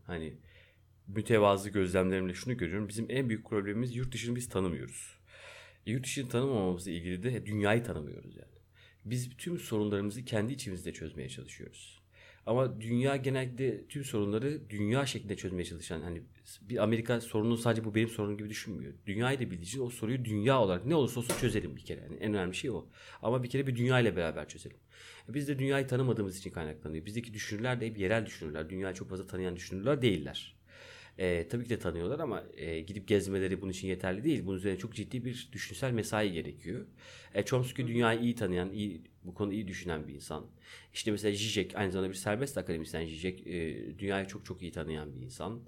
hani 0.05 0.33
mütevazı 1.07 1.69
gözlemlerimle 1.69 2.33
şunu 2.33 2.57
görüyorum. 2.57 2.89
Bizim 2.89 3.05
en 3.09 3.29
büyük 3.29 3.45
problemimiz 3.45 3.95
yurt 3.95 4.13
dışını 4.13 4.35
biz 4.35 4.49
tanımıyoruz. 4.49 5.17
Yurt 5.85 6.03
dışını 6.03 6.29
tanımamamızla 6.29 6.91
ilgili 6.91 7.23
de 7.23 7.45
dünyayı 7.45 7.83
tanımıyoruz 7.83 8.35
yani. 8.35 8.61
Biz 9.05 9.29
tüm 9.37 9.59
sorunlarımızı 9.59 10.25
kendi 10.25 10.53
içimizde 10.53 10.93
çözmeye 10.93 11.29
çalışıyoruz. 11.29 12.01
Ama 12.45 12.81
dünya 12.81 13.15
genelde 13.15 13.87
tüm 13.87 14.03
sorunları 14.03 14.69
dünya 14.69 15.05
şeklinde 15.05 15.35
çözmeye 15.35 15.65
çalışan 15.65 16.01
hani 16.01 16.21
bir 16.61 16.83
Amerika 16.83 17.21
sorunu 17.21 17.57
sadece 17.57 17.85
bu 17.85 17.95
benim 17.95 18.09
sorunum 18.09 18.37
gibi 18.37 18.49
düşünmüyor. 18.49 18.93
Dünyayı 19.05 19.39
da 19.39 19.51
bildiği 19.51 19.61
için 19.61 19.81
o 19.81 19.89
soruyu 19.89 20.25
dünya 20.25 20.61
olarak 20.61 20.85
ne 20.85 20.95
olursa 20.95 21.19
olsun 21.19 21.35
çözelim 21.41 21.75
bir 21.75 21.85
kere. 21.85 22.01
Yani 22.01 22.15
en 22.15 22.33
önemli 22.33 22.55
şey 22.55 22.71
o. 22.71 22.85
Ama 23.21 23.43
bir 23.43 23.49
kere 23.49 23.67
bir 23.67 23.75
dünya 23.75 23.99
ile 23.99 24.15
beraber 24.15 24.47
çözelim. 24.47 24.77
Biz 25.29 25.47
de 25.47 25.59
dünyayı 25.59 25.87
tanımadığımız 25.87 26.37
için 26.37 26.51
kaynaklanıyor. 26.51 27.05
Bizdeki 27.05 27.33
düşünürler 27.33 27.81
de 27.81 27.87
hep 27.87 27.97
yerel 27.97 28.25
düşünürler. 28.25 28.69
Dünyayı 28.69 28.95
çok 28.95 29.09
fazla 29.09 29.27
tanıyan 29.27 29.55
düşünürler 29.55 30.01
değiller. 30.01 30.55
E, 31.17 31.47
tabii 31.47 31.63
ki 31.63 31.69
de 31.69 31.79
tanıyorlar 31.79 32.19
ama 32.19 32.43
e, 32.57 32.79
gidip 32.79 33.07
gezmeleri 33.07 33.61
bunun 33.61 33.71
için 33.71 33.87
yeterli 33.87 34.23
değil. 34.23 34.45
Bunun 34.45 34.57
üzerine 34.57 34.79
çok 34.79 34.95
ciddi 34.95 35.25
bir 35.25 35.49
düşünsel 35.51 35.91
mesai 35.91 36.31
gerekiyor. 36.31 36.85
E, 37.33 37.43
Chomsky 37.43 37.87
dünyayı 37.87 38.19
iyi 38.19 38.35
tanıyan, 38.35 38.71
iyi, 38.71 39.01
bu 39.23 39.33
konuda 39.33 39.53
iyi 39.53 39.67
düşünen 39.67 40.07
bir 40.07 40.13
insan. 40.13 40.45
İşte 40.93 41.11
mesela 41.11 41.35
Zizek 41.35 41.75
aynı 41.75 41.91
zamanda 41.91 42.09
bir 42.09 42.17
serbest 42.17 42.57
akademisyen 42.57 43.05
Zizek. 43.05 43.47
E, 43.47 43.77
dünyayı 43.99 44.27
çok 44.27 44.45
çok 44.45 44.61
iyi 44.61 44.71
tanıyan 44.71 45.15
bir 45.15 45.21
insan. 45.21 45.59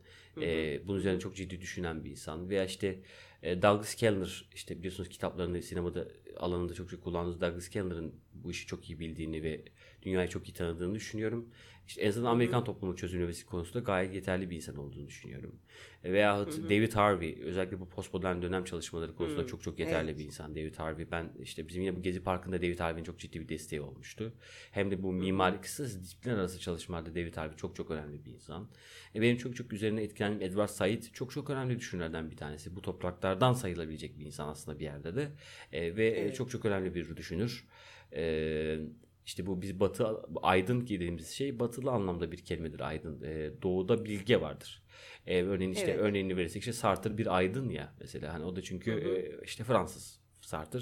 E, 0.41 0.79
bunun 0.87 0.99
üzerine 0.99 1.19
çok 1.19 1.35
ciddi 1.35 1.61
düşünen 1.61 2.03
bir 2.05 2.09
insan. 2.09 2.49
Veya 2.49 2.65
işte 2.65 2.99
e, 3.43 3.61
Douglas 3.61 3.95
Kellner 3.95 4.49
işte 4.55 4.77
biliyorsunuz 4.77 5.09
kitaplarında 5.09 5.61
sinemada 5.61 6.07
alanında 6.37 6.73
çok 6.73 6.89
çok 6.89 7.03
kullandığınız 7.03 7.41
Douglas 7.41 7.69
Kellner'ın 7.69 8.15
bu 8.33 8.51
işi 8.51 8.67
çok 8.67 8.89
iyi 8.89 8.99
bildiğini 8.99 9.43
ve 9.43 9.65
dünyayı 10.03 10.29
çok 10.29 10.49
iyi 10.49 10.53
tanıdığını 10.53 10.95
düşünüyorum. 10.95 11.49
İşte 11.87 12.01
en 12.01 12.09
azından 12.09 12.31
Amerikan 12.31 12.63
toplumu 12.63 12.95
çözümlemesi 12.95 13.45
konusunda 13.45 13.79
gayet 13.79 14.13
yeterli 14.13 14.49
bir 14.49 14.55
insan 14.55 14.75
olduğunu 14.75 15.07
düşünüyorum. 15.07 15.55
E, 16.03 16.13
Veyahut 16.13 16.63
David 16.63 16.93
Harvey 16.93 17.39
özellikle 17.43 17.79
bu 17.79 17.89
postmodern 17.89 18.41
dönem 18.41 18.63
çalışmaları 18.63 19.15
konusunda 19.15 19.41
Hı. 19.43 19.47
çok 19.47 19.63
çok 19.63 19.79
yeterli 19.79 20.09
Evet. 20.09 20.19
bir 20.19 20.25
insan 20.25 20.55
David 20.55 20.75
Harvey. 20.75 21.11
Ben 21.11 21.31
işte 21.41 21.67
bizim 21.67 21.83
yine 21.83 21.95
bu 21.95 22.01
Gezi 22.01 22.23
Parkı'nda 22.23 22.57
David 22.57 22.79
Harvey'in 22.79 23.03
çok 23.03 23.19
ciddi 23.19 23.39
bir 23.41 23.49
desteği 23.49 23.81
olmuştu. 23.81 24.33
Hem 24.71 24.91
de 24.91 25.03
bu 25.03 25.13
mimari 25.13 25.61
kısa 25.61 25.83
disiplinler 25.83 26.37
arası 26.37 26.59
çalışmalarda 26.59 27.15
David 27.15 27.37
Harvey 27.37 27.55
çok 27.57 27.75
çok 27.75 27.91
önemli 27.91 28.25
bir 28.25 28.31
insan. 28.31 28.69
E, 29.15 29.21
benim 29.21 29.37
çok 29.37 29.55
çok 29.55 29.73
üzerine 29.73 30.03
etkilendiğim 30.03 30.51
Edward 30.51 30.69
Said 30.69 31.03
çok 31.13 31.31
çok 31.31 31.49
önemli 31.49 31.79
düşünürlerden 31.79 32.31
bir 32.31 32.37
tanesi. 32.37 32.75
Bu 32.75 32.81
topraklardan 32.81 33.53
sayılabilecek 33.53 34.19
bir 34.19 34.25
insan 34.25 34.47
aslında 34.47 34.79
bir 34.79 34.83
yerde 34.83 35.15
de. 35.15 35.31
E, 35.71 35.95
ve 35.95 36.07
Evet. 36.07 36.35
çok 36.35 36.51
çok 36.51 36.65
önemli 36.65 36.95
bir 36.95 37.17
düşünür. 37.17 37.67
E, 38.13 38.79
işte 39.25 39.45
bu 39.45 39.61
biz 39.61 39.79
batı 39.79 40.07
aydın 40.41 40.81
dediğimiz 40.81 41.29
şey 41.29 41.59
batılı 41.59 41.91
anlamda 41.91 42.31
bir 42.31 42.37
kelimedir 42.37 42.79
aydın. 42.79 43.21
E, 43.21 43.51
doğuda 43.61 44.05
bilge 44.05 44.41
vardır. 44.41 44.83
E, 45.27 45.43
örneğin 45.43 45.71
işte 45.71 45.91
Evet. 45.91 45.99
örneğini 45.99 46.37
verirsek 46.37 46.59
işte 46.59 46.73
Sartre 46.73 47.17
bir 47.17 47.37
aydın 47.37 47.69
ya 47.69 47.93
mesela 47.99 48.33
hani 48.33 48.45
o 48.45 48.55
da 48.55 48.61
çünkü 48.61 48.91
Hı 48.91 48.95
hı. 48.95 49.15
e, 49.15 49.43
işte 49.45 49.63
Fransız 49.63 50.23
Sartre. 50.41 50.79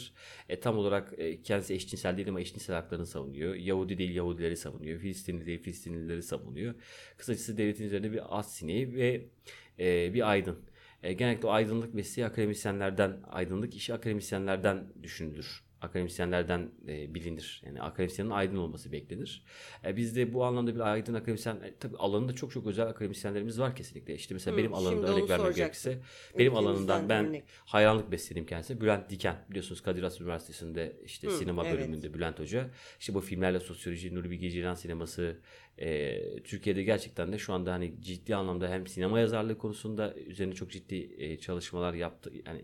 E, 0.50 0.60
tam 0.60 0.78
olarak 0.78 1.14
e, 1.18 1.42
kendisi 1.42 1.74
eşcinsel 1.74 2.18
değil 2.18 2.30
ama 2.30 2.42
eşcinsel 2.42 2.76
haklarını 2.76 3.06
savunuyor. 3.06 3.56
Yahudi 3.56 3.98
değil 3.98 4.16
Yahudileri 4.16 4.58
savunuyor. 4.58 5.00
Filistinli 5.00 5.46
değil 5.46 5.62
Filistinlileri 5.62 6.24
savunuyor. 6.24 6.76
Kısacası 7.18 7.58
devletin 7.58 7.86
üzerinde 7.86 8.12
bir 8.12 8.38
az 8.40 8.54
sineği 8.54 8.96
ve 8.96 9.26
e, 9.80 10.14
bir 10.14 10.30
aydın. 10.30 10.60
E, 11.04 11.14
genellikle 11.14 11.48
o 11.48 11.52
aydınlık 11.52 11.94
mesleği 11.94 12.28
akademisyenlerden, 12.28 13.20
aydınlık 13.28 13.76
işi 13.76 13.94
akademisyenlerden 13.94 14.94
düşünülür. 15.04 15.64
Akademisyenlerden 15.82 16.70
e, 16.88 17.14
bilinir. 17.14 17.62
Yani 17.66 17.82
akademisyenin 17.82 18.30
aydın 18.30 18.56
olması 18.56 18.92
beklenir. 18.92 19.44
E, 19.86 19.98
bizde 19.98 20.34
bu 20.34 20.46
anlamda 20.46 20.76
bir 20.76 20.80
aydın 20.80 21.14
akademisyen, 21.14 21.56
e, 21.56 21.74
tabii 21.80 21.98
alanında 21.98 22.36
çok 22.36 22.52
çok 22.52 22.68
özel 22.68 22.88
akademisyenlerimiz 22.88 23.60
var 23.60 23.76
kesinlikle. 23.76 24.16
İşte 24.16 24.34
mesela 24.34 24.54
Hı, 24.54 24.58
benim 24.58 24.74
alanımda 24.74 25.08
örnek 25.08 25.30
vermek 25.30 25.56
gerekirse 25.56 26.00
benim 26.38 26.56
alanımdan 26.56 27.10
ben 27.10 27.26
örnek. 27.26 27.44
hayranlık 27.66 28.12
besledim 28.12 28.46
kendisine. 28.46 28.82
Bülent 28.82 29.10
Diken 29.10 29.36
biliyorsunuz 29.50 29.82
Kadir 29.82 30.04
Has 30.04 30.22
Üniversitesi'nde 30.22 30.96
işte 31.06 31.28
Hı, 31.28 31.32
sinema 31.32 31.66
evet. 31.66 31.78
bölümünde 31.78 32.14
Bülent 32.14 32.40
Hoca. 32.40 32.70
İşte 33.00 33.14
bu 33.14 33.22
filmlerle 33.22 33.60
sosyoloji, 33.60 34.16
Nuri 34.16 34.32
Bilge 34.32 34.50
Ceylan 34.50 34.76
sineması 34.76 35.38
e, 35.78 36.18
Türkiye'de 36.44 36.84
gerçekten 36.84 37.32
de 37.32 37.38
şu 37.38 37.54
anda 37.54 37.74
hani 37.74 38.02
ciddi 38.02 38.36
anlamda 38.36 38.70
hem 38.70 38.88
sinema 38.88 39.20
yazarlığı 39.20 39.58
konusunda 39.58 40.16
üzerine 40.16 40.54
çok 40.54 40.72
ciddi 40.72 41.16
e, 41.18 41.38
çalışmalar 41.40 41.94
yaptı. 41.94 42.32
Yani 42.46 42.62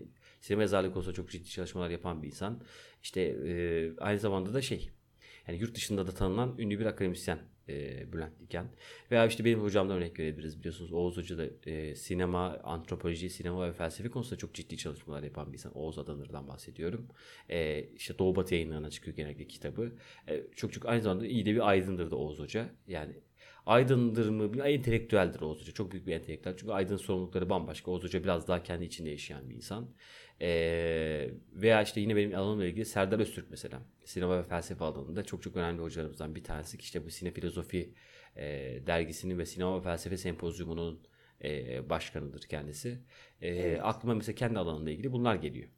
sinema 0.47 0.61
yazarlığı 0.61 0.93
konusunda 0.93 1.15
çok 1.15 1.29
ciddi 1.29 1.49
çalışmalar 1.49 1.89
yapan 1.89 2.23
bir 2.23 2.27
insan. 2.27 2.61
İşte 3.03 3.21
e, 3.21 3.91
aynı 3.97 4.19
zamanda 4.19 4.53
da 4.53 4.61
şey 4.61 4.89
yani 5.47 5.59
yurt 5.59 5.75
dışında 5.75 6.07
da 6.07 6.11
tanınan 6.11 6.55
ünlü 6.57 6.79
bir 6.79 6.85
akademisyen 6.85 7.39
e, 7.69 8.13
Bülent 8.13 8.39
Diken. 8.39 8.67
Veya 9.11 9.25
işte 9.25 9.45
benim 9.45 9.61
hocamdan 9.61 9.97
örnek 9.97 10.19
verebiliriz. 10.19 10.59
Biliyorsunuz 10.59 10.93
Oğuz 10.93 11.17
Hoca 11.17 11.37
da 11.37 11.69
e, 11.69 11.95
sinema, 11.95 12.59
antropoloji, 12.63 13.29
sinema 13.29 13.67
ve 13.67 13.73
felsefe 13.73 14.09
konusunda 14.09 14.37
çok 14.37 14.53
ciddi 14.53 14.77
çalışmalar 14.77 15.23
yapan 15.23 15.47
bir 15.47 15.53
insan. 15.53 15.77
Oğuz 15.77 15.97
Adanır'dan 15.97 16.47
bahsediyorum. 16.47 17.07
E, 17.49 17.83
işte 17.95 18.19
Doğu 18.19 18.35
Batı 18.35 18.55
yayınlarına 18.55 18.89
çıkıyor 18.89 19.17
genellikle 19.17 19.47
kitabı. 19.47 19.91
E, 20.27 20.43
çok 20.55 20.73
çok 20.73 20.85
aynı 20.85 21.01
zamanda 21.01 21.27
iyi 21.27 21.45
de 21.45 21.55
bir 21.55 21.69
aydındır 21.69 22.11
da 22.11 22.15
Oğuz 22.15 22.39
Hoca. 22.39 22.69
Yani 22.87 23.13
aydındır 23.65 24.29
mı? 24.29 24.63
Entelektüeldir 24.63 25.41
Oğuz 25.41 25.61
Hoca. 25.61 25.71
Çok 25.71 25.91
büyük 25.91 26.07
bir 26.07 26.13
entelektüel. 26.13 26.57
Çünkü 26.57 26.73
aydın 26.73 26.97
sorumlulukları 26.97 27.49
bambaşka. 27.49 27.91
Oğuz 27.91 28.03
Hoca 28.03 28.23
biraz 28.23 28.47
daha 28.47 28.63
kendi 28.63 28.85
içinde 28.85 29.09
yaşayan 29.09 29.49
bir 29.49 29.55
insan. 29.55 29.89
Ee, 30.41 31.29
veya 31.53 31.81
işte 31.81 32.01
yine 32.01 32.15
benim 32.15 32.35
alanımla 32.35 32.65
ilgili 32.65 32.85
Serdar 32.85 33.19
Öztürk 33.19 33.49
mesela. 33.49 33.81
Sinema 34.05 34.37
ve 34.39 34.43
felsefe 34.43 34.85
alanında 34.85 35.23
çok 35.23 35.43
çok 35.43 35.55
önemli 35.55 35.81
hocalarımızdan 35.81 36.35
bir 36.35 36.43
tanesi. 36.43 36.77
İşte 36.77 37.05
bu 37.05 37.09
Sinefilozofi 37.09 37.93
e, 38.35 38.43
dergisinin 38.87 39.37
ve 39.37 39.45
sinema 39.45 39.79
ve 39.79 39.83
felsefe 39.83 40.17
sempozyumunun 40.17 41.07
e, 41.43 41.89
başkanıdır 41.89 42.41
kendisi. 42.41 42.99
E, 43.41 43.47
Evet. 43.47 43.79
Aklıma 43.83 44.15
mesela 44.15 44.35
kendi 44.35 44.59
alanımla 44.59 44.91
ilgili 44.91 45.11
bunlar 45.11 45.35
geliyor. 45.35 45.69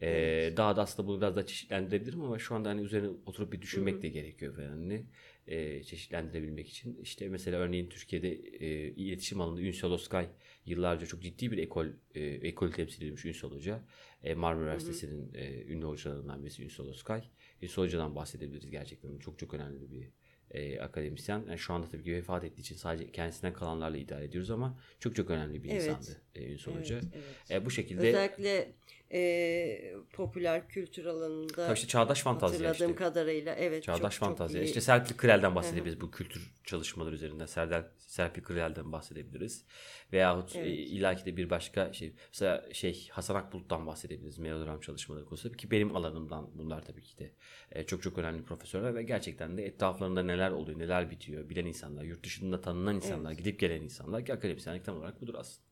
Ee, 0.00 0.06
Evet. 0.08 0.56
Daha 0.56 0.76
da 0.76 0.82
aslında 0.82 1.08
bunu 1.08 1.20
biraz 1.20 1.36
daha 1.36 1.46
çeşitlendirebilirim 1.46 2.22
ama 2.22 2.38
şu 2.38 2.54
anda 2.54 2.68
hani 2.68 2.80
üzerine 2.80 3.08
oturup 3.26 3.52
bir 3.52 3.62
düşünmek 3.62 4.02
de 4.02 4.08
gerekiyor 4.08 4.56
falan. 4.56 4.68
Hani, 4.68 5.06
e, 5.46 5.82
çeşitlendirebilmek 5.82 6.68
için. 6.68 6.98
İşte 7.02 7.28
mesela 7.28 7.58
örneğin 7.58 7.88
Türkiye'de 7.88 8.32
e, 8.34 8.88
iletişim 8.90 9.40
alanında 9.40 9.60
Ünsal 9.60 9.90
Oskay 9.90 10.28
yıllarca 10.66 11.06
çok 11.06 11.22
ciddi 11.22 11.52
bir 11.52 11.58
ekol 11.58 11.86
e, 12.14 12.20
ekol 12.24 12.70
temsil 12.70 13.02
edilmiş 13.02 13.24
Ünsal 13.24 13.50
Hoca. 13.50 13.84
E, 14.22 14.34
Marmara 14.34 14.64
Üniversitesi'nin 14.64 15.34
e, 15.34 15.64
ünlü 15.64 15.84
hocalarından 15.84 16.42
birisi 16.44 16.64
Ünsal 16.64 16.86
Oskay. 16.86 17.22
Ünsal 17.62 17.82
Hoca'dan 17.82 18.16
bahsedebiliriz 18.16 18.70
gerçekten. 18.70 19.18
Çok 19.18 19.38
çok 19.38 19.54
önemli 19.54 19.90
bir 19.90 20.08
e, 20.50 20.80
akademisyen. 20.80 21.44
Yani 21.48 21.58
şu 21.58 21.72
anda 21.74 21.86
tabii 21.90 22.04
ki 22.04 22.12
vefat 22.12 22.44
ettiği 22.44 22.60
için 22.60 22.76
sadece 22.76 23.12
kendisinden 23.12 23.52
kalanlarla 23.52 23.96
idare 23.96 24.24
ediyoruz 24.24 24.50
ama 24.50 24.78
çok 25.00 25.16
çok 25.16 25.30
önemli 25.30 25.64
bir 25.64 25.70
Evet. 25.70 25.82
insandı 25.82 26.22
e, 26.34 26.52
Ünsal 26.52 26.72
Evet, 26.72 26.84
Hoca. 26.84 27.00
evet. 27.14 27.50
E, 27.62 27.64
bu 27.64 27.70
şekilde 27.70 28.08
Özellikle 28.08 28.72
e, 29.14 29.94
popüler 30.12 30.68
kültür 30.68 31.04
alanında 31.04 31.66
Tabii 31.66 31.74
işte 31.74 31.88
çağdaş 31.88 32.22
fantazya 32.22 32.68
hatırladığım 32.68 32.90
işte. 32.90 33.04
kadarıyla 33.04 33.54
evet 33.54 33.82
Çağdaş 33.82 34.00
çok, 34.00 34.12
çok 34.12 34.28
fantazya. 34.28 34.62
iyi. 34.62 34.64
İşte 34.64 34.80
Serpil 34.80 35.16
Krel'den 35.16 35.54
bahsedebiliriz 35.54 36.00
bu 36.00 36.10
kültür 36.10 36.54
çalışmaları 36.64 37.14
üzerinden. 37.14 37.46
Serdar 37.46 37.84
Serpil 37.98 38.42
Krel'den 38.42 38.92
bahsedebiliriz. 38.92 39.64
Veyahut 40.12 40.56
Evet. 40.56 40.66
e, 40.66 40.70
illaki 40.70 41.26
de 41.26 41.36
bir 41.36 41.50
başka 41.50 41.92
şey. 41.92 42.14
Mesela 42.28 42.64
şey 42.72 43.08
Hasan 43.10 43.34
Akbulut'tan 43.34 43.86
bahsedebiliriz. 43.86 44.38
Melodram 44.38 44.80
çalışmaları 44.80 45.24
konusunda. 45.24 45.56
Ki 45.56 45.70
benim 45.70 45.96
alanımdan 45.96 46.50
bunlar 46.54 46.82
tabii 46.84 47.02
ki 47.02 47.18
de 47.18 47.32
e, 47.72 47.84
çok 47.86 48.02
çok 48.02 48.18
önemli 48.18 48.44
profesörler 48.44 48.94
ve 48.94 49.02
gerçekten 49.02 49.56
de 49.56 49.66
etraflarında 49.66 50.22
neler 50.22 50.50
oluyor, 50.50 50.78
neler 50.78 51.10
bitiyor 51.10 51.48
bilen 51.48 51.66
insanlar, 51.66 52.04
yurt 52.04 52.24
dışında 52.24 52.60
tanınan 52.60 52.94
insanlar, 52.96 53.30
Evet. 53.30 53.38
gidip 53.38 53.60
gelen 53.60 53.80
insanlar 53.82 54.24
ki 54.24 54.32
akademisyenlik 54.32 54.84
tam 54.84 54.98
olarak 54.98 55.20
budur 55.20 55.34
aslında. 55.38 55.63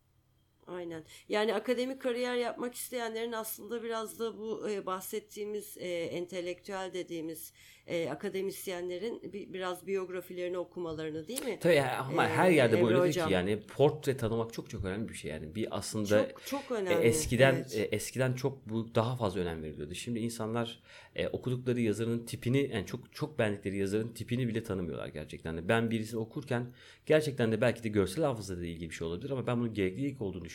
Aynen. 0.66 1.04
Yani 1.28 1.54
akademik 1.54 2.02
kariyer 2.02 2.36
yapmak 2.36 2.74
isteyenlerin 2.74 3.32
aslında 3.32 3.82
biraz 3.82 4.18
da 4.18 4.38
bu 4.38 4.70
e, 4.70 4.86
bahsettiğimiz 4.86 5.76
e, 5.78 5.88
entelektüel 6.04 6.90
dediğimiz 6.94 7.52
e, 7.86 8.10
akademisyenlerin 8.10 9.32
bi- 9.32 9.52
biraz 9.52 9.86
biyografilerini 9.86 10.58
okumalarını 10.58 11.28
değil 11.28 11.44
mi? 11.44 11.58
Tabii 11.60 11.82
ama 11.82 12.24
Ee, 12.24 12.28
her 12.28 12.50
yerde 12.50 12.74
bu 12.76 12.78
Emre 12.78 12.86
öyle 12.88 13.02
değil 13.02 13.08
Hocam. 13.14 13.28
ki 13.28 13.34
yani 13.34 13.60
portre 13.60 14.16
tanımak 14.16 14.52
çok 14.52 14.70
çok 14.70 14.84
önemli 14.84 15.08
bir 15.08 15.14
şey 15.14 15.30
yani. 15.30 15.54
Bir 15.54 15.76
aslında 15.76 16.28
Çok 16.30 16.46
çok 16.46 16.70
E, 16.70 16.74
önemli. 16.74 17.04
eskiden 17.06 17.54
evet. 17.54 17.74
e, 17.76 17.82
eskiden 17.82 18.32
çok 18.32 18.68
bu 18.68 18.94
daha 18.94 19.16
fazla 19.16 19.40
önem 19.40 19.62
veriliyordu. 19.62 19.94
Şimdi 19.94 20.18
insanlar 20.18 20.80
e, 21.16 21.28
okudukları 21.28 21.80
yazarın 21.80 22.26
tipini 22.26 22.70
yani 22.72 22.86
çok 22.86 23.12
çok 23.14 23.38
beğendikleri 23.38 23.76
yazarın 23.76 24.08
tipini 24.08 24.48
bile 24.48 24.62
tanımıyorlar 24.62 25.08
gerçekten 25.08 25.56
de. 25.56 25.68
Ben 25.68 25.90
birisini 25.90 26.20
okurken 26.20 26.66
gerçekten 27.06 27.52
de 27.52 27.60
belki 27.60 27.82
de 27.82 27.88
görsel 27.88 28.24
hafızayla 28.24 28.66
ilgili 28.66 28.90
bir 28.90 28.94
şey 28.94 29.06
olabilir 29.06 29.30
ama 29.30 29.46
ben 29.46 29.58
bunun 29.60 29.74
gereklilik 29.74 30.22
olduğunu 30.22 30.44
düşünüyorum. 30.44 30.52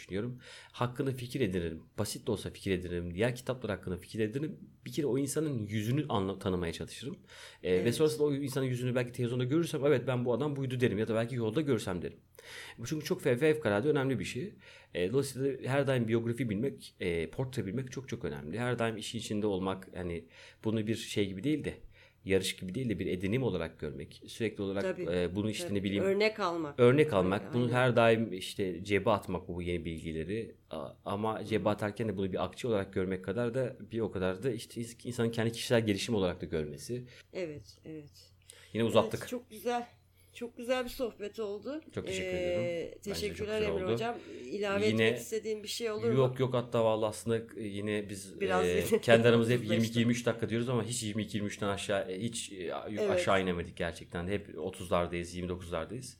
Hakkında 0.72 1.12
fikir 1.12 1.42
edinirim. 1.42 1.84
Basit 2.00 2.28
de 2.28 2.32
olsa 2.32 2.50
fikir 2.50 2.72
edinirim. 2.72 3.14
Diğer 3.14 3.36
kitaplar 3.36 3.72
hakkında 3.72 3.98
fikir 3.98 4.20
edinirim. 4.20 4.58
Bir 4.86 4.92
kere 4.92 5.06
o 5.06 5.18
insanın 5.18 5.68
yüzünü 5.68 6.06
anla, 6.10 6.40
tanımaya 6.40 6.74
çalışırım. 6.74 7.18
E, 7.64 7.72
Ve 7.72 7.76
Evet. 7.78 7.96
sonrasında 7.96 8.24
o 8.24 8.34
insanın 8.34 8.66
yüzünü 8.66 8.96
belki 8.96 9.12
televizyonda 9.12 9.44
görürsem 9.44 9.86
evet 9.86 10.08
ben 10.08 10.26
bu 10.26 10.34
adam 10.34 10.56
buydu 10.56 10.80
derim 10.80 10.98
ya 10.98 11.08
da 11.08 11.16
belki 11.16 11.36
yolda 11.36 11.62
görsem 11.62 12.02
derim. 12.02 12.18
Bu 12.78 12.86
çünkü 12.86 13.06
çok 13.06 13.22
fev- 13.22 13.38
fevkalade 13.38 13.90
önemli 13.90 14.20
bir 14.20 14.26
şey. 14.26 14.54
E, 14.94 15.12
dolayısıyla 15.12 15.70
her 15.70 15.88
daim 15.88 16.08
biyografi 16.08 16.50
bilmek, 16.50 16.96
e, 17.00 17.30
portre 17.30 17.66
bilmek 17.66 17.92
çok 17.92 18.10
çok 18.10 18.26
önemli. 18.26 18.60
Her 18.60 18.80
daim 18.80 18.98
işin 18.98 19.20
içinde 19.20 19.48
olmak, 19.48 19.88
yani 19.96 20.26
bunu 20.64 20.88
bir 20.88 20.96
şey 20.96 21.28
gibi 21.28 21.44
değil 21.44 21.64
de 21.64 21.74
yarış 22.28 22.56
gibi 22.56 22.76
değil 22.76 22.90
de 22.90 23.00
bir 23.00 23.06
edinim 23.06 23.44
olarak 23.44 23.80
görmek. 23.80 24.22
Sürekli 24.28 24.64
olarak 24.64 24.84
Tabii, 24.84 25.08
e, 25.12 25.36
bunu 25.36 25.50
işte 25.50 25.68
Tabii. 25.68 25.80
ne 25.80 25.84
bileyim 25.84 26.04
Örnek 26.04 26.40
almak. 26.40 26.80
örnek 26.80 27.14
almak. 27.14 27.42
Aynen, 27.42 27.54
bunu 27.54 27.72
her 27.72 27.96
daim 27.96 28.34
işte 28.34 28.84
cebe 28.84 29.10
atmak 29.10 29.48
bu 29.48 29.62
yeni 29.62 29.86
bilgileri. 29.86 30.56
Ama 31.06 31.46
cebe 31.46 31.70
atarken 31.70 32.08
de 32.08 32.18
bunu 32.18 32.32
bir 32.32 32.44
akçe 32.46 32.68
olarak 32.68 32.94
görmek 32.94 33.26
kadar 33.26 33.54
da 33.54 33.76
bir 33.92 34.00
o 34.00 34.12
kadar 34.12 34.44
da 34.44 34.52
işte 34.52 34.82
insanın 35.04 35.30
kendi 35.30 35.52
kişisel 35.52 35.86
gelişim 35.86 36.16
olarak 36.16 36.42
da 36.42 36.46
görmesi. 36.46 37.04
Evet, 37.34 37.78
evet. 37.86 38.32
Yine 38.74 38.84
uzattık. 38.84 39.20
Evet, 39.20 39.30
çok 39.30 39.50
güzel. 39.50 39.88
Çok 40.38 40.58
güzel 40.58 40.84
bir 40.86 40.90
sohbet 40.90 41.40
oldu. 41.40 41.82
Ee, 41.88 41.92
Çok 41.92 42.08
teşekkür 42.08 42.32
de 42.32 42.92
çok 42.94 43.14
Teşekkürler 43.14 43.62
Emre 43.62 43.84
oldu. 43.84 43.94
Hocam. 43.94 44.16
İlave 44.46 44.88
Yine- 44.88 45.06
etmek 45.08 45.22
istediğin 45.22 45.64
bir 45.64 45.68
şey 45.68 45.92
olur 45.92 46.10
mu? 46.10 46.18
Yok 46.18 46.40
yok 46.40 46.54
hatta 46.54 46.84
vallahi 46.86 47.10
aslında 47.10 47.42
yine 47.62 48.10
biz 48.10 48.42
Biraz 48.42 48.66
e, 48.66 48.84
kendi 49.02 49.28
aramızda 49.28 49.54
hep 49.54 49.64
35'te. 49.64 50.02
22-23 50.02 50.26
dakika 50.26 50.50
diyoruz 50.50 50.70
ama 50.70 50.84
hiç 50.84 51.04
22-23'ten 51.04 51.68
aşağı 51.68 52.12
e, 52.12 52.20
hiç 52.22 52.52
e, 52.52 52.56
Evet. 52.90 53.10
aşağı 53.10 53.42
inemedik 53.42 53.78
gerçekten. 53.78 54.28
Hep 54.28 54.50
30'lardayız, 54.50 55.48
29'lardayız. 55.48 56.18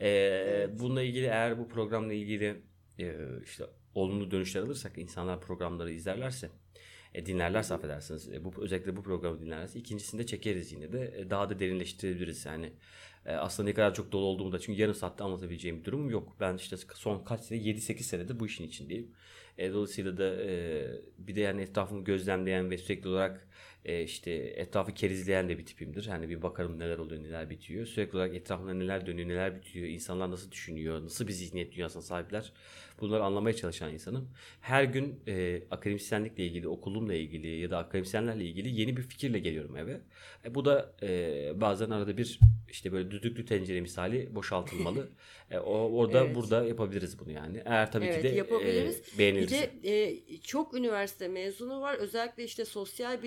E, 0.00 0.08
Evet. 0.08 0.70
Bununla 0.78 1.02
ilgili 1.02 1.26
eğer 1.26 1.58
bu 1.58 1.68
programla 1.68 2.12
ilgili 2.12 2.62
e, 2.98 3.14
işte 3.44 3.64
olumlu 3.94 4.30
dönüşler 4.30 4.60
alırsak 4.60 4.98
insanlar 4.98 5.40
programları 5.40 5.92
izlerlerse 5.92 6.50
e, 7.14 7.26
dinlerlerse 7.26 7.74
affedersiniz. 7.74 8.28
E, 8.32 8.44
bu 8.44 8.52
özellikle 8.58 8.96
bu 8.96 9.02
programı 9.02 9.40
dinlerlerse 9.40 9.78
ikincisinde 9.78 10.26
çekeriz 10.26 10.72
yine 10.72 10.92
de 10.92 11.14
e, 11.18 11.30
daha 11.30 11.50
da 11.50 11.58
derinleştirebiliriz 11.58 12.46
yani. 12.46 12.72
E, 13.26 13.32
aslında 13.32 13.68
ne 13.68 13.74
kadar 13.74 13.94
çok 13.94 14.12
dolu 14.12 14.24
olduğumu 14.26 14.52
da 14.52 14.58
çünkü 14.58 14.80
yarım 14.80 14.94
saatte 14.94 15.24
anlatabileceğim 15.24 15.80
bir 15.80 15.84
durum 15.84 16.10
yok. 16.10 16.36
Ben 16.40 16.56
işte 16.56 16.76
son 16.94 17.24
kaç 17.24 17.40
sene 17.40 17.58
7-8 17.58 18.02
senedir 18.02 18.40
bu 18.40 18.46
işin 18.46 18.64
içindeyim. 18.64 19.12
E, 19.58 19.72
dolayısıyla 19.72 20.16
da 20.16 20.42
e, 20.42 20.86
bir 21.18 21.34
de 21.34 21.40
yani 21.40 21.62
etrafımı 21.62 22.04
gözlemleyen 22.04 22.70
ve 22.70 22.78
sürekli 22.78 23.08
olarak 23.08 23.48
e, 23.86 24.02
işte 24.02 24.32
etrafı 24.32 24.94
kerizleyen 24.94 25.48
de 25.48 25.58
bir 25.58 25.66
tipimdir. 25.66 26.06
Hani 26.06 26.28
bir 26.28 26.42
bakarım 26.42 26.78
neler 26.78 26.98
oluyor, 26.98 27.22
neler 27.22 27.50
bitiyor. 27.50 27.86
Sürekli 27.86 28.16
olarak 28.16 28.34
etrafında 28.34 28.74
neler 28.74 29.06
dönüyor, 29.06 29.28
neler 29.28 29.54
bitiyor, 29.56 29.86
insanlar 29.86 30.30
nasıl 30.30 30.50
düşünüyor, 30.50 31.04
nasıl 31.04 31.26
bir 31.28 31.32
zihniyet 31.32 31.72
dünyasına 31.72 32.02
sahipler. 32.02 32.52
Bunları 33.00 33.24
anlamaya 33.24 33.56
çalışan 33.56 33.92
insanım. 33.92 34.28
Her 34.60 34.84
gün 34.84 35.20
e, 35.28 35.62
akademisyenlikle 35.70 36.46
ilgili, 36.46 36.68
okulumla 36.68 37.14
ilgili 37.14 37.48
ya 37.60 37.70
da 37.70 37.78
akademisyenlerle 37.78 38.44
ilgili 38.44 38.80
yeni 38.80 38.96
bir 38.96 39.02
fikirle 39.02 39.38
geliyorum 39.38 39.76
eve. 39.76 40.00
E, 40.44 40.54
bu 40.54 40.64
da 40.64 40.92
e, 41.02 41.52
bazen 41.60 41.90
arada 41.90 42.16
bir 42.16 42.40
işte 42.70 42.92
böyle 42.92 43.10
düdüklü 43.10 43.44
tencere 43.44 43.80
misali 43.80 44.34
boşaltılmalı. 44.34 45.08
e, 45.50 45.58
o 45.58 45.72
orada 45.98 46.24
Evet. 46.24 46.34
burada 46.36 46.64
yapabiliriz 46.64 47.18
bunu 47.18 47.32
yani. 47.32 47.62
Eğer 47.64 47.92
tabii 47.92 48.04
Evet, 48.06 48.16
ki 48.16 48.22
de 48.22 48.28
yapabiliriz. 48.28 48.96
e, 49.00 49.12
Bir 49.14 49.18
beğenilirse. 49.18 49.70
de 49.82 50.08
e, 50.08 50.38
çok 50.40 50.74
üniversite 50.74 51.28
mezunu 51.28 51.80
var. 51.80 51.94
Özellikle 51.94 52.44
işte 52.44 52.64
sosyal 52.64 53.22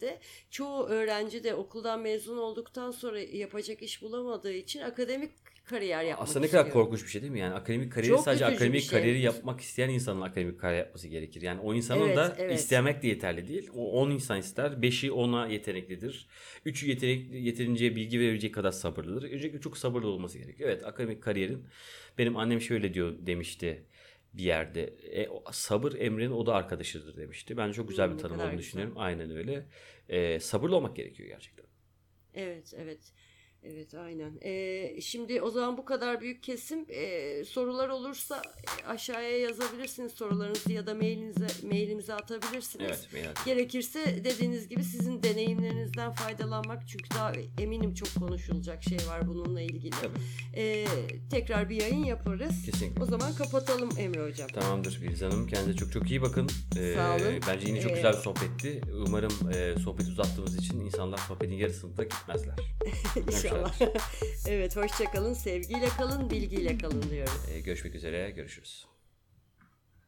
bilimlerde 0.00 0.18
çoğu 0.50 0.86
öğrenci 0.86 1.44
de 1.44 1.54
okuldan 1.54 2.00
mezun 2.00 2.36
olduktan 2.38 2.90
sonra 2.90 3.20
yapacak 3.20 3.82
iş 3.82 4.02
bulamadığı 4.02 4.52
için 4.52 4.80
akademik 4.80 5.30
kariyer 5.64 6.04
yapmak 6.04 6.28
Aslında 6.28 6.40
ne 6.40 6.50
kadar 6.50 6.64
istiyor. 6.66 6.84
korkunç 6.84 7.04
bir 7.04 7.08
şey 7.08 7.20
değil 7.22 7.32
mi? 7.32 7.40
Yani 7.40 7.54
akademik 7.54 7.92
kariyeri 7.92 8.16
Çok 8.16 8.24
sadece 8.24 8.46
akademik 8.46 8.80
şey. 8.82 8.90
kariyeri 8.98 9.20
yapmak 9.20 9.60
isteyen 9.60 9.88
insanın 9.88 10.20
akademik 10.20 10.60
kariyer 10.60 10.78
yapması 10.84 11.08
gerekir. 11.08 11.42
Yani 11.42 11.60
o 11.60 11.74
insanın 11.74 12.06
Evet, 12.06 12.16
da 12.16 12.36
evet. 12.38 12.58
istemek 12.60 13.02
de 13.02 13.08
yeterli 13.08 13.48
değil. 13.48 13.70
O 13.74 13.90
10 13.92 14.10
insan 14.10 14.38
ister. 14.38 14.70
5'i 14.70 15.10
ona 15.12 15.46
yeteneklidir. 15.46 16.28
3'ü 16.66 16.88
yetenekli, 16.88 17.42
yeterince 17.42 17.96
bilgi 17.96 18.20
verebilecek 18.20 18.54
kadar 18.54 18.72
sabırlıdır. 18.72 19.30
Öncelikle 19.30 19.60
çok 19.60 19.78
sabırlı 19.78 20.08
olması 20.08 20.38
gerekiyor. 20.38 20.70
Evet 20.70 20.84
akademik 20.86 21.22
kariyerin 21.22 21.64
benim 22.18 22.36
annem 22.36 22.60
şöyle 22.60 22.94
diyor 22.94 23.14
demişti 23.26 23.86
bir 24.36 24.42
yerde. 24.44 24.84
E, 25.22 25.28
sabır 25.52 25.92
emrin 26.00 26.30
o 26.30 26.46
da 26.46 26.54
arkadaşıdır 26.54 27.16
demişti. 27.16 27.56
Bence 27.56 27.72
çok 27.74 27.88
güzel 27.88 28.10
Hmm, 28.10 28.12
bir 28.12 28.18
ne 28.18 28.18
tanım 28.18 28.38
olduğunu 28.38 28.58
düşünüyorum. 28.58 28.94
Aynen 28.98 29.30
öyle. 29.30 29.66
E, 30.08 30.40
sabırlı 30.40 30.76
olmak 30.76 30.96
gerekiyor 30.96 31.28
gerçekten. 31.28 31.66
Evet, 32.34 32.74
evet. 32.76 33.12
Evet, 33.72 33.94
aynen. 33.94 34.32
Ee, 34.44 35.00
şimdi 35.00 35.42
o 35.42 35.50
zaman 35.50 35.76
bu 35.78 35.84
kadar 35.84 36.20
büyük 36.20 36.42
kesim 36.42 36.86
ee, 36.88 37.44
sorular 37.44 37.88
olursa 37.88 38.42
aşağıya 38.86 39.38
yazabilirsiniz 39.38 40.12
sorularınızı 40.12 40.72
ya 40.72 40.86
da 40.86 40.94
mailinize 40.94 41.46
mailimize 41.66 42.14
atabilirsiniz. 42.14 42.86
Evet. 42.86 43.08
Meral. 43.12 43.34
Gerekirse 43.44 44.24
dediğiniz 44.24 44.68
gibi 44.68 44.84
sizin 44.84 45.22
deneyimlerinizden 45.22 46.12
faydalanmak 46.12 46.88
çünkü 46.88 47.10
daha 47.10 47.32
eminim 47.60 47.94
çok 47.94 48.08
konuşulacak 48.14 48.82
şey 48.82 48.98
var 49.08 49.26
bununla 49.28 49.60
ilgili. 49.60 49.90
Tabii. 49.90 50.18
Ee, 50.56 50.86
tekrar 51.30 51.70
bir 51.70 51.80
yayın 51.80 52.04
yaparız. 52.04 52.62
Kesinlikle. 52.66 53.02
O 53.02 53.06
zaman 53.06 53.34
kapatalım 53.34 53.88
Emre 53.98 54.30
Hocam. 54.30 54.48
Tamamdır 54.48 54.92
Filiz 54.92 55.22
Hanım. 55.22 55.46
Kendinize 55.46 55.78
çok 55.78 55.92
çok 55.92 56.10
iyi 56.10 56.22
bakın. 56.22 56.48
Ee, 56.78 56.94
Sağ 56.94 57.16
olun. 57.16 57.40
Bence 57.48 57.68
yine 57.68 57.80
çok 57.80 57.90
Ee, 57.92 57.94
güzel 57.94 58.12
bir 58.12 58.18
sohbetti. 58.18 58.80
Umarım 59.06 59.32
e, 59.54 59.80
sohbeti 59.80 60.10
uzattığımız 60.10 60.56
için 60.56 60.80
insanlar 60.80 61.18
sohbetin 61.18 61.54
yarısında 61.54 62.02
gitmezler. 62.02 62.54
İnşallah. 63.26 63.55
evet, 64.48 64.76
hoşça 64.76 65.04
kalın, 65.04 65.34
sevgiyle 65.34 65.88
kalın, 65.88 66.30
bilgiyle 66.30 66.78
kalın 66.78 67.02
diyoruz. 67.10 67.40
Ee, 67.52 67.60
görüşmek 67.60 67.94
üzere. 67.94 68.30
Görüşürüz. 68.30 68.86